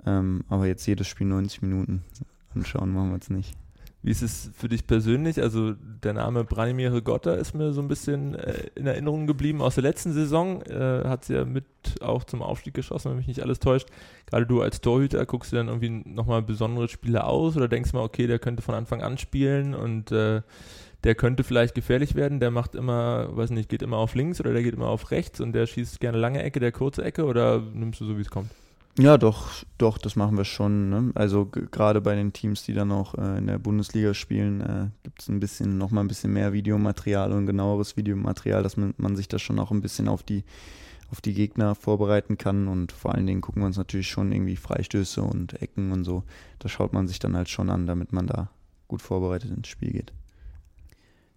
Ähm, 0.06 0.44
aber 0.48 0.66
jetzt 0.66 0.86
jedes 0.86 1.06
Spiel 1.06 1.26
90 1.26 1.62
Minuten 1.62 2.02
anschauen 2.54 2.92
machen 2.92 3.10
wir 3.10 3.18
es 3.18 3.30
nicht. 3.30 3.56
Wie 4.02 4.10
ist 4.10 4.22
es 4.22 4.50
für 4.56 4.70
dich 4.70 4.86
persönlich? 4.86 5.42
Also 5.42 5.74
der 5.74 6.14
Name 6.14 6.42
Branimir 6.42 6.90
Rigotta 6.94 7.34
ist 7.34 7.54
mir 7.54 7.74
so 7.74 7.82
ein 7.82 7.88
bisschen 7.88 8.34
äh, 8.34 8.68
in 8.74 8.86
Erinnerung 8.86 9.26
geblieben 9.26 9.60
aus 9.60 9.74
der 9.74 9.82
letzten 9.82 10.14
Saison. 10.14 10.62
Äh, 10.62 11.06
hat 11.06 11.26
sie 11.26 11.34
ja 11.34 11.44
mit 11.44 11.66
auch 12.00 12.24
zum 12.24 12.40
Aufstieg 12.40 12.72
geschossen, 12.72 13.10
wenn 13.10 13.18
mich 13.18 13.26
nicht 13.26 13.42
alles 13.42 13.58
täuscht. 13.58 13.88
Gerade 14.24 14.46
du 14.46 14.62
als 14.62 14.80
Torhüter 14.80 15.26
guckst 15.26 15.52
du 15.52 15.56
dann 15.56 15.68
irgendwie 15.68 15.90
nochmal 15.90 16.40
besondere 16.40 16.88
Spiele 16.88 17.24
aus 17.24 17.58
oder 17.58 17.68
denkst 17.68 17.92
mal, 17.92 18.00
okay, 18.00 18.26
der 18.26 18.38
könnte 18.38 18.62
von 18.62 18.74
Anfang 18.74 19.02
an 19.02 19.18
spielen 19.18 19.74
und 19.74 20.12
äh, 20.12 20.40
der 21.04 21.14
könnte 21.14 21.44
vielleicht 21.44 21.74
gefährlich 21.74 22.14
werden, 22.14 22.40
der 22.40 22.50
macht 22.50 22.74
immer, 22.74 23.34
weiß 23.36 23.50
nicht, 23.50 23.68
geht 23.68 23.82
immer 23.82 23.96
auf 23.96 24.14
links 24.14 24.40
oder 24.40 24.52
der 24.52 24.62
geht 24.62 24.74
immer 24.74 24.88
auf 24.88 25.10
rechts 25.10 25.40
und 25.40 25.52
der 25.52 25.66
schießt 25.66 26.00
gerne 26.00 26.18
lange 26.18 26.42
Ecke, 26.42 26.60
der 26.60 26.72
kurze 26.72 27.04
Ecke 27.04 27.24
oder 27.24 27.60
nimmst 27.60 28.00
du 28.00 28.06
so, 28.06 28.16
wie 28.16 28.22
es 28.22 28.30
kommt? 28.30 28.50
Ja, 28.98 29.16
doch, 29.16 29.64
doch, 29.78 29.98
das 29.98 30.16
machen 30.16 30.36
wir 30.36 30.44
schon. 30.44 30.90
Ne? 30.90 31.12
Also 31.14 31.46
gerade 31.46 32.00
bei 32.00 32.14
den 32.14 32.32
Teams, 32.32 32.64
die 32.64 32.74
dann 32.74 32.88
noch 32.88 33.14
äh, 33.16 33.38
in 33.38 33.46
der 33.46 33.58
Bundesliga 33.58 34.14
spielen, 34.14 34.60
äh, 34.60 34.88
gibt 35.04 35.22
es 35.22 35.28
ein 35.28 35.40
bisschen, 35.40 35.78
noch 35.78 35.90
mal 35.90 36.02
ein 36.02 36.08
bisschen 36.08 36.32
mehr 36.32 36.52
Videomaterial 36.52 37.32
und 37.32 37.46
genaueres 37.46 37.96
Videomaterial, 37.96 38.62
dass 38.62 38.76
man, 38.76 38.92
man 38.98 39.16
sich 39.16 39.28
da 39.28 39.38
schon 39.38 39.58
auch 39.58 39.70
ein 39.70 39.80
bisschen 39.80 40.08
auf 40.08 40.22
die, 40.22 40.44
auf 41.10 41.20
die 41.20 41.34
Gegner 41.34 41.76
vorbereiten 41.76 42.36
kann. 42.36 42.66
Und 42.68 42.92
vor 42.92 43.14
allen 43.14 43.26
Dingen 43.26 43.40
gucken 43.40 43.62
wir 43.62 43.66
uns 43.66 43.78
natürlich 43.78 44.08
schon 44.08 44.32
irgendwie 44.32 44.56
Freistöße 44.56 45.22
und 45.22 45.62
Ecken 45.62 45.92
und 45.92 46.04
so. 46.04 46.24
Das 46.58 46.72
schaut 46.72 46.92
man 46.92 47.06
sich 47.06 47.20
dann 47.20 47.36
halt 47.36 47.48
schon 47.48 47.70
an, 47.70 47.86
damit 47.86 48.12
man 48.12 48.26
da 48.26 48.50
gut 48.88 49.02
vorbereitet 49.02 49.50
ins 49.50 49.68
Spiel 49.68 49.92
geht. 49.92 50.12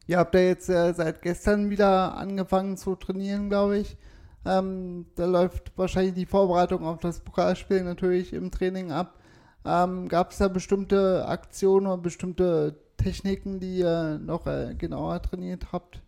Ihr 0.05 0.17
habt 0.17 0.35
ja 0.35 0.41
jetzt 0.41 0.69
äh, 0.69 0.93
seit 0.93 1.21
gestern 1.21 1.69
wieder 1.69 2.17
angefangen 2.17 2.77
zu 2.77 2.95
trainieren, 2.95 3.49
glaube 3.49 3.79
ich. 3.79 3.97
Ähm, 4.45 5.05
da 5.15 5.25
läuft 5.25 5.71
wahrscheinlich 5.77 6.13
die 6.13 6.25
Vorbereitung 6.25 6.83
auf 6.83 6.99
das 6.99 7.21
Pokalspiel 7.21 7.83
natürlich 7.83 8.33
im 8.33 8.51
Training 8.51 8.91
ab. 8.91 9.19
Ähm, 9.65 10.09
Gab 10.09 10.31
es 10.31 10.39
da 10.39 10.49
bestimmte 10.49 11.25
Aktionen 11.25 11.87
oder 11.87 11.97
bestimmte 11.97 12.75
Techniken, 12.97 13.59
die 13.59 13.77
ihr 13.79 14.19
noch 14.19 14.45
äh, 14.45 14.75
genauer 14.77 15.21
trainiert 15.21 15.71
habt? 15.71 16.01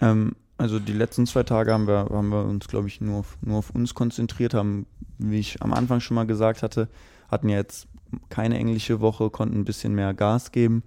Ähm, 0.00 0.34
also 0.56 0.78
die 0.78 0.94
letzten 0.94 1.26
zwei 1.26 1.42
Tage 1.42 1.72
haben 1.72 1.86
wir, 1.86 2.08
haben 2.10 2.28
wir 2.28 2.44
uns, 2.44 2.68
glaube 2.68 2.88
ich, 2.88 3.00
nur 3.00 3.20
auf, 3.20 3.36
nur 3.42 3.58
auf 3.58 3.70
uns 3.70 3.94
konzentriert, 3.94 4.54
haben, 4.54 4.86
wie 5.18 5.38
ich 5.38 5.62
am 5.62 5.74
Anfang 5.74 6.00
schon 6.00 6.14
mal 6.14 6.26
gesagt 6.26 6.62
hatte, 6.62 6.88
hatten 7.30 7.48
jetzt 7.48 7.86
keine 8.28 8.58
englische 8.58 9.00
Woche, 9.00 9.30
konnten 9.30 9.58
ein 9.58 9.64
bisschen 9.64 9.94
mehr 9.94 10.14
Gas 10.14 10.52
geben, 10.52 10.82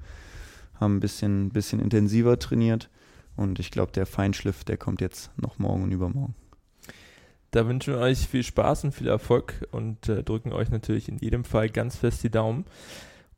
haben 0.76 0.98
ein 0.98 1.00
bisschen, 1.00 1.50
bisschen 1.50 1.80
intensiver 1.80 2.40
trainiert 2.40 2.90
und 3.36 3.60
ich 3.60 3.72
glaube, 3.72 3.92
der 3.92 4.06
Feinschliff, 4.06 4.64
der 4.64 4.78
kommt 4.78 5.02
jetzt 5.02 5.32
noch 5.38 5.60
morgen 5.60 5.84
und 5.84 5.92
übermorgen. 5.92 6.36
Da 7.52 7.68
wünschen 7.68 7.94
wir 7.94 8.02
euch 8.02 8.28
viel 8.28 8.44
Spaß 8.44 8.86
und 8.86 8.94
viel 8.94 9.08
Erfolg 9.08 9.68
und 9.72 10.10
äh, 10.10 10.24
drücken 10.24 10.54
euch 10.54 10.72
natürlich 10.72 11.08
in 11.08 11.20
jedem 11.20 11.44
Fall 11.44 11.70
ganz 11.70 11.96
fest 11.96 12.24
die 12.24 12.32
Daumen 12.32 12.66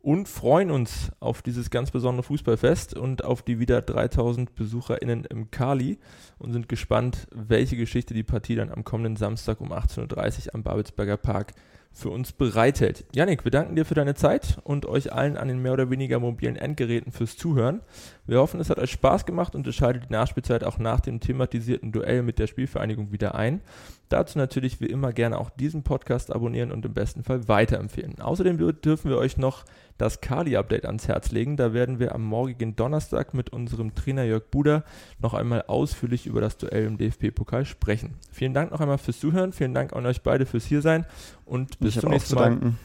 und 0.06 0.30
freuen 0.30 0.70
uns 0.70 1.12
auf 1.20 1.42
dieses 1.42 1.72
ganz 1.72 1.90
besondere 1.90 2.24
Fußballfest 2.24 2.96
und 2.96 3.26
auf 3.26 3.42
die 3.42 3.60
wieder 3.60 3.82
3000 3.82 4.54
BesucherInnen 4.54 5.26
im 5.26 5.50
Kali 5.50 5.98
und 6.38 6.54
sind 6.54 6.70
gespannt, 6.70 7.28
welche 7.34 7.76
Geschichte 7.76 8.14
die 8.14 8.24
Partie 8.24 8.56
dann 8.56 8.72
am 8.72 8.84
kommenden 8.84 9.16
Samstag 9.16 9.60
um 9.62 9.74
18.30 9.74 10.48
Uhr 10.48 10.56
am 10.56 10.62
Babelsberger 10.64 11.18
Park 11.18 11.54
für 11.96 12.10
uns 12.10 12.34
bereithält. 12.34 13.06
Janik, 13.14 13.46
wir 13.46 13.52
danken 13.52 13.78
dir 13.78 13.86
für 13.86 13.94
deine 13.94 14.16
Zeit 14.16 14.58
und 14.66 14.86
euch 14.86 15.14
allen 15.14 15.38
an 15.38 15.48
den 15.48 15.62
mehr 15.62 15.72
oder 15.72 15.90
weniger 15.90 16.20
mobilen 16.20 16.58
Endgeräten 16.58 17.14
fürs 17.14 17.38
Zuhören. 17.38 17.80
Wir 18.28 18.40
hoffen, 18.40 18.60
es 18.60 18.70
hat 18.70 18.80
euch 18.80 18.92
Spaß 18.92 19.26
gemacht 19.26 19.56
und 19.56 19.66
ihr 19.66 19.72
schaltet 19.72 20.10
die 20.10 20.14
Nachspielzeit 20.14 20.66
auch 20.66 20.78
nach 20.78 21.00
dem 21.00 21.22
thematisierten 21.22 21.94
Duell 21.94 22.22
mit 22.22 22.38
der 22.38 22.48
Spielvereinigung 22.48 23.14
wieder 23.14 23.36
ein. 23.36 23.62
Dazu 24.10 24.38
natürlich 24.38 24.82
wie 24.82 24.88
immer 24.88 25.14
gerne 25.14 25.40
auch 25.40 25.50
diesen 25.50 25.84
Podcast 25.84 26.36
abonnieren 26.36 26.74
und 26.74 26.86
im 26.86 26.94
besten 26.94 27.24
Fall 27.24 27.48
weiterempfehlen. 27.48 28.20
Außerdem 28.20 28.58
dürfen 28.82 29.10
wir 29.10 29.18
euch 29.18 29.38
noch 29.38 29.64
das 29.98 30.22
Kali-Update 30.22 30.86
ans 30.86 31.08
Herz 31.08 31.32
legen. 31.32 31.58
Da 31.58 31.74
werden 31.74 32.00
wir 32.00 32.14
am 32.14 32.24
morgigen 32.24 32.76
Donnerstag 32.76 33.34
mit 33.34 33.52
unserem 33.52 33.96
Trainer 33.96 34.24
Jörg 34.24 34.44
Buder 34.52 34.84
noch 35.20 35.34
einmal 35.34 35.64
ausführlich 35.68 36.26
über 36.28 36.42
das 36.42 36.58
Duell 36.58 36.86
im 36.86 36.98
DFB-Pokal 36.98 37.66
sprechen. 37.66 38.16
Vielen 38.32 38.54
Dank 38.54 38.72
noch 38.72 38.82
einmal 38.82 38.98
fürs 38.98 39.20
Zuhören. 39.20 39.54
Vielen 39.54 39.74
Dank 39.74 39.94
an 39.94 40.06
euch 40.06 40.22
beide 40.22 40.46
fürs 40.46 40.66
Hiersein 40.66 41.06
und 41.46 41.80
bis 41.80 41.96
ich 41.96 42.02
zum 42.02 42.10
nächsten 42.10 42.36
auch 42.36 42.44
zu 42.44 42.44
Mal. 42.44 42.50
danken. 42.50 42.80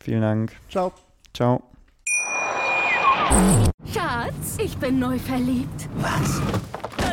Vielen 0.00 0.22
Dank. 0.22 0.52
Ciao. 0.70 0.92
Ciao. 1.34 1.62
Schatz, 3.92 4.58
ich 4.58 4.76
bin 4.78 4.98
neu 4.98 5.18
verliebt. 5.18 5.88
Was? 5.96 6.40